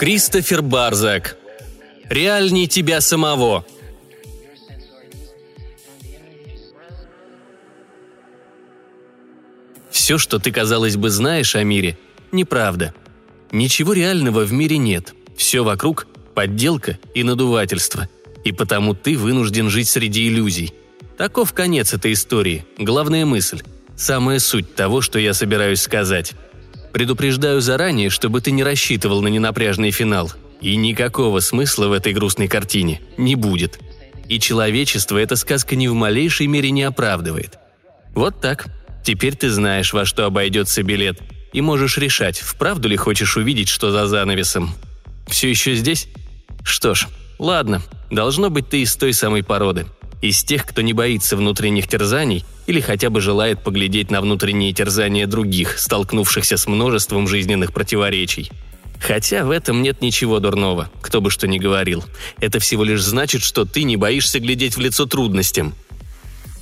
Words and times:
Кристофер 0.00 0.62
Барзак. 0.62 1.36
Реальней 2.08 2.66
тебя 2.66 3.02
самого. 3.02 3.66
Все, 9.90 10.16
что 10.16 10.38
ты, 10.38 10.52
казалось 10.52 10.96
бы, 10.96 11.10
знаешь 11.10 11.54
о 11.54 11.62
мире, 11.64 11.98
неправда. 12.32 12.94
Ничего 13.52 13.92
реального 13.92 14.44
в 14.44 14.54
мире 14.54 14.78
нет. 14.78 15.12
Все 15.36 15.62
вокруг– 15.62 16.06
подделка 16.34 16.98
и 17.12 17.22
надувательство. 17.22 18.08
И 18.42 18.52
потому 18.52 18.94
ты 18.94 19.18
вынужден 19.18 19.68
жить 19.68 19.90
среди 19.90 20.28
иллюзий. 20.28 20.72
Таков 21.18 21.52
конец 21.52 21.92
этой 21.92 22.14
истории, 22.14 22.64
главная 22.78 23.26
мысль, 23.26 23.60
самая 23.96 24.38
суть 24.38 24.74
того, 24.74 25.02
что 25.02 25.18
я 25.18 25.34
собираюсь 25.34 25.82
сказать. 25.82 26.32
Предупреждаю 26.92 27.60
заранее, 27.60 28.10
чтобы 28.10 28.40
ты 28.40 28.50
не 28.50 28.64
рассчитывал 28.64 29.22
на 29.22 29.28
ненапряжный 29.28 29.90
финал. 29.90 30.32
И 30.60 30.76
никакого 30.76 31.40
смысла 31.40 31.88
в 31.88 31.92
этой 31.92 32.12
грустной 32.12 32.48
картине 32.48 33.00
не 33.16 33.34
будет. 33.34 33.78
И 34.28 34.38
человечество 34.38 35.18
эта 35.18 35.36
сказка 35.36 35.76
ни 35.76 35.88
в 35.88 35.94
малейшей 35.94 36.46
мере 36.46 36.70
не 36.70 36.82
оправдывает. 36.82 37.58
Вот 38.14 38.40
так. 38.40 38.66
Теперь 39.02 39.34
ты 39.34 39.50
знаешь, 39.50 39.92
во 39.92 40.04
что 40.04 40.26
обойдется 40.26 40.82
билет, 40.82 41.18
и 41.52 41.60
можешь 41.62 41.96
решать, 41.96 42.38
вправду 42.38 42.88
ли 42.88 42.96
хочешь 42.96 43.36
увидеть, 43.36 43.68
что 43.68 43.90
за 43.90 44.06
занавесом. 44.06 44.74
Все 45.26 45.48
еще 45.48 45.74
здесь? 45.74 46.08
Что 46.62 46.94
ж, 46.94 47.08
ладно, 47.38 47.82
должно 48.10 48.50
быть 48.50 48.68
ты 48.68 48.82
из 48.82 48.94
той 48.96 49.14
самой 49.14 49.42
породы. 49.42 49.86
Из 50.20 50.44
тех, 50.44 50.66
кто 50.66 50.82
не 50.82 50.92
боится 50.92 51.36
внутренних 51.36 51.88
терзаний 51.88 52.44
или 52.70 52.80
хотя 52.80 53.10
бы 53.10 53.20
желает 53.20 53.64
поглядеть 53.64 54.12
на 54.12 54.20
внутренние 54.20 54.72
терзания 54.72 55.26
других, 55.26 55.76
столкнувшихся 55.76 56.56
с 56.56 56.68
множеством 56.68 57.26
жизненных 57.26 57.72
противоречий. 57.72 58.48
Хотя 59.00 59.44
в 59.44 59.50
этом 59.50 59.82
нет 59.82 60.02
ничего 60.02 60.38
дурного, 60.38 60.88
кто 61.00 61.20
бы 61.20 61.30
что 61.30 61.48
ни 61.48 61.58
говорил. 61.58 62.04
Это 62.38 62.60
всего 62.60 62.84
лишь 62.84 63.02
значит, 63.02 63.42
что 63.42 63.64
ты 63.64 63.82
не 63.82 63.96
боишься 63.96 64.38
глядеть 64.38 64.76
в 64.76 64.80
лицо 64.80 65.06
трудностям. 65.06 65.74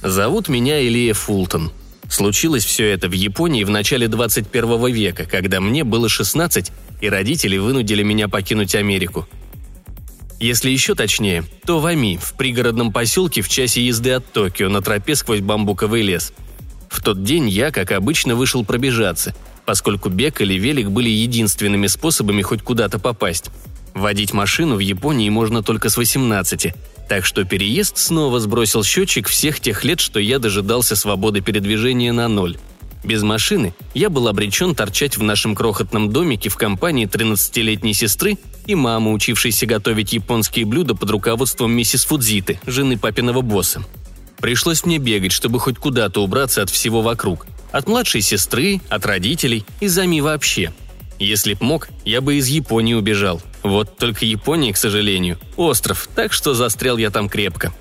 Зовут 0.02 0.48
меня 0.48 0.80
Илья 0.80 1.12
Фултон. 1.12 1.72
Случилось 2.08 2.64
все 2.64 2.90
это 2.90 3.08
в 3.08 3.12
Японии 3.12 3.64
в 3.64 3.70
начале 3.70 4.08
21 4.08 4.86
века, 4.86 5.26
когда 5.26 5.60
мне 5.60 5.84
было 5.84 6.08
16, 6.08 6.72
и 7.02 7.08
родители 7.10 7.58
вынудили 7.58 8.02
меня 8.02 8.28
покинуть 8.28 8.74
Америку. 8.74 9.28
Если 10.40 10.70
еще 10.70 10.94
точнее, 10.94 11.44
то 11.66 11.80
в 11.80 11.86
Ами, 11.86 12.16
в 12.16 12.34
пригородном 12.34 12.92
поселке 12.92 13.42
в 13.42 13.48
часе 13.48 13.84
езды 13.84 14.12
от 14.12 14.32
Токио 14.32 14.68
на 14.68 14.80
тропе 14.80 15.16
сквозь 15.16 15.40
бамбуковый 15.40 16.02
лес. 16.02 16.32
В 16.88 17.02
тот 17.02 17.24
день 17.24 17.48
я, 17.48 17.72
как 17.72 17.90
обычно, 17.90 18.36
вышел 18.36 18.64
пробежаться, 18.64 19.34
поскольку 19.66 20.08
бег 20.08 20.40
или 20.40 20.54
велик 20.54 20.90
были 20.90 21.10
единственными 21.10 21.88
способами 21.88 22.42
хоть 22.42 22.62
куда-то 22.62 23.00
попасть. 23.00 23.50
Водить 23.94 24.32
машину 24.32 24.76
в 24.76 24.80
Японии 24.80 25.28
можно 25.28 25.64
только 25.64 25.90
с 25.90 25.96
18, 25.96 26.72
так 27.08 27.24
что 27.24 27.44
переезд 27.44 27.98
снова 27.98 28.38
сбросил 28.38 28.84
счетчик 28.84 29.26
всех 29.26 29.58
тех 29.58 29.82
лет, 29.82 29.98
что 29.98 30.20
я 30.20 30.38
дожидался 30.38 30.94
свободы 30.94 31.40
передвижения 31.40 32.12
на 32.12 32.28
ноль. 32.28 32.56
Без 33.04 33.22
машины 33.22 33.74
я 33.94 34.10
был 34.10 34.28
обречен 34.28 34.74
торчать 34.74 35.16
в 35.16 35.22
нашем 35.22 35.54
крохотном 35.54 36.10
домике 36.12 36.48
в 36.48 36.56
компании 36.56 37.06
13-летней 37.06 37.94
сестры 37.94 38.38
и 38.66 38.74
мамы, 38.74 39.12
учившейся 39.12 39.66
готовить 39.66 40.12
японские 40.12 40.64
блюда 40.66 40.94
под 40.94 41.10
руководством 41.10 41.72
миссис 41.72 42.04
Фудзиты, 42.04 42.60
жены 42.66 42.98
папиного 42.98 43.40
босса. 43.40 43.84
Пришлось 44.38 44.84
мне 44.84 44.98
бегать, 44.98 45.32
чтобы 45.32 45.58
хоть 45.58 45.78
куда-то 45.78 46.22
убраться 46.22 46.62
от 46.62 46.70
всего 46.70 47.00
вокруг. 47.02 47.46
От 47.72 47.88
младшей 47.88 48.20
сестры, 48.20 48.80
от 48.88 49.04
родителей 49.06 49.64
и 49.80 49.88
зами 49.88 50.20
вообще. 50.20 50.72
Если 51.18 51.54
б 51.54 51.58
мог, 51.64 51.88
я 52.04 52.20
бы 52.20 52.36
из 52.36 52.46
Японии 52.46 52.94
убежал. 52.94 53.42
Вот 53.62 53.96
только 53.98 54.24
Япония, 54.24 54.72
к 54.72 54.76
сожалению, 54.76 55.38
остров, 55.56 56.08
так 56.14 56.32
что 56.32 56.54
застрял 56.54 56.96
я 56.96 57.10
там 57.10 57.28
крепко. 57.28 57.72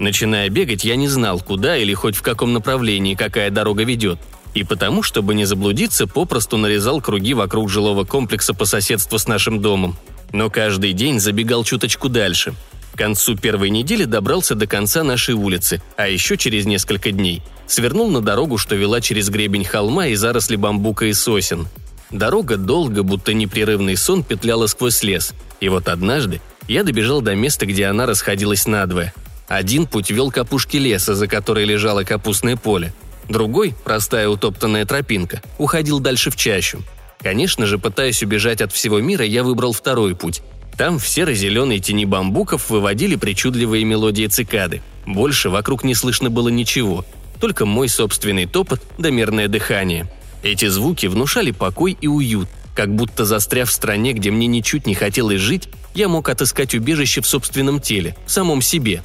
Начиная 0.00 0.48
бегать, 0.48 0.84
я 0.84 0.96
не 0.96 1.06
знал, 1.06 1.38
куда 1.40 1.76
или 1.76 1.94
хоть 1.94 2.16
в 2.16 2.22
каком 2.22 2.52
направлении 2.52 3.14
какая 3.14 3.50
дорога 3.50 3.84
ведет. 3.84 4.18
И 4.54 4.64
потому, 4.64 5.02
чтобы 5.02 5.34
не 5.34 5.44
заблудиться, 5.44 6.06
попросту 6.06 6.56
нарезал 6.56 7.00
круги 7.00 7.34
вокруг 7.34 7.70
жилого 7.70 8.04
комплекса 8.04 8.54
по 8.54 8.64
соседству 8.64 9.18
с 9.18 9.26
нашим 9.26 9.60
домом. 9.60 9.96
Но 10.32 10.50
каждый 10.50 10.92
день 10.92 11.20
забегал 11.20 11.64
чуточку 11.64 12.08
дальше. 12.08 12.54
К 12.94 12.98
концу 12.98 13.36
первой 13.36 13.70
недели 13.70 14.04
добрался 14.04 14.54
до 14.54 14.66
конца 14.66 15.02
нашей 15.02 15.34
улицы, 15.34 15.82
а 15.96 16.08
еще 16.08 16.36
через 16.36 16.66
несколько 16.66 17.10
дней 17.10 17.42
свернул 17.66 18.10
на 18.10 18.20
дорогу, 18.20 18.58
что 18.58 18.74
вела 18.74 19.00
через 19.00 19.30
гребень 19.30 19.64
холма 19.64 20.08
и 20.08 20.14
заросли 20.14 20.56
бамбука 20.56 21.06
и 21.06 21.12
сосен– 21.12 21.68
Дорога 22.12 22.58
долго, 22.58 23.02
будто 23.02 23.32
непрерывный 23.32 23.96
сон, 23.96 24.22
петляла 24.22 24.66
сквозь 24.66 25.02
лес. 25.02 25.32
И 25.60 25.68
вот 25.70 25.88
однажды 25.88 26.42
я 26.68 26.84
добежал 26.84 27.22
до 27.22 27.34
места, 27.34 27.64
где 27.64 27.86
она 27.86 28.04
расходилась 28.06 28.66
надвое. 28.66 29.14
Один 29.48 29.86
путь 29.86 30.10
вел 30.10 30.30
к 30.30 30.38
опушке 30.38 30.78
леса, 30.78 31.14
за 31.14 31.26
которой 31.26 31.64
лежало 31.64 32.04
капустное 32.04 32.56
поле. 32.56 32.92
Другой, 33.28 33.74
простая 33.84 34.28
утоптанная 34.28 34.84
тропинка, 34.84 35.42
уходил 35.58 36.00
дальше 36.00 36.30
в 36.30 36.36
чащу. 36.36 36.82
Конечно 37.20 37.66
же, 37.66 37.78
пытаясь 37.78 38.22
убежать 38.22 38.60
от 38.60 38.72
всего 38.72 39.00
мира, 39.00 39.24
я 39.24 39.44
выбрал 39.44 39.72
второй 39.72 40.14
путь. 40.14 40.42
Там 40.76 40.98
в 40.98 41.06
серо-зеленой 41.06 41.78
тени 41.78 42.04
бамбуков 42.04 42.70
выводили 42.70 43.16
причудливые 43.16 43.84
мелодии 43.84 44.26
цикады. 44.26 44.82
Больше 45.06 45.50
вокруг 45.50 45.84
не 45.84 45.94
слышно 45.94 46.30
было 46.30 46.48
ничего, 46.48 47.04
только 47.40 47.66
мой 47.66 47.88
собственный 47.88 48.46
топот 48.46 48.80
да 48.98 49.10
мерное 49.10 49.48
дыхание– 49.48 50.10
эти 50.42 50.66
звуки 50.66 51.06
внушали 51.06 51.52
покой 51.52 51.96
и 52.00 52.08
уют, 52.08 52.48
как 52.74 52.94
будто 52.94 53.24
застряв 53.24 53.70
в 53.70 53.72
стране, 53.72 54.12
где 54.12 54.30
мне 54.30 54.46
ничуть 54.46 54.86
не 54.86 54.94
хотелось 54.94 55.40
жить, 55.40 55.68
я 55.94 56.08
мог 56.08 56.28
отыскать 56.28 56.74
убежище 56.74 57.20
в 57.20 57.26
собственном 57.26 57.80
теле, 57.80 58.16
в 58.26 58.32
самом 58.32 58.60
себе. 58.60 59.02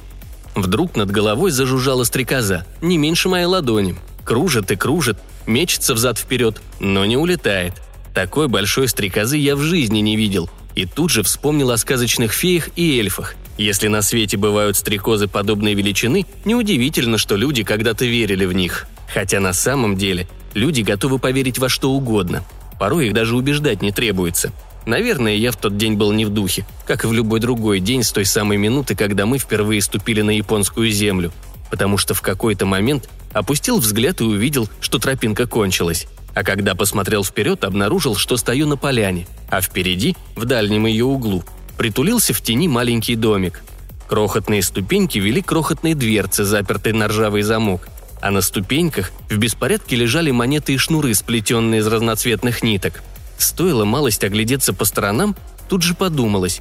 Вдруг 0.60 0.96
над 0.96 1.10
головой 1.10 1.50
зажужжала 1.50 2.04
стрекоза, 2.04 2.66
не 2.80 2.98
меньше 2.98 3.28
моей 3.28 3.46
ладони. 3.46 3.96
Кружит 4.24 4.70
и 4.70 4.76
кружит, 4.76 5.16
мечется 5.46 5.94
взад-вперед, 5.94 6.60
но 6.80 7.04
не 7.04 7.16
улетает. 7.16 7.74
Такой 8.12 8.48
большой 8.48 8.88
стрекозы 8.88 9.36
я 9.36 9.54
в 9.54 9.60
жизни 9.60 10.00
не 10.00 10.16
видел. 10.16 10.50
И 10.74 10.84
тут 10.84 11.10
же 11.10 11.22
вспомнил 11.22 11.70
о 11.70 11.76
сказочных 11.76 12.32
феях 12.32 12.70
и 12.76 12.98
эльфах. 12.98 13.36
Если 13.56 13.88
на 13.88 14.02
свете 14.02 14.36
бывают 14.36 14.76
стрекозы 14.76 15.28
подобной 15.28 15.74
величины, 15.74 16.26
неудивительно, 16.44 17.18
что 17.18 17.36
люди 17.36 17.62
когда-то 17.62 18.04
верили 18.04 18.44
в 18.44 18.52
них. 18.52 18.86
Хотя 19.12 19.40
на 19.40 19.52
самом 19.52 19.96
деле 19.96 20.28
Люди 20.54 20.80
готовы 20.80 21.18
поверить 21.18 21.58
во 21.58 21.68
что 21.68 21.92
угодно. 21.92 22.42
Порой 22.78 23.08
их 23.08 23.12
даже 23.12 23.36
убеждать 23.36 23.82
не 23.82 23.92
требуется. 23.92 24.52
Наверное, 24.88 25.34
я 25.34 25.52
в 25.52 25.56
тот 25.56 25.76
день 25.76 25.96
был 25.96 26.12
не 26.12 26.24
в 26.24 26.30
духе, 26.30 26.64
как 26.86 27.04
и 27.04 27.06
в 27.08 27.12
любой 27.12 27.40
другой 27.40 27.78
день 27.78 28.02
с 28.02 28.10
той 28.10 28.24
самой 28.24 28.56
минуты, 28.56 28.96
когда 28.96 29.26
мы 29.26 29.36
впервые 29.36 29.82
ступили 29.82 30.22
на 30.22 30.30
японскую 30.30 30.90
землю. 30.90 31.30
Потому 31.70 31.98
что 31.98 32.14
в 32.14 32.22
какой-то 32.22 32.64
момент 32.64 33.10
опустил 33.34 33.80
взгляд 33.80 34.22
и 34.22 34.24
увидел, 34.24 34.66
что 34.80 34.98
тропинка 34.98 35.46
кончилась. 35.46 36.06
А 36.34 36.42
когда 36.42 36.74
посмотрел 36.74 37.22
вперед, 37.22 37.64
обнаружил, 37.64 38.16
что 38.16 38.38
стою 38.38 38.66
на 38.66 38.78
поляне, 38.78 39.26
а 39.50 39.60
впереди, 39.60 40.16
в 40.34 40.46
дальнем 40.46 40.86
ее 40.86 41.04
углу, 41.04 41.44
притулился 41.76 42.32
в 42.32 42.40
тени 42.40 42.66
маленький 42.66 43.14
домик. 43.14 43.62
Крохотные 44.08 44.62
ступеньки 44.62 45.18
вели 45.18 45.42
крохотные 45.42 45.96
дверцы, 45.96 46.44
запертые 46.44 46.94
на 46.94 47.08
ржавый 47.08 47.42
замок 47.42 47.88
а 48.20 48.32
на 48.32 48.40
ступеньках 48.40 49.12
в 49.30 49.36
беспорядке 49.36 49.94
лежали 49.94 50.32
монеты 50.32 50.74
и 50.74 50.76
шнуры, 50.76 51.14
сплетенные 51.14 51.80
из 51.80 51.86
разноцветных 51.86 52.64
ниток. 52.64 53.02
Стоило 53.38 53.84
малость 53.84 54.24
оглядеться 54.24 54.72
по 54.74 54.84
сторонам, 54.84 55.36
тут 55.68 55.82
же 55.82 55.94
подумалось. 55.94 56.60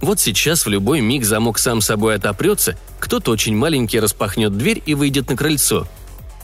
Вот 0.00 0.20
сейчас 0.20 0.66
в 0.66 0.68
любой 0.68 1.00
миг 1.00 1.24
замок 1.24 1.58
сам 1.58 1.80
собой 1.80 2.16
отопрется, 2.16 2.76
кто-то 3.00 3.30
очень 3.30 3.56
маленький 3.56 4.00
распахнет 4.00 4.56
дверь 4.58 4.82
и 4.84 4.94
выйдет 4.94 5.30
на 5.30 5.36
крыльцо. 5.36 5.88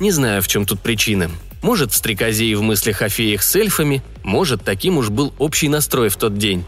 Не 0.00 0.10
знаю, 0.10 0.40
в 0.40 0.48
чем 0.48 0.64
тут 0.64 0.80
причина. 0.80 1.30
Может, 1.60 1.92
в 1.92 1.96
стрекозе 1.96 2.46
и 2.46 2.54
в 2.54 2.62
мыслях 2.62 3.02
о 3.02 3.08
феях 3.08 3.42
с 3.42 3.54
эльфами, 3.54 4.02
может, 4.24 4.64
таким 4.64 4.96
уж 4.96 5.10
был 5.10 5.34
общий 5.38 5.68
настрой 5.68 6.08
в 6.08 6.16
тот 6.16 6.38
день. 6.38 6.64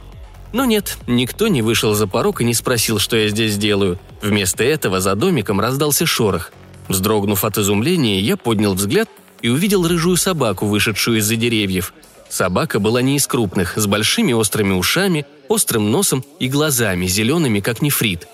Но 0.52 0.64
нет, 0.64 0.99
никто 1.06 1.49
не 1.49 1.62
вышел 1.62 1.94
за 1.94 2.06
порог 2.06 2.40
и 2.43 2.44
не 2.44 2.55
спросил, 2.55 2.99
что 2.99 3.16
я 3.16 3.28
здесь 3.28 3.56
делаю. 3.56 3.99
Вместо 4.20 4.62
этого 4.62 5.00
за 5.00 5.14
домиком 5.14 5.61
раздался 5.61 6.05
шорох– 6.05 6.52
Вздрогнув 6.88 7.44
от 7.44 7.58
изумления, 7.58 8.20
я 8.20 8.37
поднял 8.37 8.75
взгляд 8.75 9.08
и 9.43 9.49
увидел 9.49 9.87
рыжую 9.87 10.16
собаку, 10.16 10.66
вышедшую 10.66 11.19
из-за 11.19 11.37
деревьев. 11.37 11.94
Собака 12.34 12.81
была 12.81 13.00
не 13.00 13.14
из 13.14 13.28
крупных, 13.28 13.78
с 13.78 13.86
большими 13.86 14.32
острыми 14.32 14.72
ушами, 14.72 15.25
острым 15.46 15.92
носом 15.92 16.25
и 16.40 16.48
глазами, 16.48 17.06
зелеными, 17.06 17.60
как 17.60 17.81
нефрит. 17.81 18.26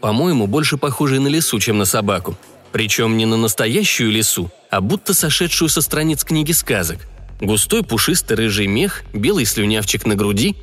По-моему, 0.00 0.46
больше 0.46 0.76
похожей 0.76 1.18
на 1.18 1.26
лису, 1.26 1.58
чем 1.58 1.76
на 1.76 1.84
собаку. 1.84 2.36
Причем 2.70 3.16
не 3.16 3.26
на 3.26 3.36
настоящую 3.36 4.12
лису, 4.12 4.48
а 4.70 4.80
будто 4.80 5.12
сошедшую 5.12 5.70
со 5.70 5.82
страниц 5.82 6.22
книги 6.22 6.52
сказок. 6.52 7.00
Густой 7.40 7.82
пушистый 7.82 8.36
рыжий 8.36 8.68
мех, 8.68 9.02
белый 9.12 9.44
слюнявчик 9.44 10.06
на 10.06 10.14
груди. 10.14 10.54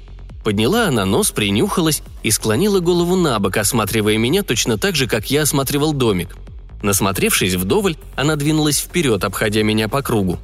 Подняла 0.45 0.87
она 0.87 1.03
нос, 1.03 1.31
принюхалась 1.31 2.01
и 2.23 2.31
склонила 2.31 2.79
голову 2.79 3.17
на 3.17 3.37
бок, 3.39 3.57
осматривая 3.57 4.17
меня 4.17 4.41
точно 4.41 4.77
так 4.77 4.95
же, 4.95 5.07
как 5.07 5.29
я 5.29 5.41
осматривал 5.41 5.91
домик– 5.91 6.37
Насмотревшись 6.81 7.55
вдоволь, 7.55 7.97
она 8.15 8.35
двинулась 8.35 8.79
вперед, 8.79 9.23
обходя 9.23 9.63
меня 9.63 9.89
по 9.89 10.03
кругу. 10.03 10.37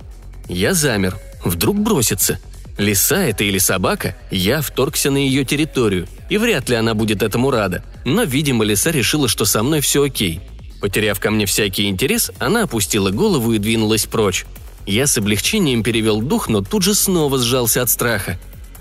Я 0.49 0.73
замер. 0.73 1.15
Вдруг 1.43 1.79
бросится. 1.79 2.39
Лиса 2.77 3.17
это 3.17 3.43
или 3.43 3.57
собака, 3.57 4.15
я 4.31 4.61
вторгся 4.61 5.11
на 5.11 5.17
ее 5.17 5.43
территорию, 5.43 6.07
и 6.29 6.37
вряд 6.37 6.69
ли 6.69 6.75
она 6.75 6.93
будет 6.93 7.21
этому 7.21 7.51
рада. 7.51 7.83
Но, 8.05 8.23
видимо, 8.23 8.63
лиса 8.63 8.91
решила, 8.91 9.27
что 9.27 9.45
со 9.45 9.61
мной 9.61 9.81
все 9.81 10.03
окей. 10.03 10.41
Потеряв 10.79 11.19
ко 11.19 11.29
мне 11.29 11.45
всякий 11.45 11.87
интерес, 11.87 12.31
она 12.39 12.63
опустила 12.63 13.11
голову 13.11 13.53
и 13.53 13.59
двинулась 13.59 14.05
прочь. 14.05 14.45
Я 14.87 15.05
с 15.05 15.17
облегчением 15.17 15.83
перевел 15.83 16.21
дух, 16.21 16.49
но 16.49 16.61
тут 16.61 16.81
же 16.83 16.95
снова 16.95 17.37
сжался 17.37 17.83
от 17.83 17.89
страха. 17.89 18.39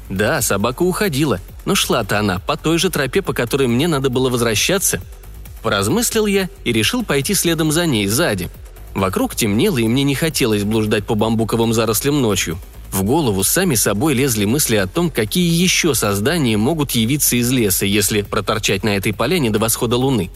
Да, 0.09 0.41
собака 0.41 0.83
уходила, 0.83 1.41
но 1.67 1.75
шла-то 1.75 2.19
она 2.19 2.39
по 2.39 2.57
той 2.57 2.79
же 2.79 2.91
тропе, 2.91 3.21
по 3.21 3.33
которой 3.33 3.69
мне 3.69 3.87
надо 3.87 4.09
было 4.09 4.31
возвращаться. 4.31 5.01
Поразмыслил 5.63 6.27
я 6.27 6.49
и 6.65 6.73
решил 6.73 7.05
пойти 7.05 7.35
следом 7.35 7.71
за 7.71 7.85
ней, 7.85 8.07
сзади. 8.07 8.49
Вокруг 8.95 9.35
темнело, 9.35 9.79
и 9.79 9.87
мне 9.87 10.03
не 10.03 10.15
хотелось 10.15 10.65
блуждать 10.65 11.05
по 11.05 11.15
бамбуковым 11.15 11.73
зарослям 11.73 12.21
ночью. 12.21 12.59
В 12.91 13.05
голову 13.05 13.45
сами 13.45 13.77
собой 13.77 14.15
лезли 14.15 14.45
мысли 14.45 14.77
о 14.77 14.87
том, 14.87 15.11
какие 15.11 15.49
еще 15.49 15.95
создания 15.95 16.57
могут 16.57 16.91
явиться 16.93 17.37
из 17.37 17.51
леса, 17.51 17.87
если 17.87 18.23
проторчать 18.23 18.83
на 18.83 18.97
этой 18.97 19.15
поляне 19.15 19.51
до 19.51 19.59
восхода 19.59 19.97
луны. 19.97 20.31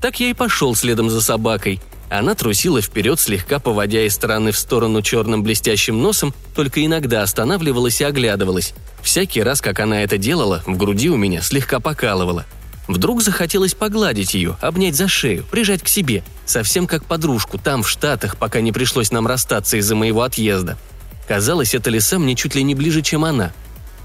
Так 0.00 0.20
я 0.20 0.30
и 0.30 0.34
пошел 0.34 0.74
следом 0.74 1.08
за 1.08 1.22
собакой. 1.22 1.80
Она 2.10 2.34
трусила 2.34 2.82
вперед, 2.82 3.18
слегка 3.18 3.58
поводя 3.58 4.04
из 4.06 4.14
стороны 4.14 4.52
в 4.52 4.58
сторону 4.58 5.02
черным 5.02 5.42
блестящим 5.42 6.02
носом, 6.02 6.34
только 6.54 6.84
иногда 6.84 7.22
останавливалась 7.22 8.00
и 8.00 8.04
оглядывалась. 8.04 8.74
Всякий 9.02 9.42
раз, 9.42 9.60
как 9.60 9.80
она 9.80 10.02
это 10.02 10.18
делала, 10.18 10.62
в 10.66 10.76
груди 10.76 11.08
у 11.08 11.16
меня 11.16 11.42
слегка 11.42 11.80
покалывало. 11.80 12.44
Вдруг 12.86 13.22
захотелось 13.22 13.74
погладить 13.74 14.34
ее, 14.34 14.56
обнять 14.60 14.94
за 14.94 15.08
шею, 15.08 15.44
прижать 15.50 15.82
к 15.82 15.88
себе, 15.88 16.22
совсем 16.44 16.86
как 16.86 17.04
подружку, 17.04 17.58
там, 17.58 17.82
в 17.82 17.88
Штатах, 17.88 18.36
пока 18.36 18.60
не 18.60 18.72
пришлось 18.72 19.10
нам 19.10 19.26
расстаться 19.26 19.78
из-за 19.78 19.94
моего 19.94 20.22
отъезда. 20.22 20.76
Казалось, 21.26 21.74
эта 21.74 21.88
лиса 21.88 22.18
мне 22.18 22.34
чуть 22.34 22.54
ли 22.54 22.62
не 22.62 22.74
ближе, 22.74 23.00
чем 23.00 23.24
она. 23.24 23.52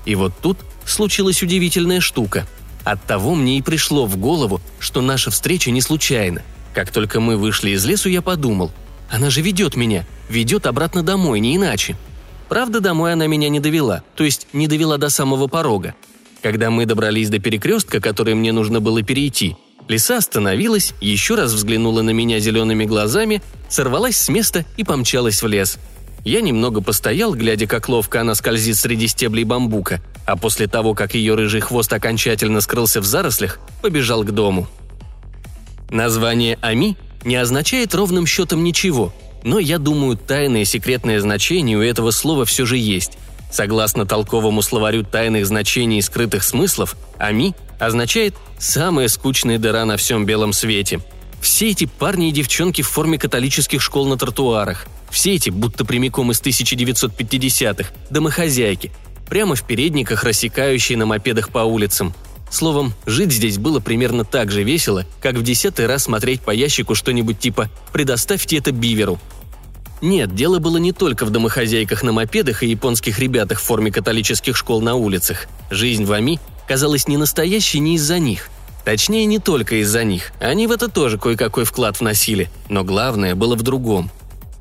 И 0.05 0.15
вот 0.15 0.33
тут 0.41 0.57
случилась 0.85 1.43
удивительная 1.43 1.99
штука. 1.99 2.47
Оттого 2.85 3.35
мне 3.35 3.57
и 3.57 3.61
пришло 3.61 4.05
в 4.05 4.15
голову, 4.15 4.61
что 4.79 5.01
наша 5.01 5.29
встреча 5.29 5.71
не 5.71 5.81
случайна. 5.81 6.41
Как 6.73 6.91
только 6.91 7.19
мы 7.19 7.35
вышли 7.35 7.71
из 7.71 7.83
лесу, 7.85 8.07
я 8.07 8.21
подумал, 8.21 8.71
она 9.09 9.29
же 9.29 9.41
ведет 9.41 9.75
меня, 9.75 10.05
ведет 10.29 10.65
обратно 10.65 11.03
домой, 11.03 11.41
не 11.41 11.57
иначе. 11.57 11.97
Правда, 12.47 12.79
домой 12.79 13.13
она 13.13 13.27
меня 13.27 13.49
не 13.49 13.59
довела, 13.59 14.03
то 14.15 14.23
есть 14.23 14.47
не 14.53 14.67
довела 14.67 14.97
до 14.97 15.09
самого 15.09 15.47
порога. 15.47 15.95
Когда 16.41 16.69
мы 16.69 16.85
добрались 16.85 17.29
до 17.29 17.39
перекрестка, 17.39 17.99
который 17.99 18.33
мне 18.33 18.51
нужно 18.51 18.79
было 18.79 19.03
перейти, 19.03 19.55
лиса 19.87 20.17
остановилась, 20.17 20.93
еще 21.01 21.35
раз 21.35 21.53
взглянула 21.53 22.01
на 22.01 22.11
меня 22.11 22.39
зелеными 22.39 22.85
глазами, 22.85 23.41
сорвалась 23.67 24.17
с 24.17 24.29
места 24.29 24.65
и 24.77 24.83
помчалась 24.83 25.41
в 25.41 25.47
лес– 25.47 25.77
я 26.25 26.41
немного 26.41 26.81
постоял, 26.81 27.33
глядя, 27.33 27.65
как 27.65 27.87
ловко 27.87 28.21
она 28.21 28.35
скользит 28.35 28.75
среди 28.77 29.07
стеблей 29.07 29.45
бамбука, 29.45 30.01
а 30.25 30.35
после 30.35 30.67
того, 30.67 30.93
как 30.93 31.15
ее 31.15 31.35
рыжий 31.35 31.61
хвост 31.61 31.91
окончательно 31.93 32.61
скрылся 32.61 33.01
в 33.01 33.05
зарослях, 33.05 33.59
побежал 33.81 34.23
к 34.23 34.31
дому. 34.31 34.67
Название 35.89 36.59
«Ами» 36.61 36.97
не 37.23 37.35
означает 37.35 37.95
ровным 37.95 38.25
счетом 38.25 38.63
ничего, 38.63 39.13
но 39.43 39.59
я 39.59 39.77
думаю, 39.77 40.17
тайное 40.17 40.65
секретное 40.65 41.19
значение 41.19 41.77
у 41.77 41.81
этого 41.81 42.11
слова 42.11 42.45
все 42.45 42.65
же 42.65 42.77
есть. 42.77 43.17
Согласно 43.51 44.05
толковому 44.05 44.61
словарю 44.61 45.03
тайных 45.03 45.45
значений 45.45 45.99
и 45.99 46.01
скрытых 46.01 46.43
смыслов, 46.43 46.95
«Ами» 47.17 47.55
означает 47.79 48.35
«самая 48.57 49.07
скучная 49.07 49.57
дыра 49.57 49.85
на 49.85 49.97
всем 49.97 50.25
белом 50.25 50.53
свете», 50.53 50.99
все 51.41 51.69
эти 51.69 51.85
парни 51.85 52.29
и 52.29 52.31
девчонки 52.31 52.81
в 52.81 52.89
форме 52.89 53.17
католических 53.17 53.81
школ 53.81 54.07
на 54.07 54.17
тротуарах. 54.17 54.87
Все 55.09 55.35
эти, 55.35 55.49
будто 55.49 55.85
прямиком 55.85 56.31
из 56.31 56.41
1950-х, 56.41 57.91
домохозяйки. 58.09 58.91
Прямо 59.29 59.55
в 59.55 59.63
передниках, 59.63 60.23
рассекающие 60.23 60.97
на 60.97 61.05
мопедах 61.05 61.49
по 61.49 61.59
улицам. 61.59 62.13
Словом, 62.51 62.93
жить 63.05 63.31
здесь 63.31 63.57
было 63.57 63.79
примерно 63.79 64.25
так 64.25 64.51
же 64.51 64.63
весело, 64.63 65.05
как 65.21 65.35
в 65.35 65.43
десятый 65.43 65.85
раз 65.85 66.03
смотреть 66.03 66.41
по 66.41 66.51
ящику 66.51 66.95
что-нибудь 66.95 67.39
типа 67.39 67.69
«предоставьте 67.93 68.57
это 68.57 68.71
биверу». 68.71 69.19
Нет, 70.01 70.33
дело 70.33 70.59
было 70.59 70.77
не 70.77 70.93
только 70.93 71.25
в 71.25 71.29
домохозяйках 71.29 72.03
на 72.03 72.11
мопедах 72.11 72.63
и 72.63 72.67
японских 72.67 73.19
ребятах 73.19 73.59
в 73.59 73.63
форме 73.63 73.91
католических 73.91 74.55
школ 74.55 74.81
на 74.81 74.95
улицах. 74.95 75.47
Жизнь 75.69 76.05
в 76.05 76.11
Ами 76.11 76.39
казалась 76.67 77.07
не 77.07 77.17
настоящей 77.17 77.79
не 77.79 77.95
из-за 77.95 78.19
них– 78.19 78.49
Точнее, 78.89 79.25
не 79.25 79.37
только 79.37 79.81
из-за 79.81 80.03
них. 80.03 80.31
Они 80.39 80.65
в 80.65 80.71
это 80.71 80.87
тоже 80.87 81.19
кое-какой 81.19 81.63
вклад 81.63 81.99
вносили. 81.99 82.49
Но 82.69 82.83
главное 82.83 83.35
было 83.35 83.55
в 83.55 83.61
другом. 83.61 84.09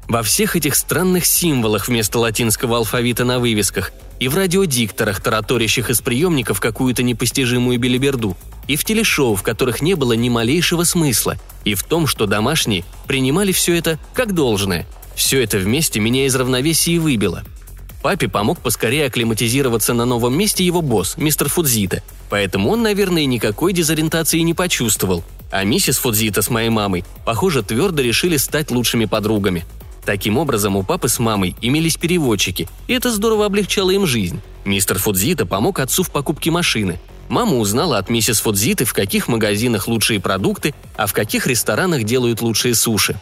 Во 0.06 0.23
всех 0.23 0.56
этих 0.56 0.75
странных 0.75 1.26
символах 1.26 1.88
вместо 1.88 2.19
латинского 2.19 2.79
алфавита 2.79 3.25
на 3.25 3.38
вывесках, 3.38 3.93
и 4.20 4.29
в 4.29 4.37
радиодикторах, 4.37 5.23
тараторящих 5.23 5.90
из 5.90 6.00
приемников 6.00 6.61
какую-то 6.61 7.02
непостижимую 7.02 7.79
белиберду, 7.79 8.37
и 8.67 8.76
в 8.76 8.85
телешоу, 8.85 9.35
в 9.35 9.43
которых 9.43 9.81
не 9.81 9.94
было 9.94 10.14
ни 10.14 10.29
малейшего 10.29 10.85
смысла, 10.85 11.37
и 11.64 11.75
в 11.75 11.82
том, 11.82 12.06
что 12.06 12.26
домашние 12.26 12.85
принимали 13.06 13.52
все 13.52 13.76
это 13.76 13.99
как 14.14 14.35
должное. 14.35 14.87
Все 15.19 15.43
это 15.43 15.59
вместе 15.59 16.00
меня 16.00 16.25
из 16.25 16.35
равновесия 16.35 16.99
выбило– 16.99 17.44
Папе 18.03 18.29
помог 18.29 18.61
поскорее 18.61 19.06
акклиматизироваться 19.06 19.93
на 19.93 20.05
новом 20.05 20.37
месте 20.38 20.65
его 20.65 20.82
босс, 20.82 21.17
мистер 21.17 21.49
Фудзита, 21.49 22.03
поэтому 22.31 22.70
он, 22.70 22.82
наверное, 22.82 23.26
никакой 23.26 23.73
дезориентации 23.73 24.38
не 24.38 24.55
почувствовал. 24.55 25.25
А 25.50 25.65
миссис 25.65 25.99
Фудзита 25.99 26.41
с 26.41 26.49
моей 26.49 26.69
мамой, 26.69 27.05
похоже, 27.25 27.62
твердо 27.62 28.00
решили 28.03 28.37
стать 28.37 28.70
лучшими 28.70 29.06
подругами. 29.06 29.65
Таким 30.05 30.38
образом, 30.38 30.76
у 30.76 30.85
папы 30.85 31.09
с 31.09 31.19
мамой 31.19 31.56
имелись 31.61 31.97
переводчики, 31.97 32.69
и 32.87 32.93
это 32.93 33.11
здорово 33.11 33.47
облегчало 33.47 33.91
им 33.91 34.06
жизнь. 34.06 34.41
Мистер 34.64 34.99
Фудзита 34.99 35.44
помог 35.44 35.81
отцу 35.81 36.05
в 36.05 36.11
покупке 36.11 36.50
машины. 36.53 37.00
Мама 37.29 37.56
узнала 37.56 37.99
от 37.99 38.09
миссис 38.09 38.41
Фудзиты, 38.41 38.85
в 38.85 38.94
каких 38.94 39.26
магазинах 39.26 39.88
лучшие 39.88 40.21
продукты, 40.21 40.73
а 40.97 41.06
в 41.06 41.12
каких 41.12 41.47
ресторанах 41.47 42.05
делают 42.05 42.41
лучшие 42.41 42.75
суши. 42.75 43.21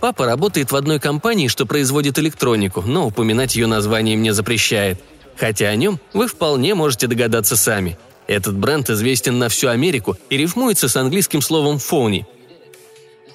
Папа 0.00 0.24
работает 0.24 0.72
в 0.72 0.76
одной 0.76 0.98
компании, 0.98 1.48
что 1.48 1.66
производит 1.66 2.18
электронику, 2.18 2.80
но 2.80 3.06
упоминать 3.06 3.54
ее 3.54 3.66
название 3.66 4.16
мне 4.16 4.32
запрещает. 4.32 4.98
Хотя 5.36 5.68
о 5.68 5.76
нем 5.76 6.00
вы 6.14 6.26
вполне 6.26 6.74
можете 6.74 7.06
догадаться 7.06 7.56
сами. 7.56 7.98
Этот 8.26 8.56
бренд 8.56 8.88
известен 8.88 9.38
на 9.38 9.48
всю 9.48 9.68
Америку 9.68 10.16
и 10.30 10.36
рифмуется 10.36 10.88
с 10.88 10.96
английским 10.96 11.42
словом 11.42 11.78
«фони». 11.78 12.26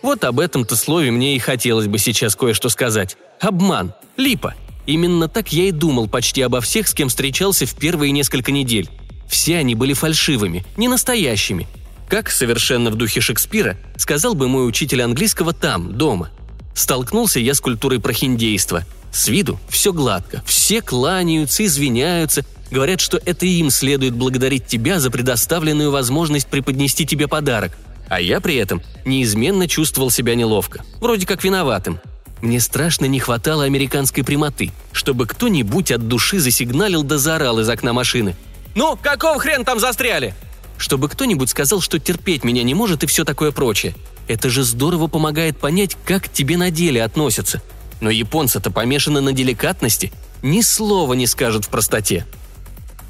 Вот 0.01 0.24
об 0.24 0.39
этом-то 0.39 0.75
слове 0.75 1.12
мне 1.12 1.36
и 1.36 1.39
хотелось 1.39 1.88
бы 1.88 1.98
сейчас 1.98 2.36
кое-что 2.36 2.69
сказать. 2.69 3.17
Обман. 3.39 3.93
Липа. 4.17 4.53
Именно 4.86 5.27
так 5.27 5.51
я 5.51 5.63
и 5.63 5.72
думал 5.72 6.07
почти 6.07 6.43
обо 6.43 6.62
всех, 6.62 6.88
с 6.88 6.93
кем 6.93 7.10
встречался 7.10 7.65
в 7.65 7.74
первые 7.75 8.12
несколько 8.12 8.51
недель. 8.51 8.88
Все 9.27 9.57
они 9.57 9.74
были 9.74 9.93
фальшивыми, 9.93 10.63
не 10.77 10.88
настоящими. 10.88 11.67
Как, 12.07 12.29
совершенно 12.29 12.91
в 12.91 12.95
духе 12.95 13.19
Шекспира, 13.19 13.77
сказал 13.98 14.36
бы 14.36 14.48
мой 14.48 14.67
учитель 14.67 15.01
английского 15.01 15.53
там, 15.53 15.93
дома– 15.93 16.29
Столкнулся 16.75 17.39
я 17.39 17.53
с 17.55 17.62
культурой 17.62 18.00
прохиндейства. 18.00 18.84
С 19.12 19.29
виду 19.29 19.58
все 19.70 19.94
гладко, 19.94 20.44
все 20.46 20.82
кланяются, 20.82 21.65
извиняются, 21.65 22.44
говорят, 22.70 23.00
что 23.00 23.17
это 23.25 23.46
им 23.46 23.70
следует 23.70 24.13
благодарить 24.13 24.67
тебя 24.67 25.00
за 25.00 25.10
предоставленную 25.10 25.89
возможность 25.89 26.48
преподнести 26.48 27.05
тебе 27.05 27.29
подарок. 27.29 27.72
А 28.10 28.20
я 28.20 28.41
при 28.41 28.55
этом 28.55 28.84
неизменно 29.05 29.70
чувствовал 29.70 30.12
себя 30.12 30.36
неловко, 30.36 30.84
вроде 31.00 31.25
как 31.25 31.44
виноватым. 31.46 32.00
Мне 32.41 32.60
страшно 32.60 33.05
не 33.05 33.20
хватало 33.22 33.63
американской 33.63 34.25
прямоты, 34.25 34.72
чтобы 34.91 35.25
кто-нибудь 35.25 35.91
от 35.94 36.08
души 36.10 36.39
засигналил 36.39 37.03
да 37.03 37.17
заорал 37.17 37.60
из 37.60 37.70
окна 37.70 37.94
машины. 37.94 38.36
«Ну, 38.75 39.00
какого 39.01 39.39
хрен 39.39 39.63
там 39.63 39.79
застряли?» 39.79 40.36
Чтобы 40.77 41.08
кто-нибудь 41.08 41.50
сказал, 41.50 41.79
что 41.79 42.00
терпеть 42.00 42.44
меня 42.44 42.62
не 42.63 42.74
может 42.74 43.01
и 43.03 43.08
все 43.08 43.24
такое 43.24 43.53
прочее. 43.53 43.96
Это 44.27 44.50
же 44.50 44.63
здорово 44.63 45.08
помогает 45.08 45.58
понять, 45.58 45.98
как 46.05 46.25
к 46.25 46.29
тебе 46.29 46.58
на 46.58 46.72
деле 46.72 47.03
относятся. 47.03 47.62
Но 48.01 48.10
японцы-то 48.10 48.72
помешаны 48.72 49.22
на 49.22 49.34
деликатности, 49.34 50.12
ни 50.41 50.62
слова 50.62 51.13
не 51.13 51.27
скажут 51.27 51.65
в 51.65 51.70
простоте. 51.70 52.25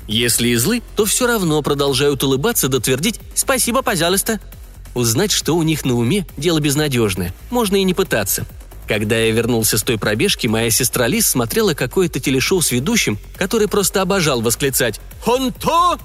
Если 0.08 0.50
и 0.50 0.56
злы, 0.56 0.82
то 0.96 1.06
все 1.06 1.26
равно 1.26 1.62
продолжают 1.62 2.24
улыбаться 2.24 2.68
да 2.68 2.80
твердить 2.80 3.20
«спасибо, 3.34 3.82
пожалуйста». 3.82 4.40
Узнать, 4.94 5.32
что 5.32 5.56
у 5.56 5.64
них 5.64 5.84
на 5.84 5.96
уме, 5.96 6.26
дело 6.38 6.60
безнадежное, 6.60 7.34
можно 7.50 7.76
и 7.76 7.84
не 7.84 7.94
пытаться. 7.94 8.46
Когда 8.88 9.18
я 9.18 9.32
вернулся 9.32 9.78
с 9.78 9.84
той 9.84 9.98
пробежки, 9.98 10.48
моя 10.48 10.70
сестра 10.70 11.08
Лиз 11.08 11.28
смотрела 11.28 11.74
какое-то 11.74 12.20
телешоу 12.20 12.62
с 12.62 12.72
ведущим, 12.72 13.18
который 13.36 13.68
просто 13.68 14.02
обожал 14.02 14.42
восклицать 14.42 15.02
«Хонто!» 15.22 15.98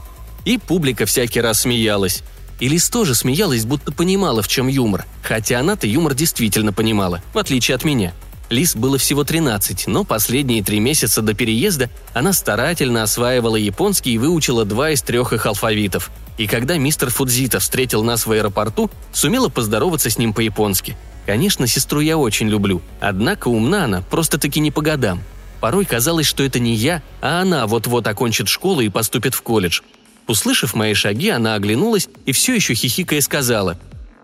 И 0.44 0.56
публика 0.56 1.04
всякий 1.04 1.40
раз 1.40 1.60
смеялась. 1.60 2.22
И 2.60 2.68
Лиз 2.68 2.88
тоже 2.90 3.14
смеялась, 3.14 3.64
будто 3.64 3.90
понимала, 3.90 4.42
в 4.42 4.48
чем 4.48 4.68
юмор. 4.68 5.06
Хотя 5.22 5.58
она-то 5.60 5.86
юмор 5.86 6.14
действительно 6.14 6.72
понимала, 6.72 7.22
в 7.32 7.38
отличие 7.38 7.74
от 7.74 7.84
меня. 7.84 8.12
Лиз 8.50 8.74
было 8.74 8.98
всего 8.98 9.24
13, 9.24 9.86
но 9.86 10.04
последние 10.04 10.62
три 10.62 10.80
месяца 10.80 11.22
до 11.22 11.34
переезда 11.34 11.88
она 12.12 12.32
старательно 12.32 13.02
осваивала 13.02 13.56
японский 13.56 14.14
и 14.14 14.18
выучила 14.18 14.64
два 14.64 14.90
из 14.90 15.02
трех 15.02 15.32
их 15.32 15.46
алфавитов. 15.46 16.10
И 16.36 16.46
когда 16.46 16.76
мистер 16.76 17.10
Фудзита 17.10 17.60
встретил 17.60 18.02
нас 18.02 18.26
в 18.26 18.32
аэропорту, 18.32 18.90
сумела 19.12 19.48
поздороваться 19.48 20.10
с 20.10 20.18
ним 20.18 20.34
по-японски. 20.34 20.96
Конечно, 21.26 21.66
сестру 21.66 22.00
я 22.00 22.18
очень 22.18 22.48
люблю, 22.48 22.82
однако 23.00 23.48
умна 23.48 23.84
она 23.84 24.02
просто-таки 24.02 24.58
не 24.58 24.72
по 24.72 24.82
годам. 24.82 25.22
Порой 25.60 25.84
казалось, 25.84 26.26
что 26.26 26.42
это 26.42 26.58
не 26.58 26.74
я, 26.74 27.02
а 27.20 27.42
она 27.42 27.66
вот-вот 27.66 28.06
окончит 28.06 28.48
школу 28.48 28.80
и 28.80 28.88
поступит 28.88 29.34
в 29.34 29.42
колледж. 29.42 29.82
Услышав 30.30 30.74
мои 30.74 30.94
шаги, 30.94 31.28
она 31.28 31.56
оглянулась 31.56 32.08
и 32.24 32.30
все 32.30 32.54
еще 32.54 32.74
хихикая 32.74 33.20
сказала. 33.20 33.76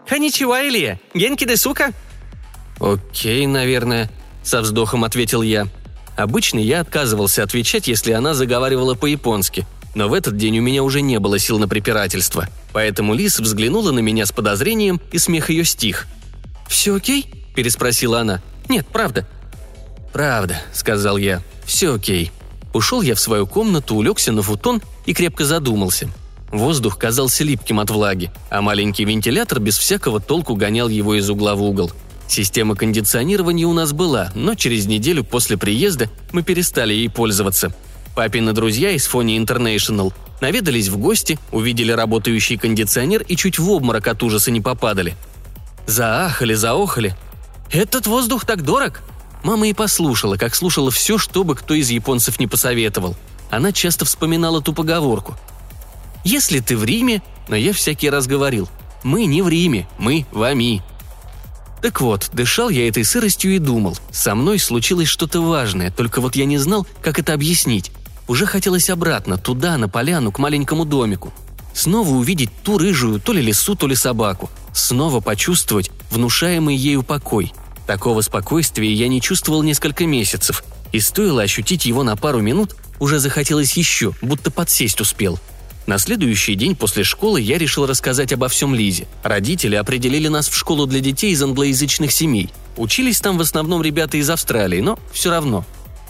«А 0.09 0.19
ничего, 0.19 0.57
Илья, 0.57 1.01
генки 1.15 1.45
де 1.45 1.57
сука?» 1.57 1.93
«Окей, 2.79 3.45
наверное»,— 3.49 4.09
со 4.45 4.61
вздохом 4.61 5.03
ответил 5.03 5.43
я. 5.43 5.67
Обычно 6.17 6.61
я 6.61 6.79
отказывался 6.83 7.43
отвечать, 7.43 7.89
если 7.89 8.13
она 8.13 8.35
заговаривала 8.35 8.95
по-японски, 8.95 9.67
но 9.97 10.09
в 10.09 10.15
этот 10.15 10.37
день 10.37 10.61
у 10.61 10.63
меня 10.63 10.85
уже 10.85 11.01
не 11.01 11.19
было 11.19 11.41
сил 11.41 11.59
на 11.59 11.67
препирательство, 11.67 12.49
поэтому 12.73 13.13
Лис 13.13 13.41
взглянула 13.41 13.91
на 13.91 13.99
меня 13.99 14.27
с 14.27 14.31
подозрением, 14.31 15.01
и 15.11 15.19
смех 15.19 15.51
ее 15.51 15.65
стих. 15.65 16.07
«Все 16.69 16.95
окей?»– 16.95 17.29
переспросила 17.57 18.21
она. 18.21 18.41
«Нет, 18.69 18.87
правда». 18.87 19.27
«Правда»,– 20.13 20.63
сказал 20.73 21.17
я. 21.17 21.43
«Все 21.65 21.93
окей». 21.93 22.31
Ушел 22.73 23.03
я 23.03 23.15
в 23.15 23.21
свою 23.21 23.47
комнату, 23.47 23.95
улегся 23.95 24.33
на 24.33 24.43
футон 24.43 24.83
и 25.07 25.15
крепко 25.15 25.45
задумался. 25.45 26.09
Воздух 26.51 26.99
казался 26.99 27.45
липким 27.45 27.81
от 27.81 27.91
влаги, 27.91 28.31
а 28.51 28.63
маленький 28.63 29.05
вентилятор 29.05 29.61
без 29.61 29.77
всякого 29.79 30.21
толку 30.21 30.55
гонял 30.55 30.89
его 30.89 31.15
из 31.15 31.29
угла 31.29 31.55
в 31.55 31.63
угол– 31.63 31.91
Система 32.29 32.75
кондиционирования 32.75 33.67
у 33.67 33.73
нас 33.73 33.93
была, 33.93 34.31
но 34.35 34.55
через 34.55 34.87
неделю 34.87 35.25
после 35.25 35.57
приезда 35.57 36.11
мы 36.33 36.43
перестали 36.43 36.93
ей 36.93 37.09
пользоваться. 37.09 37.73
Папины 38.15 38.53
друзья 38.53 38.91
из 38.91 39.07
Фони 39.07 39.39
International 39.39 40.13
наведались 40.41 40.89
в 40.89 40.97
гости, 40.97 41.39
увидели 41.53 41.93
работающий 41.93 42.57
кондиционер 42.57 43.23
и 43.23 43.37
чуть 43.37 43.59
в 43.59 43.71
обморок 43.71 44.09
от 44.09 44.23
ужаса 44.23 44.51
не 44.51 44.61
попадали. 44.61 45.15
Заахали, 45.87 46.55
заохали. 46.55 47.17
«Этот 47.71 48.07
воздух 48.07 48.45
так 48.45 48.63
дорог!» 48.63 49.03
Мама 49.47 49.69
и 49.69 49.73
послушала, 49.73 50.37
как 50.37 50.57
слушала 50.57 50.91
все, 50.91 51.19
что 51.19 51.45
бы 51.45 51.55
кто 51.55 51.75
из 51.75 51.89
японцев 51.89 52.41
не 52.41 52.49
посоветовал. 52.49 53.15
Она 53.49 53.71
часто 53.71 54.05
вспоминала 54.05 54.61
ту 54.61 54.73
поговорку. 54.73 55.37
«Если 56.25 56.59
ты 56.59 56.77
в 56.77 56.83
Риме...» 56.83 57.23
Но 57.47 57.55
я 57.55 57.73
всякий 57.73 58.11
раз 58.11 58.27
говорил. 58.27 58.69
«Мы 59.05 59.27
не 59.27 59.43
в 59.43 59.49
Риме, 59.49 59.89
мы 59.99 60.27
в 60.33 60.43
Ами». 60.43 60.83
Так 61.81 62.01
вот, 62.01 62.29
дышал 62.33 62.71
я 62.71 62.89
этой 62.89 63.05
сыростью 63.05 63.55
и 63.55 63.61
думал, 63.61 63.97
со 64.11 64.35
мной 64.35 64.59
случилось 64.59 65.07
что-то 65.07 65.41
важное, 65.41 65.93
только 65.93 66.21
вот 66.21 66.35
я 66.35 66.45
не 66.45 66.59
знал, 66.59 66.85
как 67.01 67.21
это 67.21 67.33
объяснить. 67.33 67.93
Уже 68.27 68.47
хотелось 68.47 68.91
обратно, 68.91 69.39
туда, 69.39 69.79
на 69.79 69.89
поляну, 69.89 70.33
к 70.33 70.41
маленькому 70.41 70.85
домику. 70.85 71.33
Снова 71.73 72.11
увидеть 72.11 72.51
ту 72.65 72.79
рыжую, 72.79 73.21
то 73.21 73.33
ли 73.33 73.43
лису, 73.43 73.77
то 73.77 73.87
ли 73.87 73.95
собаку. 73.95 74.51
Снова 74.73 75.21
почувствовать 75.21 75.93
внушаемый 76.11 76.75
ею 76.75 77.05
покой. 77.05 77.53
Такого 77.87 78.21
спокойствия 78.21 78.93
я 78.93 79.09
не 79.09 79.21
чувствовал 79.21 79.63
несколько 79.63 80.07
месяцев, 80.07 80.65
и 80.93 81.01
стоило 81.01 81.43
ощутить 81.43 81.87
его 81.87 82.03
на 82.03 82.17
пару 82.17 82.41
минут, 82.41 82.77
уже 82.99 83.19
захотелось 83.19 83.77
еще, 83.77 84.13
будто 84.23 84.51
подсесть 84.51 85.01
успел– 85.01 85.39
на 85.87 85.99
следующий 85.99 86.57
день 86.57 86.75
после 86.75 87.05
школы 87.05 87.41
я 87.41 87.59
решил 87.59 87.87
рассказать 87.87 88.33
обо 88.33 88.49
всем 88.49 88.75
Лизе. 88.75 89.07
Родители 89.23 89.77
определили 89.77 90.27
нас 90.27 90.49
в 90.49 90.57
школу 90.57 90.87
для 90.87 90.99
детей 90.99 91.31
из 91.31 91.41
англоязычных 91.43 92.11
семей. 92.11 92.51
Учились 92.77 93.21
там 93.21 93.39
в 93.39 93.41
основном 93.41 93.83
ребята 93.83 94.17
из 94.17 94.29
Австралии, 94.29 94.81
но 94.81 94.99
все 95.13 95.31
равно. 95.31 95.65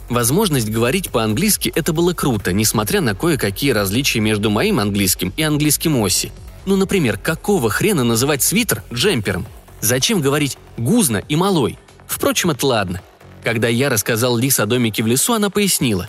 Возможность 0.09 0.71
говорить 0.71 1.11
по-английски– 1.11 1.71
это 1.75 1.93
было 1.93 2.15
круто, 2.15 2.55
несмотря 2.55 3.03
на 3.03 3.15
кое-какие 3.15 3.73
различия 3.73 4.21
между 4.21 4.49
моим 4.49 4.79
английским 4.79 5.33
и 5.37 5.43
английским 5.43 6.03
Оси. 6.03 6.33
Ну, 6.65 6.77
например, 6.77 7.19
какого 7.19 7.69
хрена 7.69 8.03
называть 8.03 8.43
свитер 8.43 8.83
джемпером? 8.93 9.47
Зачем 9.81 10.21
говорить 10.21 10.59
«гузно» 10.77 11.23
и 11.29 11.37
«малой»? 11.37 11.79
Впрочем, 12.07 12.51
это 12.51 12.67
ладно. 12.67 13.03
Когда 13.45 13.69
я 13.69 13.89
рассказал 13.91 14.37
Лис 14.37 14.59
о 14.59 14.67
домике 14.67 15.03
в 15.03 15.07
лесу, 15.07 15.33
она 15.33 15.51
пояснила. 15.51 16.09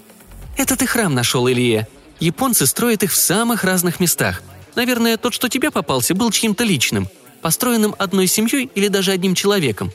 «Это 0.58 0.76
ты 0.76 0.88
храм 0.88 1.14
нашел, 1.14 1.48
Илья. 1.48 1.88
Японцы 2.20 2.66
строят 2.66 3.04
их 3.04 3.12
в 3.12 3.16
самых 3.16 3.64
разных 3.64 4.00
местах. 4.00 4.42
Наверное, 4.76 5.18
тот, 5.18 5.34
что 5.34 5.50
тебе 5.50 5.70
попался, 5.70 6.16
был 6.16 6.32
чьим-то 6.32 6.64
личным, 6.64 7.08
построенным 7.42 7.96
одной 8.00 8.28
семьей 8.28 8.72
или 8.74 8.88
даже 8.88 9.12
одним 9.12 9.36
человеком». 9.36 9.92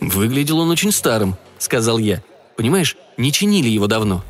«Выглядел 0.00 0.58
он 0.58 0.70
очень 0.70 0.90
старым»,— 0.90 1.36
сказал 1.58 1.98
я. 1.98 2.22
«Понимаешь, 2.56 2.96
не 3.16 3.30
чинили 3.30 3.68
его 3.68 3.86
давно». 3.86 4.24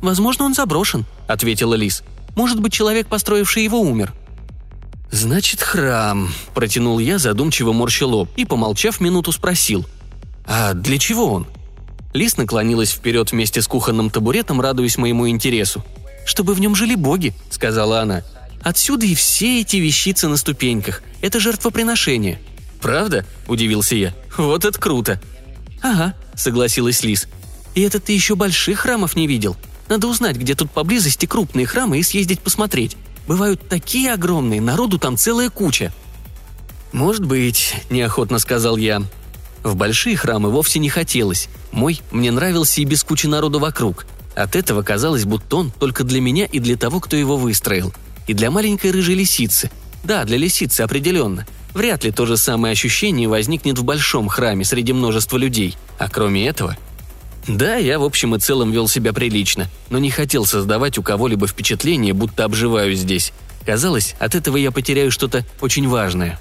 «Возможно, 0.00 0.44
он 0.44 0.54
заброшен»,— 0.54 1.04
ответила 1.28 1.74
Лис. 1.74 2.02
«Может 2.34 2.60
быть, 2.60 2.72
человек, 2.72 3.06
построивший 3.06 3.62
его, 3.62 3.80
умер». 3.80 4.12
«Значит, 5.12 5.60
храм»,— 5.60 6.32
протянул 6.54 6.98
я, 6.98 7.18
задумчиво 7.18 7.72
морща 7.72 8.06
лоб, 8.06 8.28
и, 8.34 8.44
помолчав 8.44 9.00
минуту, 9.00 9.30
спросил. 9.30 9.86
«А 10.44 10.74
для 10.74 10.98
чего 10.98 11.32
он?» 11.32 11.46
Лис 12.12 12.36
наклонилась 12.36 12.90
вперед 12.90 13.30
вместе 13.30 13.62
с 13.62 13.68
кухонным 13.68 14.10
табуретом, 14.10 14.60
радуясь 14.60 14.98
моему 14.98 15.28
интересу 15.28 15.84
чтобы 16.24 16.54
в 16.54 16.60
нем 16.60 16.74
жили 16.74 16.94
боги»,— 16.94 17.34
сказала 17.50 18.00
она. 18.00 18.22
«Отсюда 18.62 19.06
и 19.06 19.14
все 19.14 19.60
эти 19.60 19.76
вещицы 19.76 20.28
на 20.28 20.36
ступеньках. 20.36 21.02
Это 21.20 21.40
жертвоприношение». 21.40 22.40
«Правда?»– 22.80 23.24
удивился 23.48 23.94
я. 23.94 24.14
«Вот 24.36 24.64
это 24.64 24.78
круто!» 24.78 25.20
«Ага»,– 25.82 26.14
согласилась 26.34 27.02
Лис. 27.02 27.28
«И 27.74 27.82
это 27.82 28.00
ты 28.00 28.12
еще 28.12 28.34
больших 28.34 28.80
храмов 28.80 29.16
не 29.16 29.26
видел. 29.26 29.56
Надо 29.88 30.06
узнать, 30.08 30.36
где 30.36 30.54
тут 30.54 30.70
поблизости 30.70 31.26
крупные 31.26 31.66
храмы 31.66 31.98
и 31.98 32.02
съездить 32.02 32.40
посмотреть. 32.40 32.96
Бывают 33.26 33.68
такие 33.68 34.12
огромные, 34.12 34.60
народу 34.60 34.98
там 34.98 35.16
целая 35.16 35.50
куча». 35.50 35.92
«Может 36.92 37.24
быть»,– 37.24 37.74
неохотно 37.90 38.38
сказал 38.38 38.76
я. 38.76 39.02
В 39.62 39.76
большие 39.76 40.16
храмы 40.16 40.50
вовсе 40.50 40.78
не 40.78 40.88
хотелось. 40.88 41.48
Мой 41.70 42.00
мне 42.10 42.30
нравился 42.30 42.80
и 42.80 42.84
без 42.84 43.04
кучи 43.04 43.26
народу 43.26 43.58
вокруг. 43.58 44.06
От 44.34 44.56
этого 44.56 44.82
казалось, 44.82 45.24
будто 45.24 45.56
он 45.56 45.70
только 45.70 46.04
для 46.04 46.20
меня 46.20 46.46
и 46.46 46.58
для 46.58 46.76
того, 46.76 47.00
кто 47.00 47.16
его 47.16 47.36
выстроил. 47.36 47.92
И 48.26 48.34
для 48.34 48.50
маленькой 48.50 48.90
рыжей 48.90 49.14
лисицы. 49.14 49.70
Да, 50.04 50.24
для 50.24 50.36
лисицы 50.36 50.80
определенно. 50.80 51.46
Вряд 51.74 52.04
ли 52.04 52.10
то 52.10 52.26
же 52.26 52.36
самое 52.36 52.72
ощущение 52.72 53.28
возникнет 53.28 53.78
в 53.78 53.84
большом 53.84 54.28
храме 54.28 54.64
среди 54.64 54.92
множества 54.92 55.36
людей. 55.36 55.76
А 55.98 56.08
кроме 56.08 56.46
этого... 56.46 56.76
Да, 57.48 57.76
я 57.76 57.98
в 57.98 58.04
общем 58.04 58.34
и 58.34 58.38
целом 58.38 58.70
вел 58.70 58.88
себя 58.88 59.12
прилично, 59.12 59.68
но 59.90 59.98
не 59.98 60.10
хотел 60.10 60.46
создавать 60.46 60.98
у 60.98 61.02
кого-либо 61.02 61.46
впечатление, 61.46 62.12
будто 62.12 62.44
обживаю 62.44 62.94
здесь. 62.94 63.32
Казалось, 63.66 64.14
от 64.18 64.34
этого 64.34 64.56
я 64.56 64.70
потеряю 64.70 65.10
что-то 65.10 65.44
очень 65.60 65.88
важное. 65.88 66.38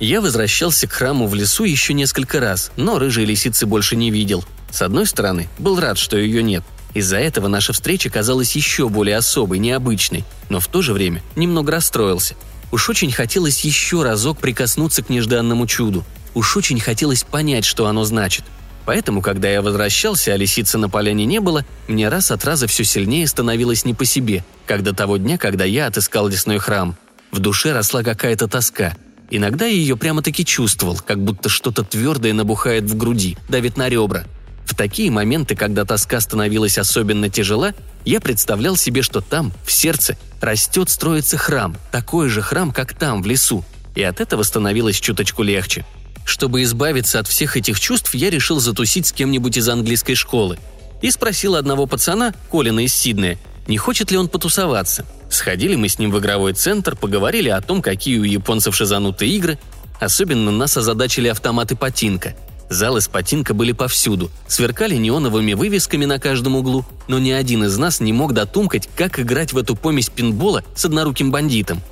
Я 0.00 0.20
возвращался 0.20 0.86
к 0.86 0.92
храму 0.92 1.26
в 1.26 1.34
лесу 1.34 1.64
еще 1.64 1.94
несколько 1.94 2.40
раз, 2.40 2.72
но 2.76 2.98
рыжей 2.98 3.24
лисицы 3.24 3.66
больше 3.66 3.96
не 3.96 4.10
видел. 4.10 4.44
С 4.70 4.82
одной 4.82 5.06
стороны, 5.06 5.48
был 5.58 5.78
рад, 5.80 5.98
что 5.98 6.16
ее 6.16 6.42
нет– 6.42 6.64
из-за 6.94 7.16
этого 7.16 7.48
наша 7.48 7.72
встреча 7.72 8.10
казалась 8.10 8.54
еще 8.54 8.88
более 8.88 9.16
особой, 9.16 9.58
необычной, 9.58 10.24
но 10.48 10.60
в 10.60 10.66
то 10.66 10.82
же 10.82 10.92
время 10.92 11.22
немного 11.36 11.72
расстроился. 11.72 12.34
Уж 12.70 12.90
очень 12.90 13.12
хотелось 13.12 13.64
еще 13.64 14.02
разок 14.02 14.38
прикоснуться 14.38 15.02
к 15.02 15.08
нежданному 15.08 15.66
чуду. 15.66 16.04
Уж 16.34 16.56
очень 16.56 16.80
хотелось 16.80 17.24
понять, 17.24 17.64
что 17.64 17.86
оно 17.86 18.04
значит. 18.04 18.44
Поэтому, 18.84 19.22
когда 19.22 19.48
я 19.48 19.62
возвращался, 19.62 20.32
а 20.32 20.36
лисицы 20.36 20.78
на 20.78 20.88
поляне 20.88 21.24
не 21.24 21.40
было, 21.40 21.64
мне 21.88 22.08
раз 22.08 22.30
от 22.30 22.44
раза 22.44 22.66
все 22.66 22.84
сильнее 22.84 23.26
становилось 23.26 23.84
не 23.84 23.94
по 23.94 24.04
себе, 24.04 24.44
как 24.66 24.82
до 24.82 24.94
того 24.94 25.16
дня, 25.16 25.38
когда 25.38 25.64
я 25.64 25.86
отыскал 25.86 26.28
лесной 26.28 26.58
храм. 26.58 26.96
В 27.30 27.38
душе 27.38 27.72
росла 27.72 28.02
какая-то 28.02 28.48
тоска. 28.48 28.96
Иногда 29.30 29.64
я 29.66 29.72
ее 29.72 29.96
прямо-таки 29.96 30.44
чувствовал, 30.44 30.98
как 30.98 31.18
будто 31.18 31.48
что-то 31.48 31.84
твердое 31.84 32.34
набухает 32.34 32.84
в 32.84 32.96
груди, 32.96 33.38
давит 33.48 33.76
на 33.76 33.88
ребра– 33.88 34.24
в 34.64 34.74
такие 34.74 35.10
моменты, 35.10 35.54
когда 35.54 35.84
тоска 35.84 36.20
становилась 36.20 36.78
особенно 36.78 37.28
тяжела, 37.28 37.74
я 38.04 38.20
представлял 38.20 38.76
себе, 38.76 39.02
что 39.02 39.20
там, 39.20 39.52
в 39.64 39.72
сердце, 39.72 40.16
растет, 40.40 40.88
строится 40.88 41.36
храм, 41.36 41.76
такой 41.90 42.28
же 42.28 42.40
храм, 42.40 42.72
как 42.72 42.94
там, 42.94 43.22
в 43.22 43.26
лесу. 43.26 43.64
И 43.94 44.02
от 44.02 44.20
этого 44.20 44.42
становилось 44.42 44.98
чуточку 44.98 45.42
легче. 45.42 45.84
Чтобы 46.24 46.62
избавиться 46.62 47.18
от 47.18 47.28
всех 47.28 47.56
этих 47.56 47.80
чувств, 47.80 48.14
я 48.14 48.30
решил 48.30 48.60
затусить 48.60 49.06
с 49.06 49.12
кем-нибудь 49.12 49.56
из 49.56 49.68
английской 49.68 50.14
школы. 50.14 50.58
И 51.00 51.10
спросил 51.10 51.56
одного 51.56 51.86
пацана, 51.86 52.34
Колина 52.50 52.80
из 52.80 52.94
Сиднея, 52.94 53.38
не 53.66 53.76
хочет 53.76 54.10
ли 54.10 54.16
он 54.16 54.28
потусоваться. 54.28 55.04
Сходили 55.30 55.76
мы 55.76 55.88
с 55.88 55.98
ним 55.98 56.10
в 56.10 56.18
игровой 56.18 56.52
центр, 56.52 56.96
поговорили 56.96 57.48
о 57.48 57.60
том, 57.60 57.82
какие 57.82 58.18
у 58.18 58.24
японцев 58.24 58.76
шизанутые 58.76 59.32
игры. 59.32 59.58
Особенно 60.00 60.50
нас 60.50 60.76
озадачили 60.76 61.28
автоматы 61.28 61.76
Патинка– 61.76 62.34
Залы 62.72 63.02
с 63.02 63.08
патинка 63.08 63.52
были 63.52 63.72
повсюду, 63.72 64.30
сверкали 64.46 64.94
неоновыми 64.96 65.52
вывесками 65.52 66.06
на 66.06 66.18
каждом 66.18 66.56
углу, 66.56 66.86
но 67.06 67.18
ни 67.18 67.30
один 67.30 67.64
из 67.64 67.76
нас 67.76 68.00
не 68.00 68.14
мог 68.14 68.32
дотумкать, 68.32 68.88
как 68.96 69.20
играть 69.20 69.52
в 69.52 69.58
эту 69.58 69.76
помесь 69.76 70.08
пинбола 70.08 70.64
с 70.74 70.84
одноруким 70.86 71.30
бандитом. 71.30 71.82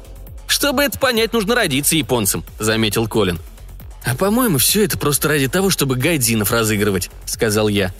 «Чтобы 0.46 0.82
это 0.82 0.98
понять, 0.98 1.34
нужно 1.34 1.54
родиться 1.54 1.96
японцем»,— 1.96 2.44
заметил 2.58 3.06
Колин. 3.08 3.38
«А 4.04 4.14
по-моему, 4.14 4.58
все 4.58 4.84
это 4.84 4.98
просто 4.98 5.28
ради 5.28 5.48
того, 5.48 5.70
чтобы 5.70 5.96
гайдзинов 5.96 6.52
разыгрывать»,— 6.52 7.10
сказал 7.26 7.68
я. 7.68 7.92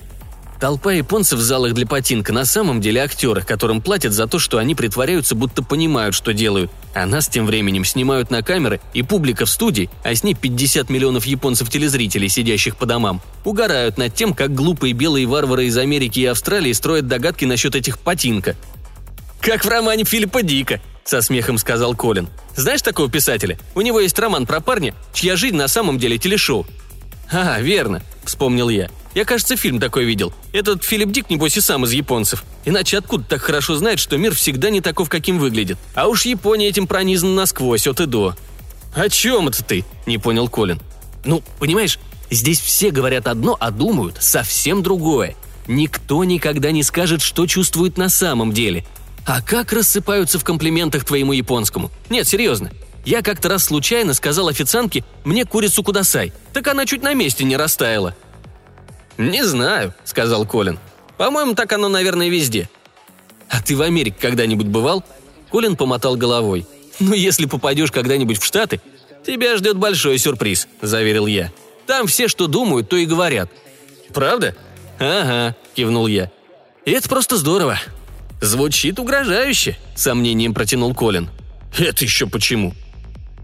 Толпа 0.61 0.93
японцев 0.93 1.39
в 1.39 1.43
залах 1.43 1.73
для 1.73 1.87
потинка 1.87 2.35
на 2.35 2.45
самом 2.45 2.83
деле 2.83 3.01
актеры, 3.01 3.41
которым 3.41 3.81
платят 3.81 4.13
за 4.13 4.27
то, 4.27 4.39
что 4.39 4.59
они 4.59 4.75
притворяются, 4.75 5.35
будто 5.35 5.63
понимают, 5.63 6.15
что 6.15 6.35
делают. 6.35 6.71
А 6.95 7.07
нас 7.07 7.29
тем 7.29 7.47
временем 7.47 7.87
снимают 7.87 8.31
на 8.31 8.43
камеры, 8.43 8.79
и 8.93 9.03
публика 9.03 9.47
в 9.47 9.51
студии, 9.51 9.89
а 10.05 10.15
с 10.15 10.23
ней 10.23 10.35
50 10.35 10.91
миллионов 10.91 11.25
японцев-телезрителей, 11.25 12.29
сидящих 12.29 12.77
по 12.77 12.85
домам, 12.85 13.23
угорают 13.43 13.97
над 13.97 14.15
тем, 14.15 14.35
как 14.35 14.55
глупые 14.55 14.93
белые 14.93 15.27
варвары 15.27 15.65
из 15.65 15.79
Америки 15.79 16.21
и 16.21 16.27
Австралии 16.27 16.75
строят 16.75 17.09
догадки 17.09 17.47
насчет 17.47 17.75
этих 17.75 17.99
потинка. 17.99 18.55
«Как 19.41 19.65
в 19.65 19.69
романе 19.69 20.05
Филиппа 20.05 20.43
Дика»,— 20.43 20.83
со 21.05 21.23
смехом 21.23 21.59
сказал 21.59 21.95
Колин. 21.95 22.29
«Знаешь 22.57 22.83
такого 22.83 23.11
писателя? 23.11 23.59
У 23.75 23.81
него 23.81 24.01
есть 24.01 24.19
роман 24.19 24.47
про 24.47 24.61
парня, 24.61 24.95
чья 25.13 25.37
жизнь 25.37 25.57
на 25.57 25.69
самом 25.69 25.99
деле 25.99 26.19
телешоу». 26.19 26.67
«А, 27.31 27.61
верно»,— 27.61 28.03
вспомнил 28.25 28.69
я. 28.69 28.91
Я, 29.15 29.25
кажется, 29.25 29.57
фильм 29.57 29.81
такой 29.81 30.05
видел. 30.05 30.33
Этот 30.53 30.85
Филипп 30.85 31.11
Дик, 31.11 31.31
небось, 31.31 31.57
и 31.57 31.61
сам 31.61 31.85
из 31.85 31.93
японцев. 31.93 32.45
Иначе 32.65 32.99
откуда 32.99 33.25
так 33.25 33.43
хорошо 33.43 33.75
знает, 33.75 33.99
что 33.99 34.17
мир 34.17 34.35
всегда 34.35 34.71
не 34.71 34.81
таков, 34.81 35.09
каким 35.09 35.39
выглядит. 35.39 35.79
А 35.95 36.07
уж 36.07 36.27
Япония 36.27 36.69
этим 36.69 36.87
пронизана 36.87 37.35
насквозь, 37.35 37.87
от 37.87 38.01
и 38.01 38.07
до. 38.07 38.37
«О 38.95 39.09
чем 39.09 39.49
это 39.49 39.65
ты?»– 39.65 39.85
не 40.07 40.19
понял 40.19 40.49
Колин. 40.49 40.81
«Ну, 41.25 41.43
понимаешь, 41.59 41.99
здесь 42.31 42.61
все 42.61 42.91
говорят 42.91 43.27
одно, 43.27 43.57
а 43.59 43.71
думают 43.71 44.17
совсем 44.21 44.83
другое. 44.83 45.37
Никто 45.67 46.23
никогда 46.25 46.71
не 46.71 46.83
скажет, 46.83 47.21
что 47.23 47.47
чувствует 47.47 47.99
на 47.99 48.09
самом 48.09 48.53
деле. 48.53 48.85
А 49.31 49.41
как 49.41 49.73
рассыпаются 49.73 50.41
в 50.41 50.45
комплиментах 50.45 51.05
твоему 51.05 51.33
японскому? 51.33 51.93
Нет, 52.09 52.27
серьезно. 52.27 52.73
Я 53.05 53.23
как-то 53.23 53.49
раз 53.49 53.63
случайно 53.63 54.13
сказал 54.13 54.49
официантке 54.49 55.05
«мне 55.23 55.45
курицу 55.45 55.85
кудасай», 55.85 56.33
так 56.53 56.67
она 56.67 56.85
чуть 56.85 57.05
на 57.05 57.15
месте 57.15 57.45
не 57.45 57.57
растаяла. 57.57 58.17
«Не 59.19 59.45
знаю»,— 59.45 59.95
сказал 60.05 60.45
Колин. 60.47 60.81
«По-моему, 61.17 61.55
так 61.55 61.73
оно, 61.73 61.89
наверное, 61.89 62.29
везде». 62.29 62.69
«А 63.49 63.63
ты 63.63 63.77
в 63.77 63.83
Америке 63.83 64.17
когда-нибудь 64.21 64.67
бывал?» 64.67 65.05
Колин 65.53 65.77
помотал 65.77 66.17
головой. 66.17 66.67
«Ну, 66.99 67.15
если 67.15 67.47
попадешь 67.47 67.93
когда-нибудь 67.93 68.41
в 68.41 68.45
Штаты, 68.45 68.81
тебя 69.25 69.57
ждет 69.57 69.77
большой 69.77 70.19
сюрприз»,— 70.19 70.67
заверил 70.83 71.29
я. 71.29 71.53
«Там 71.87 72.09
все, 72.09 72.27
что 72.27 72.49
думают, 72.49 72.89
то 72.89 72.97
и 72.97 73.07
говорят». 73.07 73.49
«Правда?» 74.13 74.57
«Ага»,— 74.99 75.55
кивнул 75.77 76.09
я. 76.09 76.33
«Это 76.85 77.09
просто 77.09 77.37
здорово». 77.37 77.79
«Звучит 78.41 78.99
угрожающе»,— 78.99 79.77
сомнением 79.95 80.55
протянул 80.55 80.95
Колин. 80.95 81.31
«Это 81.79 82.05
еще 82.05 82.27
почему?» 82.27 82.75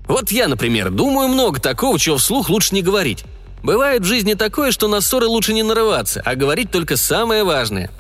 «Вот 0.09 0.31
я, 0.31 0.49
например, 0.49 0.91
думаю 0.91 1.29
много 1.29 1.61
такого, 1.61 1.99
чего 1.99 2.17
вслух 2.17 2.49
лучше 2.49 2.75
не 2.75 2.83
говорить. 2.83 3.25
Бывает 3.63 4.03
в 4.03 4.07
жизни 4.07 4.35
такое, 4.35 4.71
что 4.71 4.87
на 4.87 5.01
ссоры 5.01 5.27
лучше 5.27 5.53
не 5.53 5.63
нарываться, 5.63 6.23
а 6.25 6.37
говорить 6.37 6.71
только 6.71 6.97
самое 6.97 7.43
важное. 7.43 7.91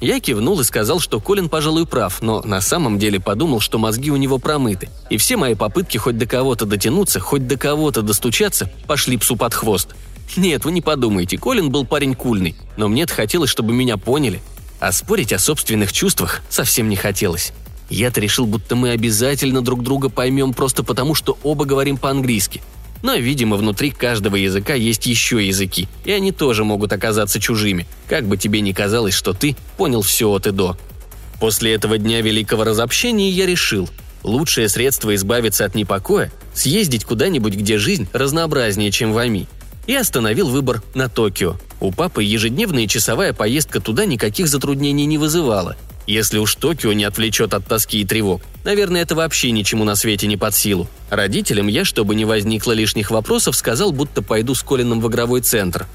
Я 0.00 0.20
кивнул 0.20 0.58
и 0.60 0.64
сказал, 0.64 1.00
что 1.00 1.20
Колин, 1.20 1.48
пожалуй, 1.48 1.86
прав, 1.86 2.20
но 2.20 2.42
на 2.42 2.60
самом 2.60 2.98
деле 2.98 3.20
подумал, 3.20 3.60
что 3.60 3.78
мозги 3.78 4.10
у 4.10 4.16
него 4.16 4.38
промыты, 4.38 4.88
и 5.10 5.16
все 5.16 5.36
мои 5.36 5.54
попытки 5.54 5.98
хоть 5.98 6.18
до 6.18 6.26
кого-то 6.26 6.66
дотянуться, 6.66 7.20
хоть 7.20 7.46
до 7.46 7.56
кого-то 7.56 8.02
достучаться, 8.02 8.70
пошли 8.86 9.16
псу 9.16 9.36
под 9.36 9.54
хвост. 9.54 9.94
Нет, 10.36 10.64
вы 10.64 10.72
не 10.72 10.82
подумайте, 10.82 11.38
Колин 11.38 11.70
был 11.70 11.86
парень 11.86 12.14
кульный, 12.14 12.56
но 12.76 12.88
мне-то 12.88 13.14
хотелось, 13.14 13.50
чтобы 13.50 13.72
меня 13.72 13.96
поняли. 13.96 14.42
А 14.84 14.92
спорить 14.92 15.32
о 15.32 15.38
собственных 15.38 15.94
чувствах 15.94 16.42
совсем 16.50 16.90
не 16.90 16.96
хотелось. 16.96 17.54
Я-то 17.88 18.20
решил, 18.20 18.44
будто 18.44 18.76
мы 18.76 18.90
обязательно 18.90 19.62
друг 19.62 19.82
друга 19.82 20.10
поймем 20.10 20.52
просто 20.52 20.82
потому, 20.82 21.14
что 21.14 21.38
оба 21.42 21.64
говорим 21.64 21.96
по-английски– 21.96 22.60
но, 23.02 23.16
видимо, 23.16 23.56
внутри 23.56 23.90
каждого 23.90 24.36
языка 24.36 24.72
есть 24.72 25.04
еще 25.04 25.46
языки, 25.46 25.88
и 26.06 26.12
они 26.12 26.32
тоже 26.32 26.64
могут 26.64 26.90
оказаться 26.90 27.38
чужими, 27.38 27.86
как 28.08 28.26
бы 28.26 28.38
тебе 28.38 28.62
ни 28.62 28.72
казалось, 28.72 29.12
что 29.12 29.34
ты 29.34 29.56
понял 29.76 30.00
все 30.00 30.30
от 30.30 30.46
и 30.46 30.52
до. 30.52 30.78
После 31.38 31.74
этого 31.74 31.98
дня 31.98 32.22
великого 32.22 32.64
разобщения 32.64 33.28
я 33.28 33.44
решил, 33.44 33.90
лучшее 34.22 34.70
средство 34.70 35.14
избавиться 35.14 35.66
от 35.66 35.74
непокоя– 35.74 36.32
съездить 36.54 37.04
куда-нибудь, 37.04 37.54
где 37.54 37.76
жизнь 37.76 38.08
разнообразнее, 38.14 38.90
чем 38.90 39.12
в 39.12 39.18
Ами. 39.18 39.48
И 39.86 39.94
остановил 39.94 40.48
выбор 40.48 40.82
на 40.94 41.08
Токио. 41.08 41.56
У 41.80 41.92
папы 41.92 42.22
ежедневная 42.22 42.86
часовая 42.86 43.32
поездка 43.32 43.80
туда 43.80 44.06
никаких 44.06 44.48
затруднений 44.48 45.06
не 45.06 45.18
вызывала– 45.18 45.76
если 46.06 46.38
уж 46.38 46.54
Токио 46.56 46.92
не 46.92 47.04
отвлечет 47.04 47.54
от 47.54 47.66
тоски 47.66 48.00
и 48.00 48.04
тревог, 48.04 48.42
наверное, 48.64 49.02
это 49.02 49.14
вообще 49.14 49.50
ничему 49.50 49.84
на 49.84 49.96
свете 49.96 50.26
не 50.26 50.36
под 50.36 50.54
силу. 50.54 50.86
Родителям 51.08 51.66
я, 51.66 51.84
чтобы 51.84 52.14
не 52.14 52.26
возникло 52.26 52.72
лишних 52.72 53.10
вопросов, 53.10 53.56
сказал, 53.56 53.90
будто 53.90 54.20
пойду 54.20 54.54
с 54.54 54.62
Колином 54.62 55.00
в 55.00 55.08
игровой 55.08 55.40
центр. 55.40 55.86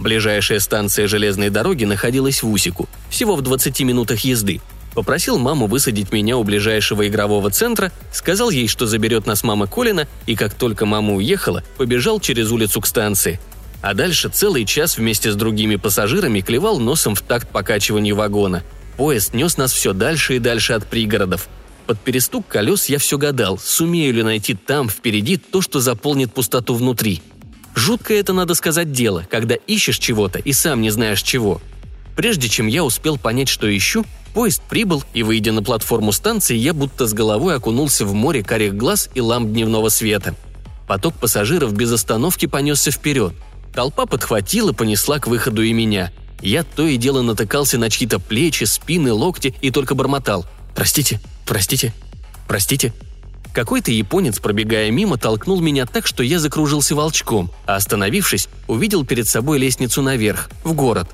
Ближайшая 0.00 0.58
станция 0.58 1.06
железной 1.06 1.50
дороги 1.50 1.84
находилась 1.84 2.42
в 2.42 2.50
Усику, 2.50 2.88
всего 3.08 3.36
в 3.36 3.42
20 3.42 3.80
минутах 3.82 4.20
езды. 4.20 4.60
Попросил 4.94 5.38
маму 5.38 5.66
высадить 5.66 6.12
меня 6.12 6.36
у 6.36 6.44
ближайшего 6.44 7.08
игрового 7.08 7.50
центра, 7.50 7.92
сказал 8.12 8.50
ей, 8.50 8.68
что 8.68 8.86
заберет 8.86 9.26
нас 9.26 9.42
мама 9.42 9.66
Колина, 9.66 10.06
и 10.26 10.36
как 10.36 10.54
только 10.54 10.84
мама 10.86 11.14
уехала, 11.14 11.62
побежал 11.78 12.20
через 12.20 12.50
улицу 12.50 12.80
к 12.80 12.86
станции. 12.86 13.40
А 13.80 13.94
дальше 13.94 14.28
целый 14.28 14.64
час 14.64 14.98
вместе 14.98 15.32
с 15.32 15.34
другими 15.34 15.76
пассажирами 15.76 16.40
клевал 16.40 16.78
носом 16.78 17.14
в 17.14 17.22
такт 17.22 17.48
покачиванию 17.48 18.16
вагона– 18.16 18.62
Поезд 18.96 19.34
нес 19.34 19.56
нас 19.56 19.72
все 19.72 19.92
дальше 19.92 20.36
и 20.36 20.38
дальше 20.38 20.74
от 20.74 20.86
пригородов. 20.86 21.48
Под 21.86 21.98
перестук 21.98 22.46
колес 22.46 22.88
я 22.88 22.98
все 22.98 23.18
гадал, 23.18 23.58
сумею 23.58 24.14
ли 24.14 24.22
найти 24.22 24.54
там, 24.54 24.88
впереди, 24.88 25.36
то, 25.36 25.60
что 25.60 25.80
заполнит 25.80 26.32
пустоту 26.32 26.74
внутри. 26.74 27.22
Жуткое 27.74 28.20
это, 28.20 28.32
надо 28.32 28.54
сказать, 28.54 28.92
дело, 28.92 29.26
когда 29.30 29.54
ищешь 29.54 29.98
чего-то 29.98 30.38
и 30.38 30.52
сам 30.52 30.82
не 30.82 30.90
знаешь 30.90 31.22
чего. 31.22 31.60
Прежде 32.14 32.48
чем 32.48 32.66
я 32.66 32.84
успел 32.84 33.18
понять, 33.18 33.48
что 33.48 33.74
ищу, 33.74 34.04
поезд 34.32 34.62
прибыл, 34.68 35.02
и, 35.14 35.22
выйдя 35.22 35.52
на 35.52 35.62
платформу 35.62 36.12
станции, 36.12 36.56
я 36.56 36.74
будто 36.74 37.06
с 37.06 37.12
головой 37.12 37.56
окунулся 37.56 38.04
в 38.04 38.14
море 38.14 38.42
карих 38.42 38.76
глаз 38.76 39.08
и 39.14 39.20
ламп 39.20 39.52
дневного 39.52 39.88
света. 39.88 40.34
Поток 40.86 41.14
пассажиров 41.14 41.72
без 41.72 41.92
остановки 41.92 42.46
понесся 42.46 42.90
вперед. 42.90 43.34
Толпа 43.74 44.06
подхватила, 44.06 44.72
понесла 44.72 45.18
к 45.18 45.26
выходу 45.26 45.62
и 45.62 45.72
меня– 45.72 46.12
я 46.42 46.64
то 46.64 46.86
и 46.86 46.96
дело 46.96 47.22
натыкался 47.22 47.78
на 47.78 47.88
чьи-то 47.88 48.18
плечи, 48.18 48.64
спины, 48.64 49.12
локти 49.12 49.54
и 49.60 49.70
только 49.70 49.94
бормотал. 49.94 50.44
«Простите, 50.74 51.20
простите, 51.46 51.94
простите». 52.48 52.92
Какой-то 53.54 53.92
японец, 53.92 54.38
пробегая 54.40 54.90
мимо, 54.90 55.18
толкнул 55.18 55.60
меня 55.60 55.86
так, 55.86 56.06
что 56.06 56.22
я 56.22 56.40
закружился 56.40 56.96
волчком, 56.96 57.50
а 57.66 57.76
остановившись, 57.76 58.48
увидел 58.66 59.04
перед 59.04 59.28
собой 59.28 59.58
лестницу 59.58 60.00
наверх, 60.00 60.48
в 60.64 60.72
город. 60.72 61.06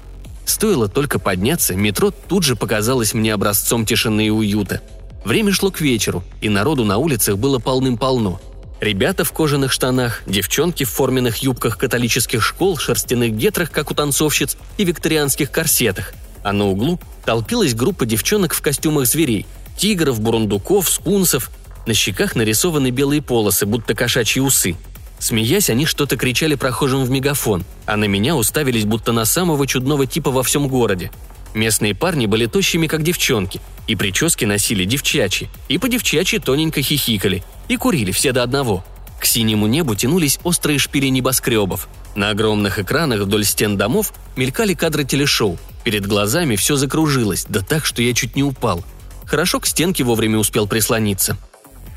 Стоило 0.48 0.88
только 0.88 1.18
подняться, 1.18 1.74
метро 1.74 2.10
тут 2.10 2.42
же 2.42 2.56
показалось 2.56 3.12
мне 3.12 3.34
образцом 3.34 3.84
тишины 3.84 4.28
и 4.28 4.30
уюта. 4.30 4.80
Время 5.22 5.52
шло 5.52 5.70
к 5.70 5.82
вечеру, 5.82 6.24
и 6.40 6.48
народу 6.48 6.86
на 6.86 6.96
улицах 6.96 7.36
было 7.36 7.58
полным-полно. 7.58 8.40
Ребята 8.80 9.24
в 9.24 9.32
кожаных 9.32 9.72
штанах, 9.72 10.22
девчонки 10.26 10.84
в 10.84 10.90
форменных 10.90 11.36
юбках 11.42 11.76
католических 11.76 12.42
школ, 12.42 12.78
шерстяных 12.78 13.32
гетрах, 13.32 13.70
как 13.70 13.90
у 13.90 13.94
танцовщиц, 13.94 14.56
и 14.78 14.84
викторианских 14.86 15.50
корсетах. 15.50 16.14
А 16.42 16.54
на 16.54 16.64
углу 16.64 16.98
толпилась 17.26 17.74
группа 17.74 18.06
девчонок 18.06 18.54
в 18.54 18.62
костюмах 18.62 19.04
зверей– 19.04 19.44
тигров, 19.76 20.18
бурундуков, 20.18 20.88
скунсов. 20.88 21.50
На 21.86 21.92
щеках 21.92 22.36
нарисованы 22.36 22.88
белые 22.90 23.20
полосы, 23.20 23.66
будто 23.66 23.94
кошачьи 23.94 24.40
усы. 24.40 24.76
Смеясь, 25.18 25.70
они 25.70 25.86
что-то 25.86 26.16
кричали 26.16 26.54
прохожим 26.54 27.04
в 27.04 27.10
мегафон, 27.10 27.64
а 27.86 27.96
на 27.96 28.04
меня 28.04 28.36
уставились 28.36 28.84
будто 28.84 29.12
на 29.12 29.24
самого 29.24 29.66
чудного 29.66 30.06
типа 30.06 30.30
во 30.30 30.42
всем 30.42 30.68
городе. 30.68 31.10
Местные 31.54 31.94
парни 31.94 32.26
были 32.26 32.46
тощими, 32.46 32.86
как 32.86 33.02
девчонки, 33.02 33.60
и 33.86 33.96
прически 33.96 34.44
носили 34.44 34.84
девчачьи, 34.84 35.48
и 35.68 35.78
по 35.78 35.88
девчачьи 35.88 36.38
тоненько 36.38 36.82
хихикали– 36.82 37.42
и 37.68 37.76
курили 37.76 38.10
все 38.10 38.32
до 38.32 38.42
одного. 38.42 38.84
К 39.20 39.24
синему 39.24 39.66
небу 39.66 39.94
тянулись 39.94 40.40
острые 40.42 40.78
шпили 40.78 41.06
небоскребов. 41.06 41.88
На 42.14 42.30
огромных 42.30 42.78
экранах 42.78 43.20
вдоль 43.20 43.44
стен 43.44 43.76
домов 43.76 44.12
мелькали 44.36 44.74
кадры 44.74 45.04
телешоу. 45.04 45.58
Перед 45.84 46.06
глазами 46.06 46.56
все 46.56 46.76
закружилось, 46.76 47.46
да 47.48 47.60
так, 47.60 47.84
что 47.84 48.02
я 48.02 48.12
чуть 48.14 48.36
не 48.36 48.42
упал. 48.42 48.84
Хорошо 49.24 49.60
к 49.60 49.66
стенке 49.66 50.04
вовремя 50.04 50.38
успел 50.38 50.66
прислониться. 50.66 51.36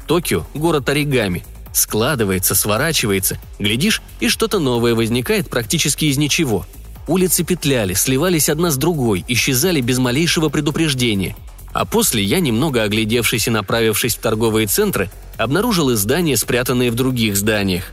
Токио– 0.07 0.45
город 0.53 0.89
оригами. 0.89 1.43
Складывается, 1.73 2.55
сворачивается. 2.55 3.39
Глядишь, 3.59 4.01
и 4.19 4.27
что-то 4.27 4.59
новое 4.59 4.93
возникает 4.93 5.49
практически 5.49 6.05
из 6.05 6.17
ничего. 6.17 6.65
Улицы 7.07 7.43
петляли, 7.43 7.93
сливались 7.93 8.49
одна 8.49 8.71
с 8.71 8.77
другой, 8.77 9.25
исчезали 9.27 9.81
без 9.81 9.97
малейшего 9.97 10.49
предупреждения. 10.49 11.35
А 11.73 11.85
после 11.85 12.23
я, 12.23 12.39
немного 12.39 12.83
оглядевшись 12.83 13.47
и 13.47 13.51
направившись 13.51 14.15
в 14.15 14.19
торговые 14.19 14.67
центры, 14.67 15.09
обнаружил 15.37 15.93
издания, 15.93 16.35
спрятанные 16.35 16.91
в 16.91 16.95
других 16.95 17.37
зданиях. 17.37 17.85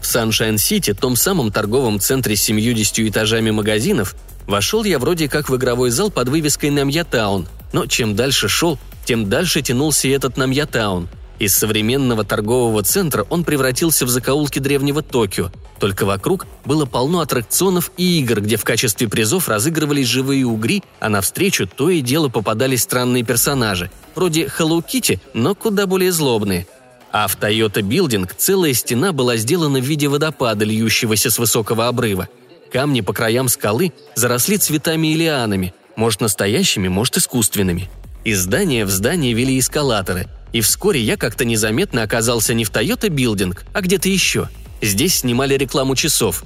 В 0.00 0.06
Саншайн-Сити, 0.06 0.94
том 0.94 1.16
самом 1.16 1.50
торговом 1.50 1.98
центре 1.98 2.36
с 2.36 2.42
70 2.42 3.00
этажами 3.00 3.50
магазинов, 3.50 4.14
вошел 4.46 4.84
я 4.84 4.98
вроде 4.98 5.28
как 5.28 5.48
в 5.48 5.56
игровой 5.56 5.90
зал 5.90 6.10
под 6.10 6.28
вывеской 6.28 6.70
Намьятаун, 6.70 7.48
но 7.72 7.86
чем 7.86 8.14
дальше 8.14 8.48
шел, 8.48 8.78
тем 9.04 9.28
дальше 9.28 9.62
тянулся 9.62 10.06
и 10.06 10.12
этот 10.12 10.36
Намьятаун. 10.36 11.08
Из 11.38 11.54
современного 11.54 12.24
торгового 12.24 12.82
центра 12.82 13.26
он 13.28 13.44
превратился 13.44 14.06
в 14.06 14.08
закоулки 14.08 14.60
древнего 14.60 15.02
Токио, 15.02 15.50
только 15.80 16.06
вокруг 16.06 16.46
было 16.64 16.86
полно 16.86 17.20
аттракционов 17.20 17.90
и 17.96 18.20
игр, 18.20 18.40
где 18.40 18.56
в 18.56 18.64
качестве 18.64 19.08
призов 19.08 19.48
разыгрывались 19.48 20.06
живые 20.06 20.46
угри, 20.46 20.84
а 21.00 21.08
навстречу 21.08 21.66
то 21.66 21.90
и 21.90 22.00
дело 22.00 22.28
попадались 22.28 22.82
странные 22.82 23.24
персонажи, 23.24 23.90
вроде 24.14 24.44
Hello 24.44 24.82
Kitty, 24.82 25.18
но 25.34 25.54
куда 25.54 25.86
более 25.86 26.12
злобные. 26.12 26.66
А 27.10 27.26
в 27.26 27.36
Toyota 27.36 27.80
Building 27.80 28.30
целая 28.36 28.72
стена 28.72 29.12
была 29.12 29.36
сделана 29.36 29.80
в 29.80 29.84
виде 29.84 30.08
водопада, 30.08 30.64
льющегося 30.64 31.30
с 31.30 31.38
высокого 31.38 31.88
обрыва. 31.88 32.28
Камни 32.72 33.02
по 33.02 33.12
краям 33.12 33.48
скалы 33.48 33.92
заросли 34.14 34.56
цветами 34.56 35.08
и 35.08 35.14
лианами, 35.14 35.74
может 35.96 36.20
настоящими, 36.20 36.88
может 36.88 37.16
искусственными. 37.16 37.88
Из 38.24 38.40
здания 38.40 38.84
в 38.84 38.90
здание 38.90 39.32
вели 39.32 39.58
эскалаторы, 39.58 40.28
и 40.54 40.60
вскоре 40.60 41.00
я 41.00 41.16
как-то 41.16 41.44
незаметно 41.44 42.04
оказался 42.04 42.54
не 42.54 42.64
в 42.64 42.70
Toyota 42.70 43.08
Building, 43.08 43.58
а 43.72 43.80
где-то 43.80 44.08
еще. 44.08 44.48
Здесь 44.80 45.16
снимали 45.16 45.56
рекламу 45.56 45.96
часов. 45.96 46.44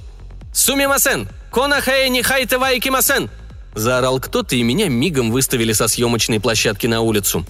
«Сумимасен! 0.51 1.29
Конахае 1.51 2.09
не 2.09 2.23
хайте 2.23 2.57
вайкимасен!» 2.57 3.29
Заорал 3.75 4.19
кто-то, 4.19 4.55
и 4.55 4.63
меня 4.63 4.89
мигом 4.89 5.29
выставили 5.29 5.73
со 5.73 5.87
съемочной 5.87 6.39
площадки 6.39 6.87
на 6.87 7.01
улицу. 7.01 7.45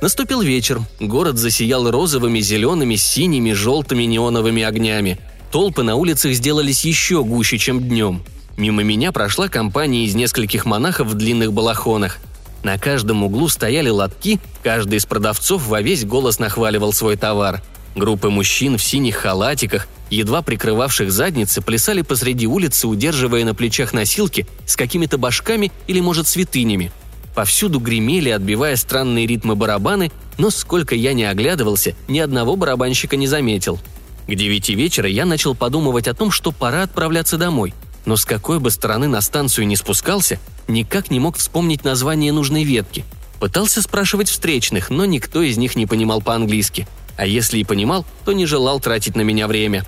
Наступил 0.00 0.42
вечер. 0.42 0.80
Город 1.00 1.38
засиял 1.38 1.90
розовыми, 1.90 2.38
зелеными, 2.38 2.94
синими, 2.94 3.52
желтыми 3.52 4.04
неоновыми 4.04 4.62
огнями. 4.62 5.18
Толпы 5.50 5.82
на 5.82 5.96
улицах 5.96 6.34
сделались 6.34 6.84
еще 6.84 7.24
гуще, 7.24 7.58
чем 7.58 7.82
днем. 7.82 8.22
Мимо 8.56 8.84
меня 8.84 9.10
прошла 9.10 9.48
компания 9.48 10.04
из 10.04 10.14
нескольких 10.14 10.66
монахов 10.66 11.08
в 11.08 11.14
длинных 11.14 11.52
балахонах. 11.52 12.18
На 12.66 12.78
каждом 12.78 13.22
углу 13.22 13.48
стояли 13.48 13.90
лотки, 13.90 14.40
каждый 14.64 14.96
из 14.96 15.06
продавцов 15.06 15.68
во 15.68 15.80
весь 15.82 16.04
голос 16.04 16.40
нахваливал 16.40 16.92
свой 16.92 17.16
товар. 17.16 17.62
Группы 17.94 18.28
мужчин 18.28 18.76
в 18.76 18.82
синих 18.82 19.18
халатиках, 19.18 19.86
едва 20.10 20.42
прикрывавших 20.42 21.12
задницы, 21.12 21.62
плясали 21.62 22.02
посреди 22.02 22.48
улицы, 22.48 22.88
удерживая 22.88 23.44
на 23.44 23.54
плечах 23.54 23.92
носилки 23.92 24.48
с 24.66 24.74
какими-то 24.74 25.16
башками 25.16 25.70
или, 25.86 26.00
может, 26.00 26.26
святынями. 26.26 26.90
Повсюду 27.36 27.78
гремели, 27.78 28.30
отбивая 28.30 28.74
странные 28.74 29.28
ритмы 29.28 29.54
барабаны, 29.54 30.10
но 30.36 30.50
сколько 30.50 30.96
я 30.96 31.12
не 31.12 31.22
оглядывался, 31.22 31.94
ни 32.08 32.18
одного 32.18 32.56
барабанщика 32.56 33.14
не 33.14 33.28
заметил. 33.28 33.78
К 34.26 34.34
девяти 34.34 34.74
вечера 34.74 35.08
я 35.08 35.24
начал 35.24 35.54
подумывать 35.54 36.08
о 36.08 36.14
том, 36.14 36.32
что 36.32 36.50
пора 36.50 36.82
отправляться 36.82 37.38
домой– 37.38 37.74
но 38.06 38.16
с 38.16 38.24
какой 38.24 38.60
бы 38.60 38.70
стороны 38.70 39.08
на 39.08 39.20
станцию 39.20 39.66
не 39.66 39.76
спускался, 39.76 40.38
никак 40.68 41.10
не 41.10 41.20
мог 41.20 41.36
вспомнить 41.36 41.84
название 41.84 42.32
нужной 42.32 42.64
ветки. 42.64 43.04
Пытался 43.40 43.82
спрашивать 43.82 44.28
встречных, 44.28 44.90
но 44.90 45.04
никто 45.04 45.42
из 45.42 45.56
них 45.56 45.76
не 45.76 45.86
понимал 45.86 46.22
по-английски. 46.22 46.88
А 47.16 47.26
если 47.26 47.58
и 47.58 47.64
понимал, 47.64 48.04
то 48.24 48.32
не 48.32 48.46
желал 48.46 48.80
тратить 48.80 49.16
на 49.16 49.22
меня 49.22 49.46
время. 49.46 49.86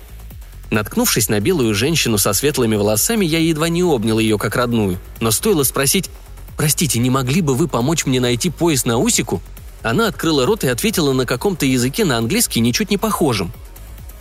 Наткнувшись 0.71 1.29
на 1.29 1.39
белую 1.39 1.73
женщину 1.73 2.17
со 2.17 2.33
светлыми 2.33 2.75
волосами, 2.75 3.25
я 3.25 3.39
едва 3.39 3.69
не 3.69 3.83
обнял 3.83 4.19
ее 4.19 4.37
как 4.37 4.55
родную. 4.55 4.99
Но 5.19 5.31
стоило 5.31 5.63
спросить 5.63 6.09
«Простите, 6.57 6.99
не 6.99 7.09
могли 7.09 7.41
бы 7.41 7.55
вы 7.55 7.67
помочь 7.67 8.05
мне 8.05 8.19
найти 8.19 8.49
поезд 8.49 8.85
на 8.85 8.97
Усику?» 8.97 9.41
Она 9.81 10.07
открыла 10.07 10.45
рот 10.45 10.63
и 10.63 10.67
ответила 10.67 11.13
на 11.13 11.25
каком-то 11.25 11.65
языке 11.65 12.05
на 12.05 12.17
английский 12.17 12.59
ничуть 12.59 12.91
не 12.91 12.97
похожем. 12.97 13.51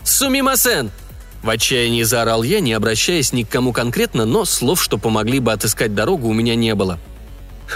«Сумимасен!» 0.05 0.91
В 1.43 1.51
отчаянии 1.51 2.03
заорал 2.03 2.43
я, 2.43 2.61
не 2.61 2.73
обращаясь 2.73 3.33
ни 3.33 3.45
к 3.45 3.49
кому 3.49 3.73
конкретно, 3.73 4.25
но 4.25 4.45
слов, 4.45 4.83
что 4.83 4.99
помогли 4.99 5.39
бы 5.41 5.53
отыскать 5.53 5.95
дорогу, 5.95 6.29
у 6.29 6.33
меня 6.33 6.55
не 6.55 6.75
было. 6.75 6.99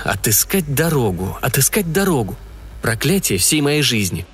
Отыскать 0.04 0.74
дорогу, 0.74 1.38
отыскать 1.40 1.92
дорогу. 1.92 2.36
Проклятие 2.80 3.38
всей 3.38 3.60
моей 3.60 3.82
жизни. 3.82 4.26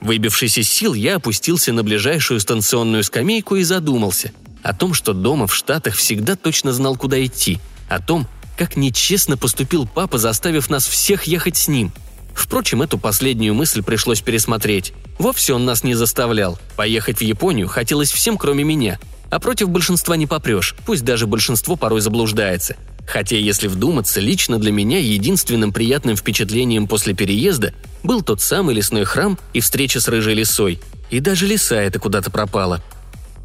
Выбившись 0.00 0.58
из 0.58 0.68
сил, 0.68 0.94
я 0.94 1.16
опустился 1.16 1.72
на 1.72 1.82
ближайшую 1.82 2.38
станционную 2.38 3.02
скамейку 3.02 3.56
и 3.56 3.64
задумался 3.64 4.32
о 4.62 4.72
том, 4.72 4.94
что 4.94 5.12
дома 5.12 5.46
в 5.46 5.54
Штатах 5.54 5.94
всегда 5.94 6.36
точно 6.36 6.72
знал, 6.72 6.96
куда 6.96 7.24
идти, 7.24 7.58
о 7.88 8.00
том, 8.00 8.26
как 8.56 8.76
нечестно 8.76 9.36
поступил 9.36 9.86
папа, 9.86 10.18
заставив 10.18 10.70
нас 10.70 10.86
всех 10.86 11.24
ехать 11.24 11.56
с 11.56 11.68
ним– 11.68 11.92
Впрочем, 12.36 12.82
эту 12.82 12.98
последнюю 12.98 13.54
мысль 13.54 13.82
пришлось 13.82 14.20
пересмотреть. 14.20 14.92
Вовсе 15.18 15.54
он 15.54 15.64
нас 15.64 15.82
не 15.82 15.94
заставлял. 15.94 16.58
Поехать 16.76 17.18
в 17.18 17.22
Японию 17.22 17.66
хотелось 17.66 18.12
всем, 18.12 18.36
кроме 18.36 18.62
меня. 18.62 19.00
А 19.30 19.40
против 19.40 19.70
большинства 19.70 20.16
не 20.16 20.26
попрешь, 20.26 20.76
пусть 20.84 21.02
даже 21.02 21.26
большинство 21.26 21.76
порой 21.76 22.02
заблуждается. 22.02 22.76
Хотя, 23.06 23.36
если 23.36 23.68
вдуматься, 23.68 24.20
лично 24.20 24.58
для 24.58 24.70
меня 24.70 24.98
единственным 24.98 25.72
приятным 25.72 26.14
впечатлением 26.14 26.86
после 26.86 27.14
переезда 27.14 27.72
был 28.02 28.20
тот 28.20 28.42
самый 28.42 28.74
лесной 28.74 29.04
храм 29.04 29.38
и 29.54 29.60
встреча 29.60 29.98
с 29.98 30.06
рыжей 30.06 30.34
лисой. 30.34 30.78
И 31.08 31.20
даже 31.20 31.46
лиса 31.46 31.76
эта 31.76 31.98
куда-то 31.98 32.30
пропала. 32.30 32.82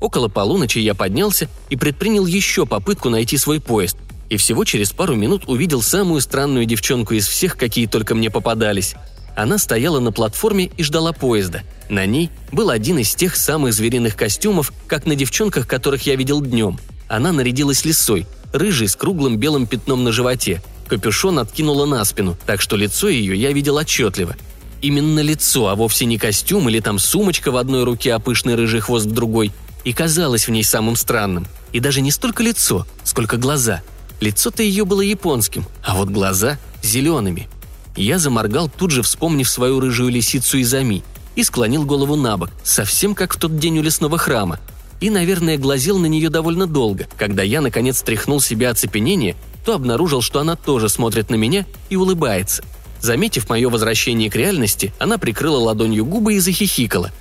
Около 0.01 0.27
полуночи 0.27 0.80
я 0.80 0.95
поднялся 0.95 1.47
и 1.69 1.77
предпринял 1.77 2.25
еще 2.25 2.65
попытку 2.65 3.10
найти 3.10 3.38
свой 3.38 3.62
поезд– 3.62 3.95
и 4.32 4.38
всего 4.38 4.63
через 4.63 4.94
пару 4.94 5.15
минут 5.15 5.44
увидел 5.48 5.82
самую 5.82 6.22
странную 6.22 6.65
девчонку 6.65 7.13
из 7.13 7.28
всех, 7.28 7.58
какие 7.58 7.86
только 7.86 8.15
мне 8.15 8.30
попадались. 8.30 8.96
Она 9.36 9.58
стояла 9.58 10.00
на 10.00 10.13
платформе 10.13 10.72
и 10.78 10.84
ждала 10.84 11.12
поезда. 11.12 11.63
На 11.89 12.06
ней 12.06 12.30
был 12.50 12.70
один 12.70 12.98
из 13.00 13.13
тех 13.13 13.36
самых 13.36 13.74
звериных 13.74 14.15
костюмов, 14.15 14.72
как 14.88 15.06
на 15.06 15.17
девчонках, 15.17 15.67
которых 15.67 16.04
я 16.04 16.15
видел 16.15 16.39
днем. 16.39 16.80
Она 17.10 17.34
нарядилась 17.34 17.84
лисой, 17.84 18.26
рыжей 18.54 18.88
с 18.88 18.96
круглым 18.96 19.36
белым 19.36 19.67
пятном 19.67 20.06
на 20.06 20.13
животе. 20.13 20.63
Капюшон 20.88 21.38
откинула 21.38 21.86
на 21.86 22.06
спину, 22.06 22.38
так 22.46 22.62
что 22.62 22.78
лицо 22.78 23.10
ее 23.10 23.36
я 23.36 23.52
видел 23.52 23.76
отчетливо. 23.76 24.38
Именно 24.82 25.20
лицо, 25.20 25.67
а 25.67 25.76
вовсе 25.76 26.06
не 26.06 26.17
костюм 26.17 26.70
или 26.70 26.80
там 26.80 27.00
сумочка 27.00 27.52
в 27.52 27.58
одной 27.58 27.84
руке, 27.84 28.13
а 28.13 28.20
пышный 28.20 28.56
рыжий 28.56 28.80
хвост 28.80 29.08
в 29.08 29.12
другой. 29.12 29.52
И 29.84 29.91
казалось 29.91 30.48
в 30.48 30.52
ней 30.52 30.63
самым 30.63 30.96
странным. 30.96 31.48
И 31.74 31.82
даже 31.82 32.00
не 32.00 32.12
столько 32.12 32.44
лицо, 32.44 32.88
сколько 33.04 33.36
глаза– 33.36 33.82
Лицо-то 34.21 34.62
ее 34.62 34.86
было 34.86 35.01
японским, 35.01 35.65
а 35.84 35.95
вот 35.95 36.10
глаза– 36.10 36.60
зелеными. 36.84 37.49
Я 37.95 38.19
заморгал, 38.19 38.69
тут 38.69 38.91
же 38.91 39.01
вспомнив 39.01 39.49
свою 39.49 39.79
рыжую 39.79 40.12
лисицу 40.12 40.62
Изами, 40.62 41.03
и 41.36 41.43
склонил 41.43 41.86
голову 41.86 42.15
на 42.15 42.38
бок, 42.38 42.51
совсем 42.63 43.15
как 43.15 43.34
в 43.34 43.39
тот 43.39 43.57
день 43.57 43.79
у 43.79 43.81
лесного 43.81 44.19
храма. 44.19 44.60
И, 44.99 45.10
наверное, 45.10 45.57
глазел 45.57 45.97
на 45.97 46.05
нее 46.05 46.29
довольно 46.29 46.67
долго. 46.67 47.07
Когда 47.17 47.41
я, 47.41 47.62
наконец, 47.62 47.97
стряхнул 47.97 48.39
себя 48.39 48.69
оцепенение, 48.69 49.36
то 49.65 49.73
обнаружил, 49.73 50.21
что 50.21 50.39
она 50.39 50.55
тоже 50.55 50.88
смотрит 50.88 51.31
на 51.31 51.36
меня 51.36 51.65
и 51.89 51.95
улыбается. 51.95 52.63
Заметив 52.99 53.49
мое 53.49 53.69
возвращение 53.69 54.29
к 54.29 54.36
реальности, 54.36 54.93
она 54.99 55.17
прикрыла 55.17 55.57
ладонью 55.57 56.05
губы 56.05 56.36
и 56.36 56.39
захихикала. 56.39 57.12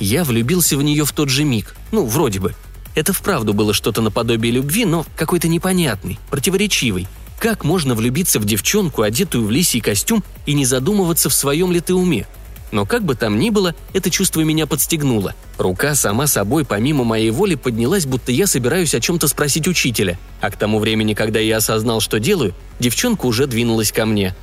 Я 0.00 0.24
влюбился 0.24 0.76
в 0.76 0.82
нее 0.82 1.04
в 1.04 1.12
тот 1.12 1.28
же 1.28 1.44
миг. 1.44 1.76
Ну, 1.92 2.06
вроде 2.06 2.40
бы– 2.40 2.56
это 3.00 3.14
вправду 3.14 3.54
было 3.54 3.72
что-то 3.72 4.02
наподобие 4.02 4.52
любви, 4.52 4.84
но 4.84 5.06
какой-то 5.16 5.48
непонятный, 5.48 6.18
противоречивый. 6.30 7.08
Как 7.38 7.64
можно 7.64 7.94
влюбиться 7.94 8.38
в 8.38 8.44
девчонку, 8.44 9.00
одетую 9.00 9.46
в 9.46 9.50
лисий 9.50 9.80
костюм, 9.80 10.22
и 10.44 10.52
не 10.52 10.66
задумываться 10.66 11.30
в 11.30 11.34
своем 11.34 11.72
ли 11.72 11.80
ты 11.80 11.94
уме? 11.94 12.26
Но 12.72 12.84
как 12.84 13.02
бы 13.02 13.14
там 13.14 13.38
ни 13.38 13.48
было, 13.48 13.74
это 13.94 14.10
чувство 14.10 14.42
меня 14.42 14.66
подстегнуло. 14.66 15.34
Рука 15.56 15.94
сама 15.94 16.26
собой, 16.26 16.66
помимо 16.66 17.02
моей 17.02 17.30
воли, 17.30 17.54
поднялась, 17.54 18.04
будто 18.04 18.30
я 18.32 18.46
собираюсь 18.46 18.94
о 18.94 19.00
чем-то 19.00 19.26
спросить 19.26 19.66
учителя. 19.66 20.18
А 20.42 20.50
к 20.50 20.56
тому 20.56 20.78
времени, 20.78 21.14
когда 21.14 21.40
я 21.40 21.56
осознал, 21.56 22.00
что 22.00 22.20
делаю, 22.20 22.54
девчонка 22.78 23.24
уже 23.24 23.46
двинулась 23.46 23.90
ко 23.92 24.04
мне. 24.04 24.36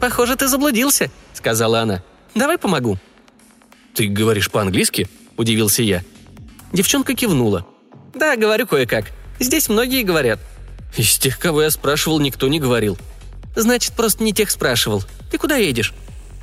«Похоже, 0.00 0.36
ты 0.36 0.48
заблудился»,— 0.48 1.10
сказала 1.34 1.82
она. 1.82 2.02
«Давай 2.34 2.56
помогу». 2.56 2.98
«Ты 3.94 4.08
говоришь 4.08 4.50
по-английски?»– 4.50 5.06
удивился 5.36 5.82
я. 5.82 6.02
Девчонка 6.72 7.14
кивнула. 7.14 7.66
«Да, 8.14 8.36
говорю 8.36 8.66
кое-как. 8.66 9.06
Здесь 9.40 9.68
многие 9.68 10.02
говорят». 10.02 10.38
«Из 10.96 11.18
тех, 11.18 11.38
кого 11.38 11.62
я 11.62 11.70
спрашивал, 11.70 12.20
никто 12.20 12.48
не 12.48 12.60
говорил». 12.60 12.96
«Значит, 13.56 13.92
просто 13.94 14.22
не 14.22 14.32
тех 14.32 14.50
спрашивал. 14.50 15.04
Ты 15.30 15.38
куда 15.38 15.56
едешь?» 15.56 15.92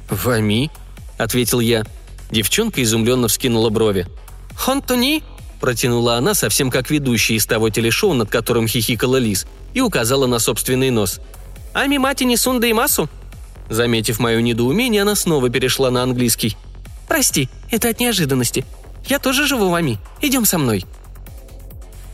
«В 0.10 0.30
Ами»,— 0.30 0.70
ответил 1.18 1.60
я. 1.60 1.84
Девчонка 2.32 2.82
изумленно 2.84 3.28
вскинула 3.28 3.70
брови. 3.70 4.08
«Хонтуни?»– 4.56 5.24
протянула 5.62 6.16
она, 6.16 6.34
совсем 6.34 6.70
как 6.70 6.90
ведущая 6.90 7.36
из 7.36 7.46
того 7.46 7.70
телешоу, 7.70 8.14
над 8.14 8.30
которым 8.30 8.68
хихикала 8.68 9.18
Лис, 9.18 9.46
и 9.74 9.82
указала 9.82 10.28
на 10.28 10.40
собственный 10.40 10.90
нос. 10.90 11.20
«Ами 11.74 11.98
мати 11.98 12.24
не 12.24 12.38
сунда 12.38 12.68
и 12.68 12.74
массу?» 12.74 13.10
Заметив 13.70 14.20
мое 14.20 14.42
недоумение, 14.42 15.04
она 15.04 15.16
снова 15.16 15.50
перешла 15.50 15.92
на 15.92 16.04
английский. 16.04 16.58
«Прости, 17.08 17.50
это 17.70 17.90
от 17.90 18.00
неожиданности. 18.00 18.66
Я 19.06 19.20
тоже 19.20 19.48
живу 19.48 19.70
в 19.70 19.74
Ами. 19.74 19.98
Идем 20.22 20.46
со 20.46 20.58
мной». 20.58 20.86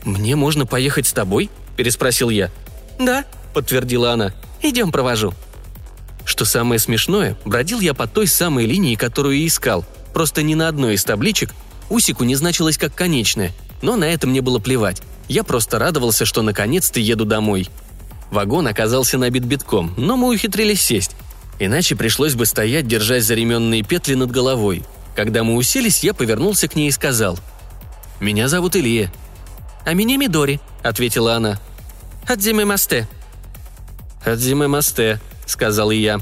«Мне 0.08 0.36
можно 0.36 0.64
поехать 0.64 1.06
с 1.06 1.12
тобой?»– 1.12 1.50
переспросил 1.76 2.30
я. 2.30 2.50
«Да»,– 2.98 3.26
подтвердила 3.52 4.12
она. 4.12 4.32
«Идем 4.62 4.90
провожу». 4.90 5.34
Что 6.24 6.46
самое 6.46 6.78
смешное, 6.78 7.36
бродил 7.44 7.80
я 7.80 7.92
по 7.92 8.06
той 8.06 8.26
самой 8.26 8.64
линии, 8.64 8.94
которую 8.94 9.36
и 9.36 9.46
искал. 9.46 9.84
Просто 10.14 10.42
ни 10.42 10.54
на 10.54 10.68
одной 10.68 10.94
из 10.94 11.04
табличек 11.04 11.52
Усику 11.90 12.24
не 12.24 12.36
значилось 12.36 12.78
как 12.78 12.94
конечная, 12.94 13.52
но 13.82 13.96
на 13.96 14.04
это 14.04 14.26
мне 14.26 14.40
было 14.40 14.58
плевать. 14.58 15.02
Я 15.28 15.44
просто 15.44 15.78
радовался, 15.78 16.24
что 16.24 16.40
наконец-то 16.40 17.00
еду 17.00 17.26
домой. 17.26 17.68
Вагон 18.30 18.66
оказался 18.66 19.18
набит 19.18 19.44
битком, 19.44 19.92
но 19.98 20.16
мы 20.16 20.34
ухитрились 20.34 20.80
сесть. 20.80 21.12
Иначе 21.58 21.96
пришлось 21.96 22.34
бы 22.34 22.46
стоять, 22.46 22.86
держась 22.86 23.24
за 23.24 23.34
ременные 23.34 23.82
петли 23.82 24.14
над 24.14 24.30
головой. 24.30 24.84
Когда 25.14 25.44
мы 25.44 25.54
уселись, 25.54 26.02
я 26.02 26.14
повернулся 26.14 26.66
к 26.66 26.76
ней 26.76 26.88
и 26.88 26.92
сказал. 26.92 27.38
«Меня 28.20 28.48
зовут 28.48 28.74
Илья». 28.74 29.12
«А 29.84 29.94
меня 29.94 30.16
Мидори»,— 30.16 30.60
ответила 30.82 31.34
она. 31.34 31.58
«Адзиме 32.26 32.64
масте». 32.64 33.08
«Адзиме 34.24 34.66
масте»,— 34.66 35.20
сказал 35.46 35.90
я. 35.90 36.20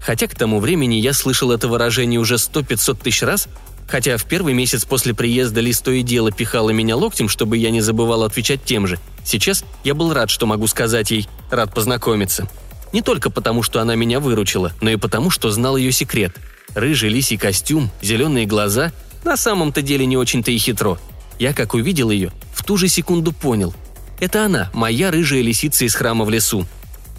Хотя 0.00 0.26
к 0.26 0.34
тому 0.34 0.60
времени 0.60 0.96
я 0.96 1.12
слышал 1.12 1.50
это 1.50 1.68
выражение 1.68 2.20
уже 2.20 2.38
сто 2.38 2.62
пятьсот 2.62 3.00
тысяч 3.00 3.22
раз, 3.22 3.48
хотя 3.88 4.16
в 4.16 4.24
первый 4.24 4.54
месяц 4.54 4.84
после 4.84 5.14
приезда 5.14 5.60
Лис 5.60 5.80
то 5.80 5.90
и 5.90 6.02
дело 6.02 6.30
пихала 6.30 6.70
меня 6.70 6.96
локтем, 6.96 7.28
чтобы 7.28 7.56
я 7.56 7.70
не 7.70 7.80
забывал 7.80 8.22
отвечать 8.22 8.62
тем 8.64 8.86
же. 8.86 8.98
Сейчас 9.24 9.64
я 9.84 9.94
был 9.94 10.12
рад, 10.12 10.30
что 10.30 10.46
могу 10.46 10.66
сказать 10.66 11.10
ей 11.10 11.28
«рад 11.50 11.74
познакомиться». 11.74 12.48
Не 12.92 13.02
только 13.02 13.30
потому, 13.30 13.62
что 13.62 13.80
она 13.80 13.96
меня 13.96 14.20
выручила, 14.20 14.72
но 14.80 14.90
и 14.90 14.96
потому, 14.96 15.30
что 15.30 15.50
знал 15.50 15.76
ее 15.76 15.90
секрет. 15.90 16.36
Рыжий 16.74 17.10
лисий 17.10 17.36
костюм, 17.36 17.90
зеленые 18.00 18.46
глаза– 18.46 18.92
на 19.26 19.36
самом-то 19.36 19.82
деле 19.82 20.06
не 20.06 20.16
очень-то 20.16 20.52
и 20.52 20.56
хитро. 20.56 20.98
Я, 21.38 21.52
как 21.52 21.74
увидел 21.74 22.10
ее, 22.10 22.32
в 22.52 22.64
ту 22.64 22.76
же 22.76 22.88
секунду 22.88 23.32
понял. 23.32 23.74
Это 24.20 24.44
она, 24.44 24.70
моя 24.72 25.10
рыжая 25.10 25.42
лисица 25.42 25.84
из 25.84 25.94
храма 25.94 26.24
в 26.24 26.30
лесу. 26.30 26.66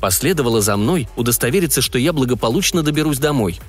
Последовала 0.01 0.61
за 0.61 0.77
мной 0.77 1.07
удостовериться, 1.15 1.81
что 1.81 1.99
я 1.99 2.13
благополучно 2.13 2.83
доберусь 2.83 3.19
домой. 3.19 3.59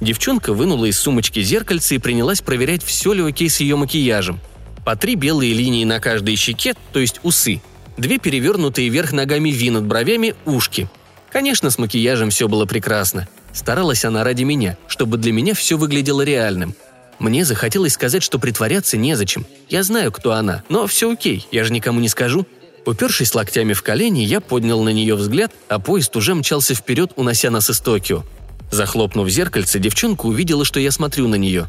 Девчонка 0.00 0.52
вынула 0.52 0.86
из 0.86 0.98
сумочки 0.98 1.42
зеркальце 1.42 1.96
и 1.96 1.98
принялась 1.98 2.40
проверять, 2.40 2.82
все 2.82 3.12
ли 3.12 3.22
окей 3.22 3.48
с 3.48 3.60
ее 3.60 3.76
макияжем. 3.76 4.40
По 4.84 4.96
три 4.96 5.14
белые 5.14 5.54
линии 5.54 5.84
на 5.84 6.00
каждой 6.00 6.36
щеке, 6.36 6.74
то 6.92 7.00
есть 7.00 7.20
усы. 7.22 7.62
Две 7.96 8.18
перевернутые 8.18 8.88
вверх 8.88 9.12
ногами 9.12 9.50
ви 9.50 9.70
над 9.70 9.84
бровями– 9.84 10.34
ушки– 10.44 10.88
Конечно, 11.34 11.68
с 11.70 11.78
макияжем 11.78 12.30
все 12.30 12.46
было 12.46 12.64
прекрасно. 12.64 13.26
Старалась 13.52 14.04
она 14.04 14.22
ради 14.22 14.44
меня, 14.44 14.76
чтобы 14.86 15.18
для 15.18 15.32
меня 15.32 15.52
все 15.54 15.76
выглядело 15.76 16.22
реальным. 16.22 16.76
Мне 17.18 17.44
захотелось 17.44 17.92
сказать, 17.92 18.22
что 18.22 18.38
притворяться 18.38 18.96
незачем. 18.96 19.46
Я 19.68 19.82
знаю, 19.82 20.12
кто 20.12 20.32
она, 20.32 20.62
но 20.68 20.86
все 20.86 21.12
окей, 21.12 21.46
я 21.52 21.64
же 21.64 21.72
никому 21.72 22.00
не 22.00 22.08
скажу. 22.08 22.46
Упершись 22.86 23.34
локтями 23.34 23.72
в 23.72 23.82
колени, 23.82 24.20
я 24.20 24.40
поднял 24.40 24.82
на 24.82 24.90
нее 24.90 25.14
взгляд, 25.14 25.52
а 25.68 25.78
поезд 25.78 26.14
уже 26.16 26.34
мчался 26.34 26.74
вперед, 26.74 27.12
унося 27.16 27.50
нас 27.50 27.70
из 27.70 27.80
Токио. 27.80 28.24
Захлопнув 28.70 29.28
зеркальце, 29.28 29.78
девчонка 29.78 30.26
увидела, 30.26 30.64
что 30.64 30.80
я 30.80 30.90
смотрю 30.90 31.28
на 31.28 31.36
нее. 31.36 31.66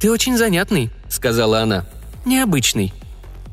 «Ты 0.00 0.10
очень 0.10 0.36
занятный»,— 0.36 0.90
сказала 1.08 1.60
она. 1.60 1.86
«Необычный». 2.24 2.92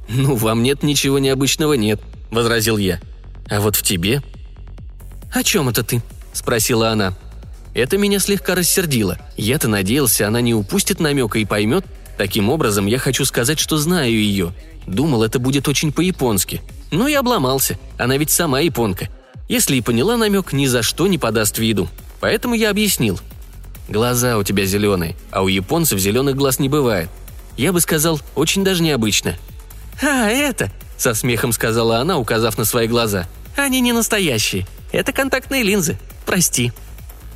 «Ну, 0.10 0.36
вам 0.36 0.64
нет 0.64 0.84
ничего 0.84 1.20
необычного, 1.20 1.74
нет»,— 1.74 2.02
возразил 2.32 2.78
я. 2.78 3.00
«А 3.50 3.60
вот 3.60 3.76
в 3.76 3.84
тебе 3.84 4.22
«О 5.34 5.44
чем 5.44 5.70
это 5.70 5.84
ты?»– 5.84 6.02
спросила 6.34 6.90
она. 6.90 7.14
Это 7.78 8.00
меня 8.00 8.18
слегка 8.18 8.56
рассердило. 8.56 9.20
Я-то 9.38 9.68
надеялся, 9.68 10.28
она 10.28 10.42
не 10.42 10.56
упустит 10.56 11.00
намека 11.00 11.38
и 11.38 11.46
поймет. 11.46 11.86
Таким 12.18 12.50
образом, 12.50 12.88
я 12.88 12.98
хочу 12.98 13.24
сказать, 13.24 13.60
что 13.60 13.78
знаю 13.78 14.12
ее. 14.12 14.52
Думал, 14.88 15.22
это 15.22 15.38
будет 15.38 15.68
очень 15.68 15.92
по-японски. 15.92 16.64
Но 16.90 17.08
я 17.08 17.20
обломался. 17.20 17.78
Она 18.00 18.18
ведь 18.18 18.32
сама 18.32 18.62
японка. 18.62 19.10
Если 19.48 19.76
и 19.76 19.82
поняла 19.82 20.18
намек, 20.18 20.54
ни 20.54 20.66
за 20.66 20.82
что 20.82 21.06
не 21.06 21.20
подаст 21.20 21.60
виду. 21.60 21.88
Поэтому 22.20 22.56
я 22.56 22.72
объяснил. 22.72 23.20
Глаза 23.88 24.40
у 24.40 24.44
тебя 24.44 24.66
зеленые, 24.66 25.16
а 25.30 25.44
у 25.44 25.48
японцев 25.48 26.00
зеленых 26.00 26.36
глаз 26.36 26.58
не 26.58 26.70
бывает. 26.70 27.10
Я 27.58 27.74
бы 27.74 27.80
сказал, 27.80 28.20
очень 28.34 28.64
даже 28.64 28.82
необычно. 28.82 29.36
«А, 30.02 30.28
это!»– 30.32 30.72
со 30.98 31.14
смехом 31.14 31.52
сказала 31.52 32.00
она, 32.00 32.18
указав 32.18 32.58
на 32.58 32.66
свои 32.66 32.88
глаза. 32.88 33.28
«Они 33.56 33.82
не 33.82 33.94
настоящие. 33.94 34.66
Это 34.92 35.12
контактные 35.12 35.62
линзы. 35.62 36.00
Прости». 36.26 36.74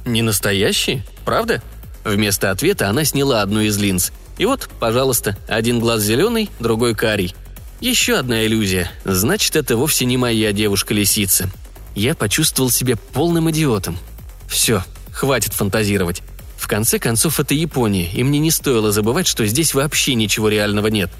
«Не 0.05 0.21
настоящие? 0.21 1.03
Правда?» 1.25 1.61
Вместо 2.03 2.49
ответа 2.49 2.89
она 2.89 3.05
сняла 3.05 3.41
одну 3.41 3.61
из 3.61 3.77
линз. 3.77 4.11
И 4.37 4.45
вот, 4.45 4.69
пожалуйста, 4.79 5.37
один 5.47 5.79
глаз 5.79 6.01
зеленый, 6.01 6.49
другой 6.59 6.95
карий. 6.95 7.35
Еще 7.79 8.17
одна 8.17 8.45
иллюзия. 8.45 8.91
Значит, 9.05 9.55
это 9.55 9.77
вовсе 9.77 10.05
не 10.05 10.17
моя 10.17 10.51
девушка-лисица. 10.51 11.51
Я 11.93 12.15
почувствовал 12.15 12.71
себя 12.71 12.95
полным 13.13 13.51
идиотом. 13.51 13.99
Все, 14.47 14.83
хватит 15.11 15.53
фантазировать. 15.53 16.23
В 16.57 16.67
конце 16.67 16.99
концов, 16.99 17.39
это 17.39 17.53
Япония, 17.53 18.09
и 18.11 18.23
мне 18.23 18.39
не 18.39 18.51
стоило 18.51 18.91
забывать, 18.91 19.27
что 19.27 19.45
здесь 19.45 19.73
вообще 19.73 20.13
ничего 20.15 20.49
реального 20.49 20.87
нет. 20.87 21.11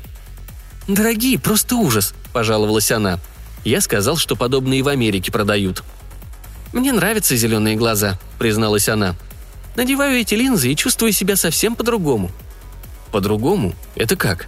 «Дорогие, 0.87 1.39
просто 1.39 1.75
ужас»,– 1.75 2.13
пожаловалась 2.33 2.91
она. 2.91 3.19
Я 3.63 3.81
сказал, 3.81 4.17
что 4.17 4.35
подобные 4.35 4.81
в 4.81 4.87
Америке 4.87 5.31
продают– 5.31 5.83
«Мне 6.73 6.93
нравятся 6.93 7.35
зеленые 7.35 7.75
глаза»,— 7.75 8.17
призналась 8.39 8.87
она. 8.87 9.15
«Надеваю 9.75 10.19
эти 10.19 10.35
линзы 10.35 10.71
и 10.71 10.75
чувствую 10.75 11.11
себя 11.11 11.35
совсем 11.35 11.75
по-другому». 11.75 12.31
«По-другому? 13.11 13.73
Это 13.95 14.15
как?» 14.15 14.47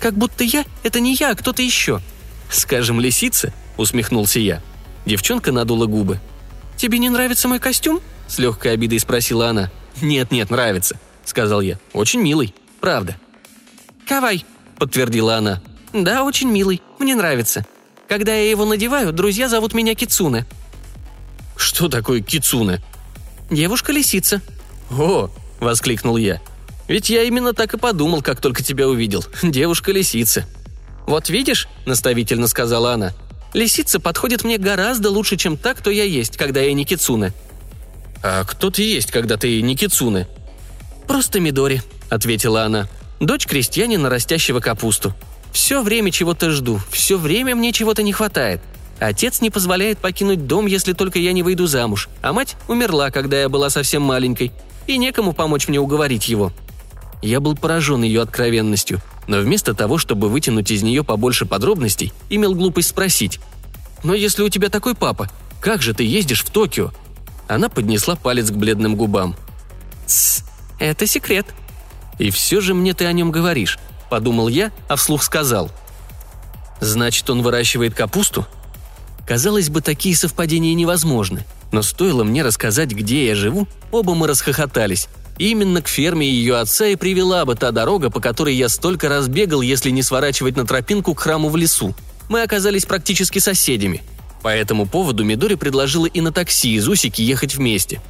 «Как 0.00 0.14
будто 0.14 0.42
я— 0.42 0.64
это 0.82 1.00
не 1.00 1.14
я, 1.14 1.30
а 1.30 1.34
кто-то 1.34 1.62
еще». 1.62 2.00
«Скажем, 2.50 3.00
лисица?»— 3.00 3.52
усмехнулся 3.76 4.40
я. 4.40 4.62
Девчонка 5.06 5.52
надула 5.52 5.86
губы. 5.86 6.20
«Тебе 6.76 6.98
не 6.98 7.10
нравится 7.10 7.46
мой 7.46 7.58
костюм?»— 7.58 8.00
с 8.26 8.38
легкой 8.38 8.72
обидой 8.72 8.98
спросила 8.98 9.48
она. 9.48 9.70
«Нет-нет, 10.00 10.50
нравится»,— 10.50 10.98
сказал 11.24 11.60
я. 11.60 11.78
«Очень 11.92 12.20
милый, 12.20 12.54
правда». 12.80 13.16
«Кавай»,— 14.06 14.44
подтвердила 14.78 15.36
она. 15.36 15.62
«Да, 15.92 16.24
очень 16.24 16.50
милый, 16.50 16.82
мне 16.98 17.14
нравится. 17.14 17.66
Когда 18.08 18.34
я 18.34 18.50
его 18.50 18.64
надеваю, 18.64 19.12
друзья 19.12 19.48
зовут 19.48 19.74
меня 19.74 19.94
Кицуне», 19.94 20.46
«Что 21.56 21.88
такое 21.88 22.20
кицуне?» 22.20 22.82
«Девушка-лисица». 23.50 24.42
«О!»– 24.90 25.30
воскликнул 25.60 26.16
я. 26.16 26.40
«Ведь 26.88 27.08
я 27.10 27.22
именно 27.22 27.52
так 27.52 27.74
и 27.74 27.78
подумал, 27.78 28.22
как 28.22 28.40
только 28.40 28.62
тебя 28.62 28.88
увидел. 28.88 29.24
Девушка-лисица». 29.42 30.46
«Вот 31.06 31.28
видишь»,– 31.28 31.68
наставительно 31.86 32.46
сказала 32.48 32.92
она,– 32.94 33.12
«лисица 33.52 34.00
подходит 34.00 34.44
мне 34.44 34.58
гораздо 34.58 35.10
лучше, 35.10 35.36
чем 35.36 35.56
та, 35.56 35.74
кто 35.74 35.90
я 35.90 36.04
есть, 36.04 36.36
когда 36.36 36.60
я 36.60 36.72
не 36.72 36.84
кицуне». 36.84 37.32
«А 38.22 38.44
кто 38.44 38.70
ты 38.70 38.82
есть, 38.82 39.10
когда 39.10 39.36
ты 39.36 39.60
не 39.60 39.76
кицуне?» 39.76 40.26
«Просто 41.06 41.40
Мидори»,– 41.40 41.82
ответила 42.08 42.64
она. 42.64 42.88
«Дочь 43.20 43.46
крестьянина, 43.46 44.08
растящего 44.08 44.60
капусту. 44.60 45.14
Все 45.52 45.82
время 45.82 46.10
чего-то 46.10 46.50
жду, 46.50 46.80
все 46.90 47.16
время 47.18 47.54
мне 47.54 47.72
чего-то 47.72 48.02
не 48.02 48.12
хватает. 48.12 48.60
Отец 49.00 49.40
не 49.40 49.50
позволяет 49.50 49.98
покинуть 49.98 50.46
дом, 50.46 50.66
если 50.66 50.92
только 50.92 51.18
я 51.18 51.32
не 51.32 51.42
выйду 51.42 51.66
замуж, 51.66 52.08
а 52.22 52.32
мать 52.32 52.56
умерла, 52.68 53.10
когда 53.10 53.40
я 53.40 53.48
была 53.48 53.70
совсем 53.70 54.02
маленькой, 54.02 54.52
и 54.86 54.96
некому 54.96 55.32
помочь 55.32 55.68
мне 55.68 55.80
уговорить 55.80 56.28
его. 56.28 56.52
Я 57.22 57.40
был 57.40 57.56
поражен 57.56 58.02
ее 58.02 58.22
откровенностью, 58.22 59.00
но 59.26 59.40
вместо 59.40 59.74
того, 59.74 59.98
чтобы 59.98 60.28
вытянуть 60.28 60.70
из 60.70 60.82
нее 60.82 61.02
побольше 61.02 61.46
подробностей, 61.46 62.12
имел 62.28 62.54
глупость 62.54 62.88
спросить. 62.88 63.40
«Но 64.02 64.14
если 64.14 64.42
у 64.42 64.48
тебя 64.50 64.68
такой 64.68 64.94
папа, 64.94 65.30
как 65.60 65.80
же 65.80 65.94
ты 65.94 66.04
ездишь 66.04 66.44
в 66.44 66.50
Токио?» 66.50 66.92
Она 67.48 67.68
поднесла 67.68 68.16
палец 68.16 68.50
к 68.50 68.54
бледным 68.54 68.96
губам. 68.96 69.34
«Тсс, 70.06 70.44
это 70.78 71.06
секрет». 71.06 71.46
«И 72.18 72.30
все 72.30 72.60
же 72.60 72.74
мне 72.74 72.94
ты 72.94 73.06
о 73.06 73.12
нем 73.12 73.30
говоришь»,— 73.30 73.78
подумал 74.10 74.48
я, 74.48 74.70
а 74.88 74.96
вслух 74.96 75.22
сказал. 75.22 75.70
«Значит, 76.80 77.28
он 77.30 77.42
выращивает 77.42 77.94
капусту?» 77.94 78.46
Казалось 79.26 79.70
бы, 79.70 79.80
такие 79.80 80.16
совпадения 80.16 80.74
невозможны. 80.74 81.44
Но 81.72 81.82
стоило 81.82 82.24
мне 82.24 82.42
рассказать, 82.42 82.90
где 82.90 83.26
я 83.26 83.34
живу, 83.34 83.66
оба 83.90 84.14
мы 84.14 84.26
расхохотались. 84.26 85.08
Именно 85.38 85.82
к 85.82 85.88
ферме 85.88 86.28
ее 86.28 86.56
отца 86.56 86.86
и 86.86 86.96
привела 86.96 87.44
бы 87.44 87.56
та 87.56 87.72
дорога, 87.72 88.10
по 88.10 88.20
которой 88.20 88.54
я 88.54 88.68
столько 88.68 89.08
раз 89.08 89.26
бегал, 89.28 89.62
если 89.62 89.90
не 89.90 90.02
сворачивать 90.02 90.56
на 90.56 90.64
тропинку 90.64 91.14
к 91.14 91.20
храму 91.20 91.48
в 91.48 91.56
лесу. 91.56 91.94
Мы 92.28 92.42
оказались 92.42 92.84
практически 92.84 93.38
соседями. 93.40 94.02
По 94.42 94.48
этому 94.48 94.86
поводу 94.86 95.24
Мидори 95.24 95.54
предложила 95.54 96.06
и 96.06 96.20
на 96.20 96.30
такси 96.30 96.74
из 96.74 96.86
Усики 96.86 97.22
ехать 97.22 97.56
вместе. 97.56 98.00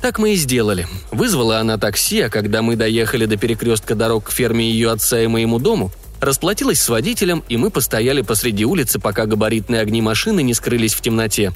Так 0.00 0.18
мы 0.18 0.32
и 0.32 0.36
сделали. 0.36 0.88
Вызвала 1.12 1.60
она 1.60 1.78
такси, 1.78 2.22
а 2.22 2.28
когда 2.28 2.62
мы 2.62 2.74
доехали 2.74 3.26
до 3.26 3.36
перекрестка 3.36 3.94
дорог 3.94 4.24
к 4.24 4.32
ферме 4.32 4.68
ее 4.68 4.90
отца 4.90 5.20
и 5.20 5.28
моему 5.28 5.60
дому, 5.60 5.92
расплатилась 6.22 6.80
с 6.80 6.88
водителем, 6.88 7.42
и 7.48 7.56
мы 7.56 7.70
постояли 7.70 8.22
посреди 8.22 8.64
улицы, 8.64 8.98
пока 8.98 9.26
габаритные 9.26 9.80
огни 9.80 10.00
машины 10.00 10.42
не 10.42 10.54
скрылись 10.54 10.94
в 10.94 11.00
темноте. 11.00 11.52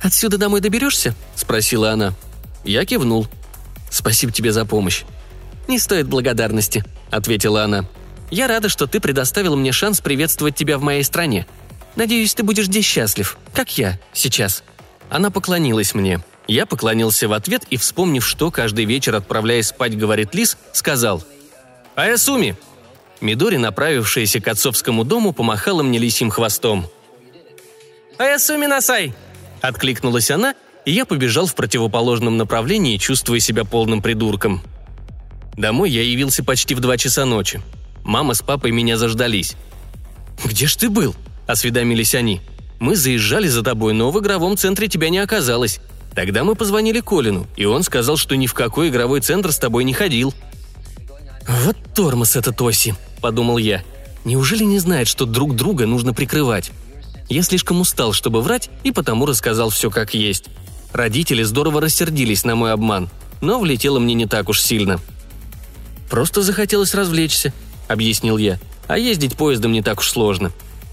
«Отсюда 0.00 0.38
домой 0.38 0.60
доберешься?»– 0.60 1.14
спросила 1.34 1.90
она. 1.90 2.14
Я 2.64 2.84
кивнул. 2.84 3.26
«Спасибо 3.90 4.32
тебе 4.32 4.52
за 4.52 4.64
помощь». 4.64 5.02
«Не 5.66 5.78
стоит 5.78 6.06
благодарности»,– 6.06 6.84
ответила 7.10 7.64
она. 7.64 7.84
«Я 8.30 8.46
рада, 8.46 8.68
что 8.68 8.86
ты 8.86 9.00
предоставил 9.00 9.56
мне 9.56 9.72
шанс 9.72 10.00
приветствовать 10.00 10.54
тебя 10.54 10.78
в 10.78 10.82
моей 10.82 11.02
стране. 11.02 11.46
Надеюсь, 11.96 12.34
ты 12.34 12.44
будешь 12.44 12.66
здесь 12.66 12.86
счастлив, 12.86 13.38
как 13.52 13.76
я 13.76 13.98
сейчас». 14.12 14.62
Она 15.10 15.30
поклонилась 15.30 15.94
мне. 15.94 16.22
Я 16.46 16.64
поклонился 16.64 17.28
в 17.28 17.32
ответ 17.32 17.64
и, 17.70 17.76
вспомнив, 17.76 18.24
что 18.24 18.50
каждый 18.50 18.84
вечер, 18.84 19.16
отправляясь 19.16 19.68
спать, 19.68 19.98
говорит 19.98 20.34
Лис, 20.34 20.58
сказал 20.72 21.24
«Аясуми, 21.94 22.56
Мидори, 23.20 23.56
направившаяся 23.56 24.40
к 24.40 24.48
отцовскому 24.48 25.04
дому, 25.04 25.32
помахала 25.32 25.82
мне 25.82 25.98
лисьим 25.98 26.30
хвостом. 26.30 26.86
«Аясуми 28.18 28.66
Насай!»– 28.66 29.12
откликнулась 29.60 30.30
она, 30.30 30.54
и 30.84 30.92
я 30.92 31.04
побежал 31.04 31.46
в 31.46 31.54
противоположном 31.54 32.36
направлении, 32.36 32.96
чувствуя 32.96 33.40
себя 33.40 33.64
полным 33.64 34.02
придурком. 34.02 34.62
Домой 35.56 35.90
я 35.90 36.02
явился 36.02 36.44
почти 36.44 36.74
в 36.74 36.80
два 36.80 36.96
часа 36.96 37.24
ночи. 37.24 37.60
Мама 38.04 38.34
с 38.34 38.42
папой 38.42 38.70
меня 38.70 38.96
заждались. 38.96 39.56
«Где 40.44 40.66
ж 40.66 40.76
ты 40.76 40.88
был?»– 40.88 41.16
осведомились 41.46 42.14
они. 42.14 42.40
«Мы 42.78 42.94
заезжали 42.94 43.48
за 43.48 43.64
тобой, 43.64 43.92
но 43.92 44.12
в 44.12 44.20
игровом 44.20 44.56
центре 44.56 44.86
тебя 44.86 45.08
не 45.08 45.18
оказалось. 45.18 45.80
Тогда 46.14 46.44
мы 46.44 46.54
позвонили 46.54 47.00
Колину, 47.00 47.48
и 47.56 47.64
он 47.64 47.82
сказал, 47.82 48.16
что 48.16 48.36
ни 48.36 48.46
в 48.46 48.54
какой 48.54 48.88
игровой 48.88 49.20
центр 49.20 49.50
с 49.50 49.58
тобой 49.58 49.82
не 49.82 49.92
ходил». 49.92 50.32
«Вот 51.48 51.76
тормоз 51.94 52.36
этот 52.36 52.60
Оси»,– 52.62 52.94
подумал 53.18 53.58
я. 53.58 53.82
«Неужели 54.24 54.64
не 54.64 54.78
знает, 54.78 55.08
что 55.08 55.26
друг 55.26 55.54
друга 55.54 55.86
нужно 55.86 56.12
прикрывать?» 56.14 56.70
Я 57.28 57.42
слишком 57.42 57.80
устал, 57.80 58.12
чтобы 58.12 58.40
врать, 58.40 58.70
и 58.84 58.90
потому 58.90 59.26
рассказал 59.26 59.68
все 59.70 59.90
как 59.90 60.14
есть. 60.14 60.46
Родители 60.92 61.42
здорово 61.42 61.80
рассердились 61.80 62.44
на 62.44 62.54
мой 62.54 62.72
обман, 62.72 63.10
но 63.42 63.60
влетело 63.60 63.98
мне 63.98 64.14
не 64.14 64.26
так 64.26 64.48
уж 64.48 64.60
сильно. 64.60 64.98
«Просто 66.08 66.42
захотелось 66.42 66.94
развлечься»,— 66.94 67.52
объяснил 67.88 68.38
я. 68.38 68.58
«А 68.86 68.96
ездить 68.96 69.36
поездом 69.36 69.72
не 69.72 69.82
так 69.82 69.98
уж 69.98 70.08
сложно». 70.08 70.52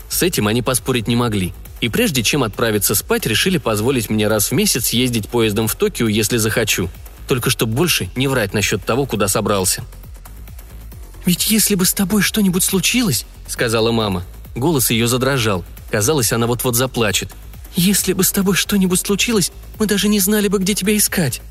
С 0.09 0.21
этим 0.23 0.47
они 0.47 0.61
поспорить 0.61 1.07
не 1.07 1.15
могли. 1.15 1.53
И 1.81 1.89
прежде 1.89 2.23
чем 2.23 2.43
отправиться 2.43 2.95
спать, 2.95 3.25
решили 3.25 3.57
позволить 3.57 4.09
мне 4.09 4.27
раз 4.27 4.51
в 4.51 4.51
месяц 4.53 4.89
ездить 4.89 5.29
поездом 5.29 5.67
в 5.67 5.75
Токио, 5.75 6.07
если 6.07 6.37
захочу. 6.37 6.89
Только 7.27 7.49
чтобы 7.49 7.73
больше 7.73 8.09
не 8.15 8.27
врать 8.27 8.53
насчет 8.53 8.85
того, 8.85 9.05
куда 9.05 9.27
собрался. 9.27 9.83
«Ведь 11.25 11.49
если 11.49 11.75
бы 11.75 11.85
с 11.85 11.93
тобой 11.93 12.21
что-нибудь 12.21 12.63
случилось»,— 12.63 13.25
сказала 13.47 13.91
мама. 13.91 14.23
Голос 14.55 14.91
ее 14.91 15.07
задрожал. 15.07 15.65
Казалось, 15.91 16.31
она 16.31 16.47
вот-вот 16.47 16.75
заплачет. 16.75 17.31
«Если 17.75 18.13
бы 18.13 18.23
с 18.23 18.31
тобой 18.31 18.55
что-нибудь 18.55 18.99
случилось, 18.99 19.51
мы 19.79 19.87
даже 19.87 20.07
не 20.07 20.19
знали 20.19 20.47
бы, 20.47 20.59
где 20.59 20.75
тебя 20.75 20.95
искать». 20.95 21.41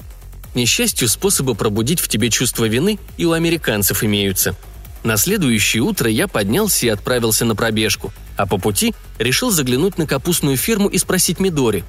Несчастью, 0.54 1.08
способы 1.08 1.56
пробудить 1.56 1.98
в 1.98 2.08
тебе 2.08 2.30
чувство 2.30 2.66
вины 2.66 3.00
и 3.16 3.24
у 3.24 3.32
американцев 3.32 4.04
имеются. 4.04 4.54
На 5.02 5.16
следующее 5.16 5.82
утро 5.82 6.08
я 6.08 6.28
поднялся 6.28 6.86
и 6.86 6.88
отправился 6.88 7.44
на 7.44 7.56
пробежку, 7.56 8.12
а 8.36 8.46
по 8.46 8.56
пути 8.56 8.94
решил 9.18 9.50
заглянуть 9.50 9.98
на 9.98 10.06
капустную 10.06 10.56
ферму 10.56 10.88
и 10.88 10.96
спросить 10.96 11.40
Мидори. 11.40 11.84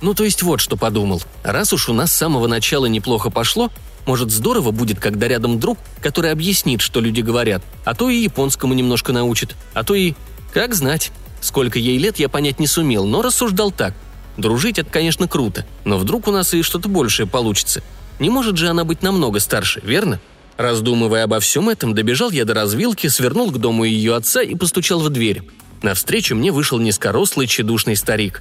Ну, 0.00 0.14
то 0.14 0.22
есть 0.24 0.42
вот 0.42 0.60
что 0.60 0.76
подумал. 0.76 1.20
Раз 1.42 1.72
уж 1.72 1.88
у 1.88 1.92
нас 1.92 2.12
с 2.12 2.16
самого 2.16 2.46
начала 2.46 2.86
неплохо 2.86 3.30
пошло, 3.30 3.70
может, 4.08 4.30
здорово 4.30 4.70
будет, 4.70 4.98
когда 4.98 5.28
рядом 5.28 5.60
друг, 5.60 5.76
который 6.00 6.32
объяснит, 6.32 6.80
что 6.80 6.98
люди 6.98 7.20
говорят, 7.20 7.62
а 7.84 7.94
то 7.94 8.08
и 8.08 8.16
японскому 8.16 8.72
немножко 8.72 9.12
научит, 9.12 9.54
а 9.74 9.84
то 9.84 9.94
и... 9.94 10.14
Как 10.54 10.74
знать. 10.74 11.12
Сколько 11.42 11.78
ей 11.78 11.98
лет, 11.98 12.18
я 12.18 12.30
понять 12.30 12.58
не 12.58 12.66
сумел, 12.66 13.04
но 13.04 13.20
рассуждал 13.20 13.70
так. 13.70 13.92
Дружить– 14.38 14.78
это, 14.80 14.88
конечно, 14.90 15.28
круто, 15.28 15.66
но 15.84 15.98
вдруг 15.98 16.26
у 16.26 16.32
нас 16.32 16.54
и 16.54 16.62
что-то 16.62 16.88
большее 16.88 17.26
получится. 17.26 17.82
Не 18.18 18.30
может 18.30 18.56
же 18.56 18.68
она 18.68 18.84
быть 18.84 19.02
намного 19.02 19.40
старше, 19.40 19.82
верно? 19.84 20.20
Раздумывая 20.56 21.24
обо 21.24 21.38
всем 21.38 21.68
этом, 21.68 21.94
добежал 21.94 22.30
я 22.30 22.46
до 22.46 22.54
развилки, 22.54 23.08
свернул 23.08 23.50
к 23.50 23.58
дому 23.58 23.84
ее 23.84 24.16
отца 24.16 24.40
и 24.40 24.54
постучал 24.54 25.00
в 25.00 25.10
дверь. 25.10 25.42
Навстречу 25.82 26.34
мне 26.34 26.50
вышел 26.50 26.78
низкорослый, 26.78 27.46
тщедушный 27.46 27.94
старик. 27.94 28.40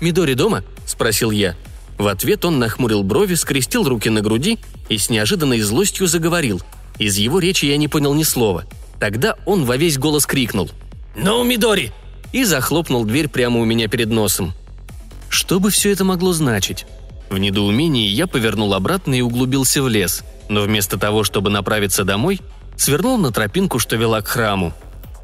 «Мидори 0.00 0.34
дома?»– 0.34 0.62
спросил 0.86 1.32
я. 1.32 1.56
В 2.02 2.08
ответ 2.08 2.44
он 2.44 2.58
нахмурил 2.58 3.04
брови, 3.04 3.36
скрестил 3.36 3.84
руки 3.84 4.10
на 4.10 4.22
груди 4.22 4.58
и 4.88 4.98
с 4.98 5.08
неожиданной 5.08 5.60
злостью 5.60 6.08
заговорил. 6.08 6.60
Из 6.98 7.16
его 7.16 7.38
речи 7.38 7.64
я 7.64 7.76
не 7.76 7.86
понял 7.86 8.12
ни 8.12 8.24
слова. 8.24 8.64
Тогда 8.98 9.36
он 9.46 9.64
во 9.64 9.76
весь 9.76 9.98
голос 9.98 10.26
крикнул. 10.26 10.68
«Ну, 11.14 11.44
Мидори!» 11.44 11.92
и 12.32 12.42
захлопнул 12.42 13.04
дверь 13.04 13.28
прямо 13.28 13.60
у 13.60 13.64
меня 13.64 13.86
перед 13.86 14.10
носом. 14.10 14.52
Что 15.28 15.60
бы 15.60 15.70
все 15.70 15.92
это 15.92 16.02
могло 16.02 16.32
значить? 16.32 16.86
В 17.30 17.38
недоумении 17.38 18.08
я 18.08 18.26
повернул 18.26 18.74
обратно 18.74 19.14
и 19.14 19.20
углубился 19.20 19.80
в 19.80 19.88
лес, 19.88 20.24
но 20.48 20.62
вместо 20.62 20.98
того, 20.98 21.22
чтобы 21.22 21.50
направиться 21.50 22.02
домой, 22.02 22.40
свернул 22.76 23.16
на 23.16 23.30
тропинку, 23.30 23.78
что 23.78 23.94
вела 23.94 24.22
к 24.22 24.26
храму. 24.26 24.74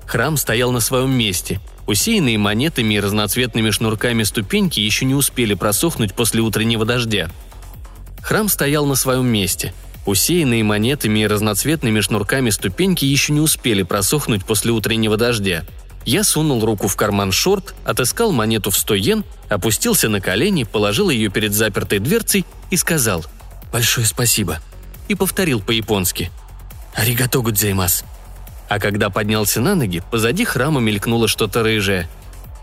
Храм 0.06 0.36
стоял 0.36 0.70
на 0.70 0.78
своем 0.78 1.10
месте. 1.10 1.60
Усеянные 1.88 2.38
монетами 2.38 2.94
и 2.94 3.00
разноцветными 3.00 3.70
шнурками 3.70 4.22
ступеньки 4.22 4.78
еще 4.78 5.04
не 5.04 5.14
успели 5.14 5.54
просохнуть 5.54 6.14
после 6.14 6.40
утреннего 6.40 6.84
дождя. 6.84 7.28
Храм 8.22 8.48
стоял 8.48 8.86
на 8.86 8.94
своем 8.94 9.26
месте. 9.26 9.74
Усеянные 10.06 10.62
монетами 10.62 11.18
и 11.18 11.26
разноцветными 11.26 12.00
шнурками 12.00 12.50
ступеньки 12.50 13.04
еще 13.04 13.32
не 13.32 13.40
успели 13.40 13.82
просохнуть 13.82 14.44
после 14.44 14.70
утреннего 14.70 15.16
дождя– 15.16 15.64
я 16.08 16.24
сунул 16.24 16.64
руку 16.64 16.88
в 16.88 16.96
карман 16.96 17.32
шорт, 17.32 17.74
отыскал 17.84 18.32
монету 18.32 18.70
в 18.70 18.78
100 18.78 18.94
йен, 18.94 19.24
опустился 19.50 20.08
на 20.08 20.22
колени, 20.22 20.64
положил 20.64 21.10
ее 21.10 21.28
перед 21.28 21.52
запертой 21.52 21.98
дверцей 21.98 22.46
и 22.70 22.78
сказал 22.78 23.26
«Большое 23.70 24.06
спасибо» 24.06 24.58
и 25.08 25.14
повторил 25.14 25.60
по-японски 25.60 26.30
«Аригато 26.94 27.40
гудзеймас». 27.40 28.04
А 28.68 28.78
когда 28.78 29.10
поднялся 29.10 29.60
на 29.60 29.74
ноги, 29.74 30.02
позади 30.10 30.44
храма 30.44 30.80
мелькнуло 30.80 31.28
что-то 31.28 31.62
рыжее. 31.62 32.08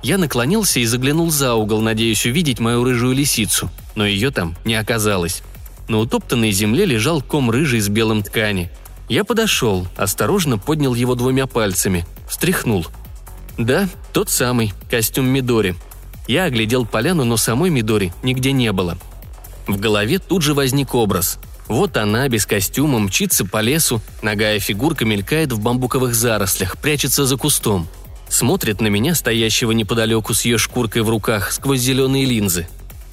Я 0.04 0.18
наклонился 0.18 0.80
и 0.80 0.86
заглянул 0.86 1.32
за 1.32 1.56
угол, 1.56 1.82
надеясь 1.82 2.26
увидеть 2.26 2.60
мою 2.60 2.84
рыжую 2.84 3.16
лисицу, 3.16 3.72
но 3.96 4.06
ее 4.06 4.30
там 4.30 4.56
не 4.64 4.76
оказалось. 4.76 5.42
На 5.88 5.98
утоптанной 6.00 6.52
земле 6.52 6.86
лежал 6.86 7.22
ком 7.22 7.50
рыжий 7.50 7.80
с 7.80 7.90
белым 7.90 8.22
ткани. 8.22 8.70
Я 9.10 9.24
подошел, 9.24 9.88
осторожно 9.98 10.58
поднял 10.58 10.94
его 10.94 11.16
двумя 11.16 11.48
пальцами, 11.48 12.06
встряхнул– 12.28 12.86
да, 13.58 13.88
тот 14.12 14.30
самый, 14.30 14.74
костюм 14.90 15.28
Мидори. 15.28 15.76
Я 16.28 16.46
оглядел 16.46 16.86
поляну, 16.86 17.24
но 17.24 17.38
самой 17.38 17.70
Мидори 17.70 18.14
нигде 18.22 18.52
не 18.52 18.72
было. 18.72 18.98
В 19.68 19.80
голове 19.80 20.20
тут 20.20 20.42
же 20.42 20.54
возник 20.54 20.94
образ. 20.94 21.40
Вот 21.68 21.98
она 21.98 22.28
без 22.28 22.46
костюма 22.46 23.00
мчится 23.00 23.46
по 23.46 23.62
лесу, 23.62 24.02
ногая 24.22 24.60
фигурка 24.60 25.06
мелькает 25.06 25.52
в 25.52 25.60
бамбуковых 25.60 26.14
зарослях, 26.14 26.78
прячется 26.78 27.26
за 27.26 27.38
кустом. 27.38 27.88
Смотрит 28.30 28.82
на 28.82 28.88
меня, 28.88 29.16
стоящего 29.16 29.72
неподалеку 29.72 30.34
с 30.34 30.46
ее 30.46 30.58
шкуркой 30.58 31.02
в 31.02 31.10
руках, 31.10 31.52
сквозь 31.52 31.80
зеленые 31.80 32.26
линзы. 32.26 32.68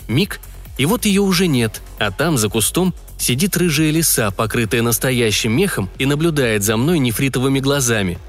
Миг, 0.09 0.41
и 0.79 0.87
вот 0.87 1.07
ее 1.07 1.23
уже 1.23 1.47
нет, 1.47 1.81
а 1.99 2.11
там, 2.11 2.37
за 2.37 2.49
кустом, 2.49 2.95
сидит 3.19 3.57
рыжая 3.57 3.91
лиса, 3.91 4.31
покрытая 4.31 4.83
настоящим 4.83 5.53
мехом, 5.53 5.89
и 5.99 6.07
наблюдает 6.07 6.63
за 6.63 6.77
мной 6.77 6.99
нефритовыми 6.99 7.61
глазами– 7.61 8.19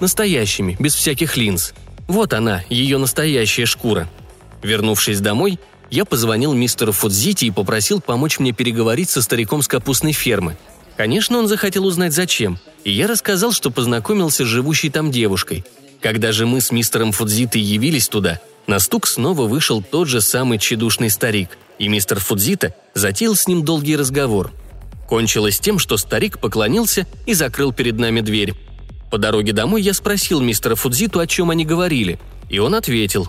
Настоящими, 0.00 0.76
без 0.80 0.94
всяких 0.94 1.36
линз. 1.36 1.74
Вот 2.08 2.32
она, 2.32 2.64
ее 2.70 2.96
настоящая 2.96 3.66
шкура. 3.66 4.08
Вернувшись 4.62 5.20
домой, 5.20 5.60
я 5.90 6.04
позвонил 6.04 6.54
мистеру 6.54 6.92
Фудзити 6.92 7.46
и 7.46 7.50
попросил 7.50 8.00
помочь 8.00 8.38
мне 8.38 8.52
переговорить 8.52 9.10
со 9.10 9.22
стариком 9.22 9.62
с 9.62 9.68
капустной 9.68 10.12
фермы. 10.12 10.56
Конечно, 10.96 11.38
он 11.38 11.48
захотел 11.48 11.86
узнать 11.86 12.12
зачем, 12.12 12.58
и 12.84 12.90
я 12.90 13.06
рассказал, 13.06 13.52
что 13.52 13.70
познакомился 13.70 14.44
с 14.44 14.48
живущей 14.48 14.90
там 14.90 15.10
девушкой. 15.10 15.64
Когда 16.00 16.32
же 16.32 16.46
мы 16.46 16.60
с 16.60 16.70
мистером 16.70 17.12
Фудзитой 17.12 17.60
явились 17.60 18.08
туда, 18.08 18.40
на 18.66 18.78
стук 18.78 19.06
снова 19.06 19.46
вышел 19.46 19.82
тот 19.82 20.08
же 20.08 20.20
самый 20.20 20.58
тщедушный 20.58 21.10
старик, 21.10 21.58
и 21.78 21.88
мистер 21.88 22.20
Фудзита 22.20 22.74
затеял 22.94 23.34
с 23.34 23.46
ним 23.48 23.64
долгий 23.64 23.96
разговор. 23.96 24.52
Кончилось 25.08 25.58
тем, 25.58 25.78
что 25.78 25.96
старик 25.96 26.38
поклонился 26.38 27.06
и 27.26 27.34
закрыл 27.34 27.72
перед 27.72 27.98
нами 27.98 28.20
дверь. 28.20 28.54
По 29.10 29.18
дороге 29.18 29.52
домой 29.52 29.82
я 29.82 29.92
спросил 29.92 30.40
мистера 30.40 30.76
Фудзиту, 30.76 31.18
о 31.18 31.26
чем 31.26 31.50
они 31.50 31.64
говорили, 31.64 32.20
и 32.48 32.58
он 32.58 32.74
ответил. 32.74 33.28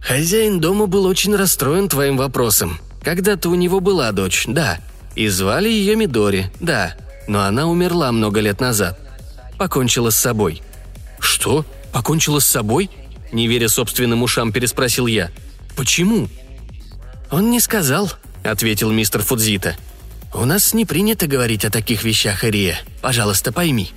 «Хозяин 0.00 0.60
дома 0.60 0.86
был 0.86 1.04
очень 1.04 1.34
расстроен 1.36 1.88
твоим 1.88 2.16
вопросом. 2.16 2.78
Когда-то 3.02 3.48
у 3.48 3.54
него 3.54 3.80
была 3.80 4.10
дочь, 4.12 4.44
да, 4.46 4.78
и 5.14 5.28
звали 5.28 5.68
ее 5.68 5.96
Мидори, 5.96 6.50
да, 6.60 6.94
но 7.26 7.42
она 7.42 7.66
умерла 7.66 8.12
много 8.12 8.40
лет 8.40 8.60
назад. 8.60 8.98
Покончила 9.58 10.10
с 10.10 10.16
собой». 10.16 10.62
«Что? 11.18 11.64
Покончила 11.92 12.38
с 12.38 12.46
собой?» 12.46 12.90
Не 13.32 13.46
веря 13.46 13.68
собственным 13.68 14.22
ушам, 14.22 14.52
переспросил 14.52 15.06
я. 15.06 15.30
«Почему?» 15.76 16.28
«Он 17.30 17.50
не 17.50 17.60
сказал»,— 17.60 18.10
ответил 18.44 18.90
мистер 18.90 19.22
Фудзита. 19.22 19.76
«У 20.32 20.44
нас 20.44 20.74
не 20.74 20.84
принято 20.86 21.26
говорить 21.26 21.64
о 21.64 21.70
таких 21.70 22.04
вещах, 22.04 22.44
Ария. 22.44 22.78
Пожалуйста, 23.00 23.52
пойми». 23.52 23.92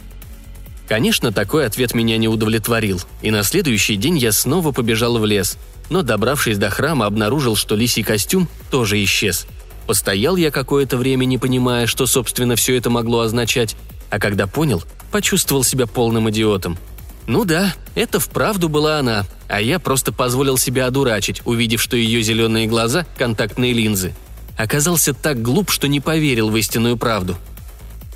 Конечно, 0.91 1.31
такой 1.31 1.65
ответ 1.65 1.93
меня 1.93 2.17
не 2.17 2.27
удовлетворил, 2.27 2.99
и 3.21 3.31
на 3.31 3.43
следующий 3.43 3.95
день 3.95 4.17
я 4.17 4.33
снова 4.33 4.73
побежал 4.73 5.17
в 5.19 5.25
лес, 5.25 5.57
но, 5.89 6.01
добравшись 6.01 6.57
до 6.57 6.69
храма, 6.69 7.05
обнаружил, 7.05 7.55
что 7.55 7.77
лисий 7.77 8.03
костюм 8.03 8.49
тоже 8.69 9.01
исчез. 9.05 9.47
Постоял 9.87 10.35
я 10.35 10.51
какое-то 10.51 10.97
время, 10.97 11.23
не 11.23 11.37
понимая, 11.37 11.87
что, 11.87 12.07
собственно, 12.07 12.57
все 12.57 12.75
это 12.75 12.89
могло 12.89 13.21
означать, 13.21 13.77
а 14.09 14.19
когда 14.19 14.47
понял, 14.47 14.83
почувствовал 15.13 15.63
себя 15.63 15.87
полным 15.87 16.29
идиотом. 16.29 16.77
Ну 17.25 17.45
да, 17.45 17.73
это 17.95 18.19
вправду 18.19 18.67
была 18.67 18.99
она, 18.99 19.23
а 19.47 19.61
я 19.61 19.79
просто 19.79 20.11
позволил 20.11 20.57
себя 20.57 20.87
одурачить, 20.87 21.41
увидев, 21.45 21.81
что 21.81 21.95
ее 21.95 22.21
зеленые 22.21 22.67
глаза– 22.67 23.05
контактные 23.17 23.71
линзы. 23.71 24.13
Оказался 24.57 25.13
так 25.13 25.41
глуп, 25.41 25.71
что 25.71 25.87
не 25.87 26.01
поверил 26.01 26.49
в 26.49 26.57
истинную 26.57 26.97
правду. 26.97 27.37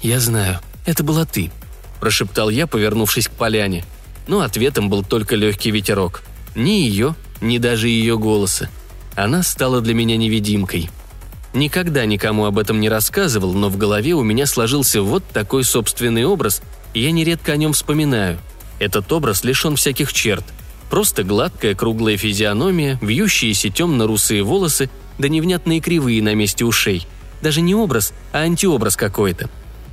«Я 0.01 0.19
знаю, 0.19 0.59
это 0.85 1.05
была 1.05 1.23
ты»,– 1.23 1.51
прошептал 1.99 2.49
я, 2.49 2.67
повернувшись 2.67 3.27
к 3.27 3.31
поляне. 3.31 3.83
Но 4.27 4.41
ответом 4.41 4.89
был 4.89 5.03
только 5.03 5.35
легкий 5.35 5.71
ветерок. 5.71 6.23
Ни 6.55 6.81
ее, 6.81 7.15
ни 7.41 7.57
даже 7.57 7.89
ее 7.89 8.17
голоса. 8.17 8.69
Она 9.15 9.43
стала 9.43 9.81
для 9.81 9.93
меня 9.93 10.17
невидимкой. 10.17 10.89
Никогда 11.53 12.05
никому 12.05 12.45
об 12.45 12.59
этом 12.59 12.81
не 12.81 12.89
рассказывал, 12.89 13.53
но 13.53 13.69
в 13.69 13.77
голове 13.77 14.13
у 14.13 14.23
меня 14.23 14.45
сложился 14.45 15.01
вот 15.01 15.23
такой 15.31 15.63
собственный 15.63 16.25
образ, 16.25 16.61
и 16.93 16.99
я 16.99 17.11
нередко 17.11 17.53
о 17.53 17.57
нем 17.57 17.71
вспоминаю. 17.71 18.39
Этот 18.79 19.11
образ 19.13 19.45
лишен 19.45 19.77
всяких 19.77 20.11
черт. 20.11 20.43
Просто 20.89 21.23
гладкая 21.23 21.73
круглая 21.73 22.17
физиономия, 22.17 22.99
вьющиеся 23.01 23.69
темно-русые 23.69 24.43
волосы, 24.43 24.89
да 25.17 25.29
невнятные 25.29 25.79
кривые 25.79 26.21
на 26.21 26.35
месте 26.35 26.65
ушей. 26.65 27.07
Даже 27.41 27.61
не 27.61 27.73
образ, 27.73 28.13
а 28.33 28.39
антиобраз 28.39 28.97
какой-то. 28.97 29.49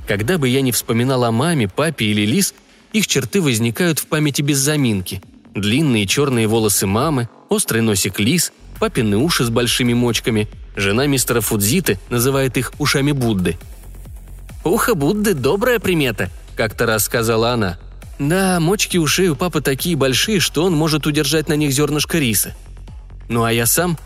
Когда 0.07 0.37
бы 0.37 0.49
я 0.49 0.61
не 0.61 0.71
вспоминал 0.71 1.23
о 1.23 1.31
маме, 1.31 1.67
папе 1.67 2.05
или 2.05 2.25
Лис, 2.25 2.53
их 2.91 3.07
черты 3.07 3.41
возникают 3.41 3.99
в 3.99 4.07
памяти 4.07 4.41
без 4.41 4.57
заминки. 4.57 5.21
Длинные 5.55 6.05
черные 6.05 6.47
волосы 6.47 6.87
мамы, 6.87 7.29
острый 7.49 7.81
носик 7.81 8.19
Лис, 8.19 8.51
папины 8.79 9.17
уши 9.17 9.43
с 9.43 9.49
большими 9.49 9.93
мочками. 9.93 10.47
Жена 10.75 11.05
мистера 11.05 11.41
Фудзиты 11.41 11.99
называет 12.09 12.57
их 12.57 12.73
ушами 12.79 13.11
Будды. 13.11 13.57
«Ухо 14.63 14.95
Будды– 14.95 15.33
добрая 15.35 15.79
примета»,– 15.79 16.29
как-то 16.55 16.85
раз 16.85 17.05
сказала 17.05 17.51
она. 17.51 17.77
«Да, 18.17 18.59
мочки 18.59 18.97
ушей 18.97 19.29
у 19.29 19.35
папы 19.35 19.61
такие 19.61 19.95
большие, 19.95 20.39
что 20.39 20.63
он 20.63 20.73
может 20.73 21.05
удержать 21.05 21.47
на 21.47 21.53
них 21.53 21.71
зернышко 21.71 22.17
риса. 22.17 22.55
Ну 23.29 23.43
а 23.43 23.51
я 23.51 23.65
сам 23.65 23.97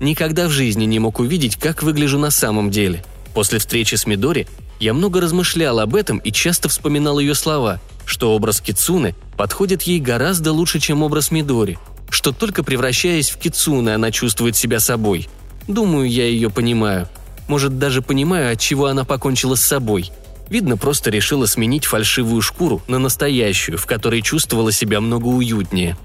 никогда 0.00 0.48
в 0.48 0.50
жизни 0.50 0.84
не 0.84 0.98
мог 0.98 1.18
увидеть, 1.18 1.56
как 1.56 1.82
выгляжу 1.82 2.18
на 2.18 2.30
самом 2.30 2.70
деле. 2.70 3.04
После 3.34 3.58
встречи 3.58 3.94
с 3.94 4.06
Мидори 4.06 4.46
я 4.80 4.94
много 4.94 5.20
размышлял 5.20 5.80
об 5.80 5.94
этом 5.94 6.18
и 6.18 6.32
часто 6.32 6.68
вспоминал 6.68 7.18
ее 7.18 7.34
слова, 7.34 7.80
что 8.04 8.34
образ 8.34 8.60
Кицуны 8.60 9.14
подходит 9.36 9.82
ей 9.82 10.00
гораздо 10.00 10.52
лучше, 10.52 10.80
чем 10.80 11.02
образ 11.02 11.30
Мидори, 11.30 11.78
что 12.10 12.32
только 12.32 12.62
превращаясь 12.62 13.30
в 13.30 13.38
Кицуны, 13.38 13.90
она 13.90 14.10
чувствует 14.10 14.56
себя 14.56 14.80
собой. 14.80 15.28
Думаю, 15.68 16.08
я 16.08 16.26
ее 16.26 16.50
понимаю. 16.50 17.08
Может, 17.48 17.78
даже 17.78 18.02
понимаю, 18.02 18.52
от 18.52 18.60
чего 18.60 18.86
она 18.86 19.04
покончила 19.04 19.54
с 19.54 19.62
собой. 19.62 20.10
Видно, 20.48 20.76
просто 20.76 21.10
решила 21.10 21.46
сменить 21.46 21.86
фальшивую 21.86 22.40
шкуру 22.40 22.82
на 22.86 22.98
настоящую, 22.98 23.78
в 23.78 23.86
которой 23.86 24.22
чувствовала 24.22 24.70
себя 24.70 25.00
много 25.00 25.26
уютнее. 25.26 25.96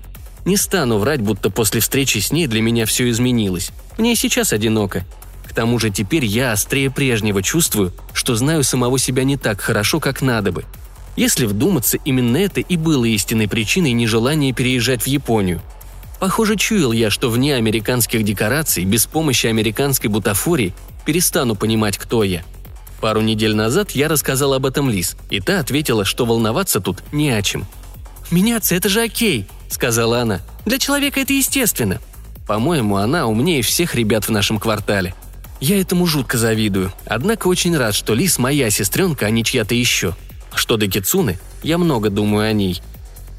Не 0.45 0.57
стану 0.57 0.97
врать, 0.97 1.22
будто 1.22 1.51
после 1.51 1.82
встречи 1.82 2.17
с 2.17 2.32
ней 2.32 2.47
для 2.47 2.61
меня 2.61 2.86
все 2.88 3.07
изменилось. 3.09 3.72
Мне 3.99 4.15
сейчас 4.15 4.53
одиноко. 4.53 5.05
К 5.51 5.53
тому 5.53 5.79
же 5.79 5.89
теперь 5.89 6.23
я 6.23 6.53
острее 6.53 6.89
прежнего 6.89 7.43
чувствую, 7.43 7.91
что 8.13 8.35
знаю 8.35 8.63
самого 8.63 8.97
себя 8.97 9.25
не 9.25 9.35
так 9.35 9.59
хорошо, 9.59 9.99
как 9.99 10.21
надо 10.21 10.53
бы. 10.53 10.63
Если 11.17 11.45
вдуматься, 11.45 11.97
именно 12.05 12.37
это 12.37 12.61
и 12.61 12.77
было 12.77 13.03
истинной 13.03 13.49
причиной 13.49 13.91
нежелания 13.91 14.53
переезжать 14.53 15.03
в 15.03 15.07
Японию. 15.07 15.61
Похоже, 16.21 16.55
чуял 16.55 16.93
я, 16.93 17.09
что 17.09 17.29
вне 17.29 17.55
американских 17.55 18.23
декораций, 18.23 18.85
без 18.85 19.07
помощи 19.07 19.47
американской 19.47 20.09
бутафории, 20.09 20.73
перестану 21.05 21.55
понимать, 21.55 21.97
кто 21.97 22.23
я. 22.23 22.43
Пару 23.01 23.19
недель 23.19 23.53
назад 23.53 23.91
я 23.91 24.07
рассказал 24.07 24.53
об 24.53 24.65
этом 24.65 24.89
Лис, 24.89 25.17
и 25.29 25.41
та 25.41 25.59
ответила, 25.59 26.05
что 26.05 26.25
волноваться 26.25 26.79
тут 26.79 27.03
не 27.11 27.29
о 27.29 27.41
чем. 27.41 27.65
«Меняться– 28.29 28.73
это 28.77 28.87
же 28.87 29.01
окей»,– 29.01 29.47
сказала 29.69 30.21
она. 30.21 30.39
«Для 30.65 30.79
человека 30.79 31.19
это 31.19 31.33
естественно». 31.33 31.99
По-моему, 32.47 32.95
она 32.95 33.27
умнее 33.27 33.61
всех 33.61 33.95
ребят 33.95 34.29
в 34.29 34.29
нашем 34.29 34.57
квартале. 34.57 35.13
Я 35.62 35.80
этому 35.80 36.07
жутко 36.07 36.39
завидую, 36.39 36.91
однако 37.05 37.47
очень 37.47 37.78
рад, 37.78 37.93
что 37.93 38.16
Лис 38.16 38.39
моя 38.39 38.72
сестренка, 38.72 39.28
а 39.28 39.30
не 39.30 39.43
чья-то 39.43 39.76
еще. 39.76 40.16
Что 40.55 40.76
до 40.76 40.88
Кицуны, 40.88 41.38
я 41.62 41.78
много 41.78 42.09
думаю 42.09 42.49
о 42.49 42.51
ней. 42.51 42.82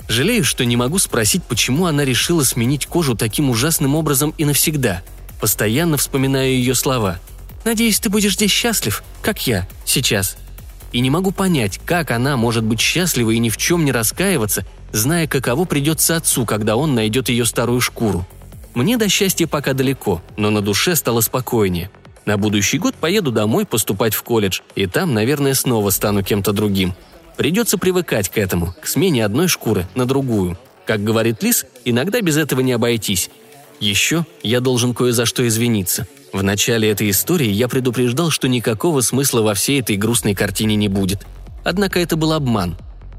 Жалею, 0.09 0.45
что 0.45 0.65
не 0.65 0.77
могу 0.77 0.99
спросить, 0.99 1.43
почему 1.43 1.87
она 1.87 2.05
решила 2.05 2.45
сменить 2.45 2.87
кожу 2.87 3.17
таким 3.17 3.51
ужасным 3.51 3.97
образом 3.97 4.35
и 4.39 4.45
навсегда. 4.45 5.03
Постоянно 5.41 5.97
вспоминаю 5.97 6.53
ее 6.53 6.77
слова. 6.77 7.19
«Надеюсь, 7.65 7.99
ты 7.99 8.09
будешь 8.09 8.35
здесь 8.35 8.53
счастлив, 8.53 9.03
как 9.21 9.45
я, 9.49 9.67
сейчас». 9.85 10.37
И 10.93 11.01
не 11.01 11.11
могу 11.11 11.33
понять, 11.33 11.81
как 11.85 12.13
она 12.13 12.37
может 12.37 12.63
быть 12.63 12.81
счастлива 12.81 13.31
и 13.31 13.39
ни 13.39 13.49
в 13.49 13.57
чем 13.57 13.85
не 13.85 13.91
раскаиваться, 13.91 14.65
зная, 14.93 15.27
каково 15.27 15.65
придется 15.65 16.17
отцу, 16.17 16.47
когда 16.47 16.77
он 16.77 16.95
найдет 16.95 17.31
ее 17.31 17.47
старую 17.47 17.81
шкуру. 17.81 18.27
Мне 18.75 18.97
до 18.97 19.09
счастья 19.09 19.47
пока 19.49 19.73
далеко, 19.73 20.23
но 20.37 20.51
на 20.51 20.61
душе 20.61 20.95
стало 20.95 21.21
спокойнее– 21.21 21.91
на 22.25 22.37
будущий 22.37 22.79
год 22.79 22.95
поеду 22.95 23.33
домой 23.33 23.67
поступать 23.67 24.15
в 24.15 24.23
колледж, 24.23 24.61
и 24.75 24.87
там, 24.87 25.15
наверное, 25.15 25.55
снова 25.55 25.91
стану 25.91 26.23
кем-то 26.23 26.53
другим. 26.53 26.95
Придется 27.37 27.79
привыкать 27.79 28.29
к 28.29 28.39
этому, 28.39 28.75
к 28.81 28.87
смене 28.87 29.25
одной 29.25 29.49
шкуры 29.49 29.87
на 29.95 30.07
другую. 30.07 30.59
Как 30.87 31.03
говорит 31.03 31.43
Лис, 31.43 31.67
иногда 31.85 32.21
без 32.21 32.37
этого 32.37 32.61
не 32.61 32.73
обойтись. 32.73 33.31
Еще 33.81 34.25
я 34.43 34.61
должен 34.61 34.95
кое 34.95 35.13
за 35.13 35.27
что 35.27 35.47
извиниться. 35.47 36.07
В 36.33 36.43
начале 36.43 36.91
этой 36.91 37.11
истории 37.11 37.51
я 37.51 37.69
предупреждал, 37.69 38.31
что 38.31 38.49
никакого 38.49 39.01
смысла 39.01 39.43
во 39.43 39.55
всей 39.55 39.81
этой 39.81 39.97
грустной 39.97 40.35
картине 40.35 40.77
не 40.77 40.89
будет. 40.89 41.27
Однако 41.65 42.01
это 42.01 42.17
был 42.17 42.33
обман. 42.33 42.77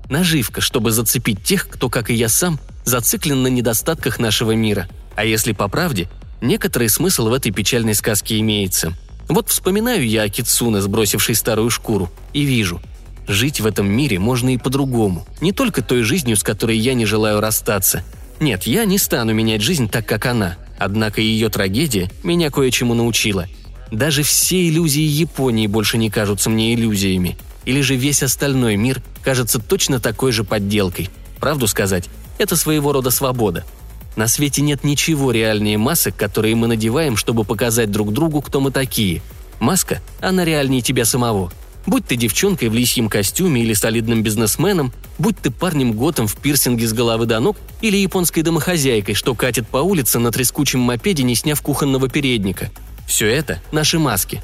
Наживка, 0.09 0.61
чтобы 0.61 0.91
зацепить 0.91 1.43
тех, 1.43 1.67
кто, 1.67 1.89
как 1.89 2.09
и 2.09 2.13
я 2.13 2.29
сам, 2.29 2.59
зациклен 2.85 3.43
на 3.43 3.47
недостатках 3.47 4.19
нашего 4.19 4.51
мира. 4.51 4.87
А 5.15 5.25
если 5.25 5.53
по 5.53 5.67
правде, 5.67 6.09
Некоторый 6.43 6.89
смысл 6.89 7.29
в 7.29 7.33
этой 7.33 7.53
печальной 7.53 7.95
сказке 7.95 8.37
имеется. 8.39 8.91
Вот 9.29 9.47
вспоминаю 9.47 10.05
я 10.05 10.23
о 10.23 10.29
Китсуне, 10.29 10.81
сбросившей 10.81 11.35
старую 11.35 11.69
шкуру, 11.69 12.11
и 12.33 12.41
вижу. 12.41 12.81
Жить 13.29 13.61
в 13.61 13.65
этом 13.65 13.89
мире 13.89 14.19
можно 14.19 14.53
и 14.53 14.57
по-другому. 14.57 15.25
Не 15.39 15.53
только 15.53 15.81
той 15.81 16.01
жизнью, 16.01 16.35
с 16.35 16.43
которой 16.43 16.77
я 16.77 16.95
не 16.95 17.05
желаю 17.05 17.39
расстаться. 17.39 18.03
Нет, 18.41 18.63
я 18.63 18.83
не 18.83 18.97
стану 18.97 19.33
менять 19.33 19.61
жизнь 19.61 19.87
так, 19.87 20.05
как 20.05 20.25
она. 20.25 20.57
Однако 20.77 21.21
ее 21.21 21.47
трагедия 21.47 22.11
меня 22.23 22.51
кое-чему 22.51 22.93
научила. 22.93 23.47
Даже 23.89 24.23
все 24.23 24.67
иллюзии 24.67 24.99
Японии 24.99 25.67
больше 25.67 25.97
не 25.97 26.09
кажутся 26.09 26.49
мне 26.49 26.73
иллюзиями. 26.73 27.37
Или 27.63 27.79
же 27.79 27.95
весь 27.95 28.21
остальной 28.21 28.75
мир 28.75 29.01
кажется 29.23 29.59
точно 29.59 30.01
такой 30.01 30.33
же 30.33 30.43
подделкой. 30.43 31.09
Правду 31.39 31.67
сказать, 31.67 32.09
это 32.37 32.57
своего 32.57 32.91
рода 32.91 33.11
свобода– 33.11 33.63
на 34.15 34.27
свете 34.27 34.61
нет 34.61 34.83
ничего 34.83 35.31
реальнее 35.31 35.77
масок, 35.77 36.15
которые 36.15 36.55
мы 36.55 36.67
надеваем, 36.67 37.17
чтобы 37.17 37.43
показать 37.43 37.91
друг 37.91 38.13
другу, 38.13 38.41
кто 38.41 38.59
мы 38.59 38.71
такие. 38.71 39.21
Маска, 39.59 40.01
она 40.19 40.45
реальнее 40.45 40.81
тебя 40.81 41.05
самого. 41.05 41.51
Будь 41.85 42.05
ты 42.05 42.15
девчонкой 42.15 42.69
в 42.69 42.73
лисьем 42.73 43.09
костюме 43.09 43.61
или 43.61 43.73
солидным 43.73 44.23
бизнесменом, 44.23 44.93
будь 45.17 45.37
ты 45.37 45.51
парнем 45.51 45.93
готом 45.93 46.27
в 46.27 46.35
пирсинге 46.37 46.87
с 46.87 46.93
головы 46.93 47.25
до 47.25 47.39
ног 47.39 47.57
или 47.81 47.97
японской 47.97 48.41
домохозяйкой, 48.41 49.15
что 49.15 49.35
катит 49.35 49.67
по 49.67 49.77
улице 49.77 50.19
на 50.19 50.31
трескучем 50.31 50.79
мопеде, 50.79 51.23
не 51.23 51.35
сняв 51.35 51.61
кухонного 51.61 52.07
передника. 52.07 52.71
Все 53.05 53.27
это– 53.27 53.61
наши 53.71 53.99
маски. 53.99 54.41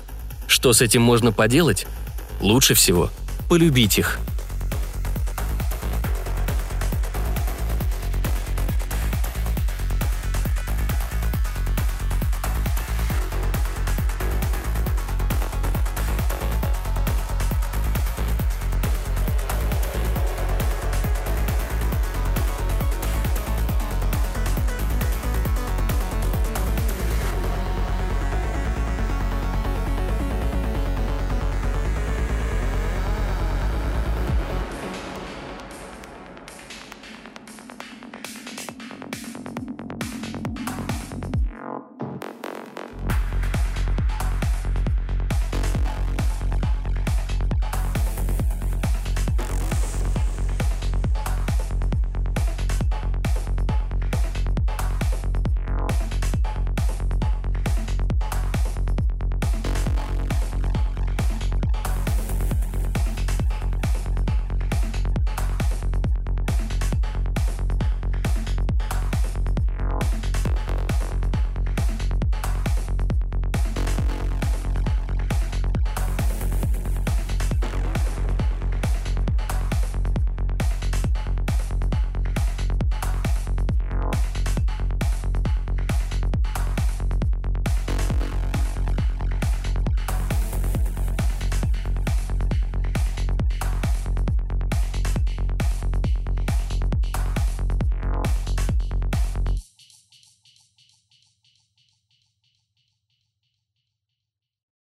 Что 0.48 0.74
с 0.74 0.82
этим 0.82 1.02
можно 1.02 1.32
поделать? 1.32 1.88
Лучше 2.42 2.74
всего– 2.74 3.10
полюбить 3.50 4.00
их– 4.00 4.20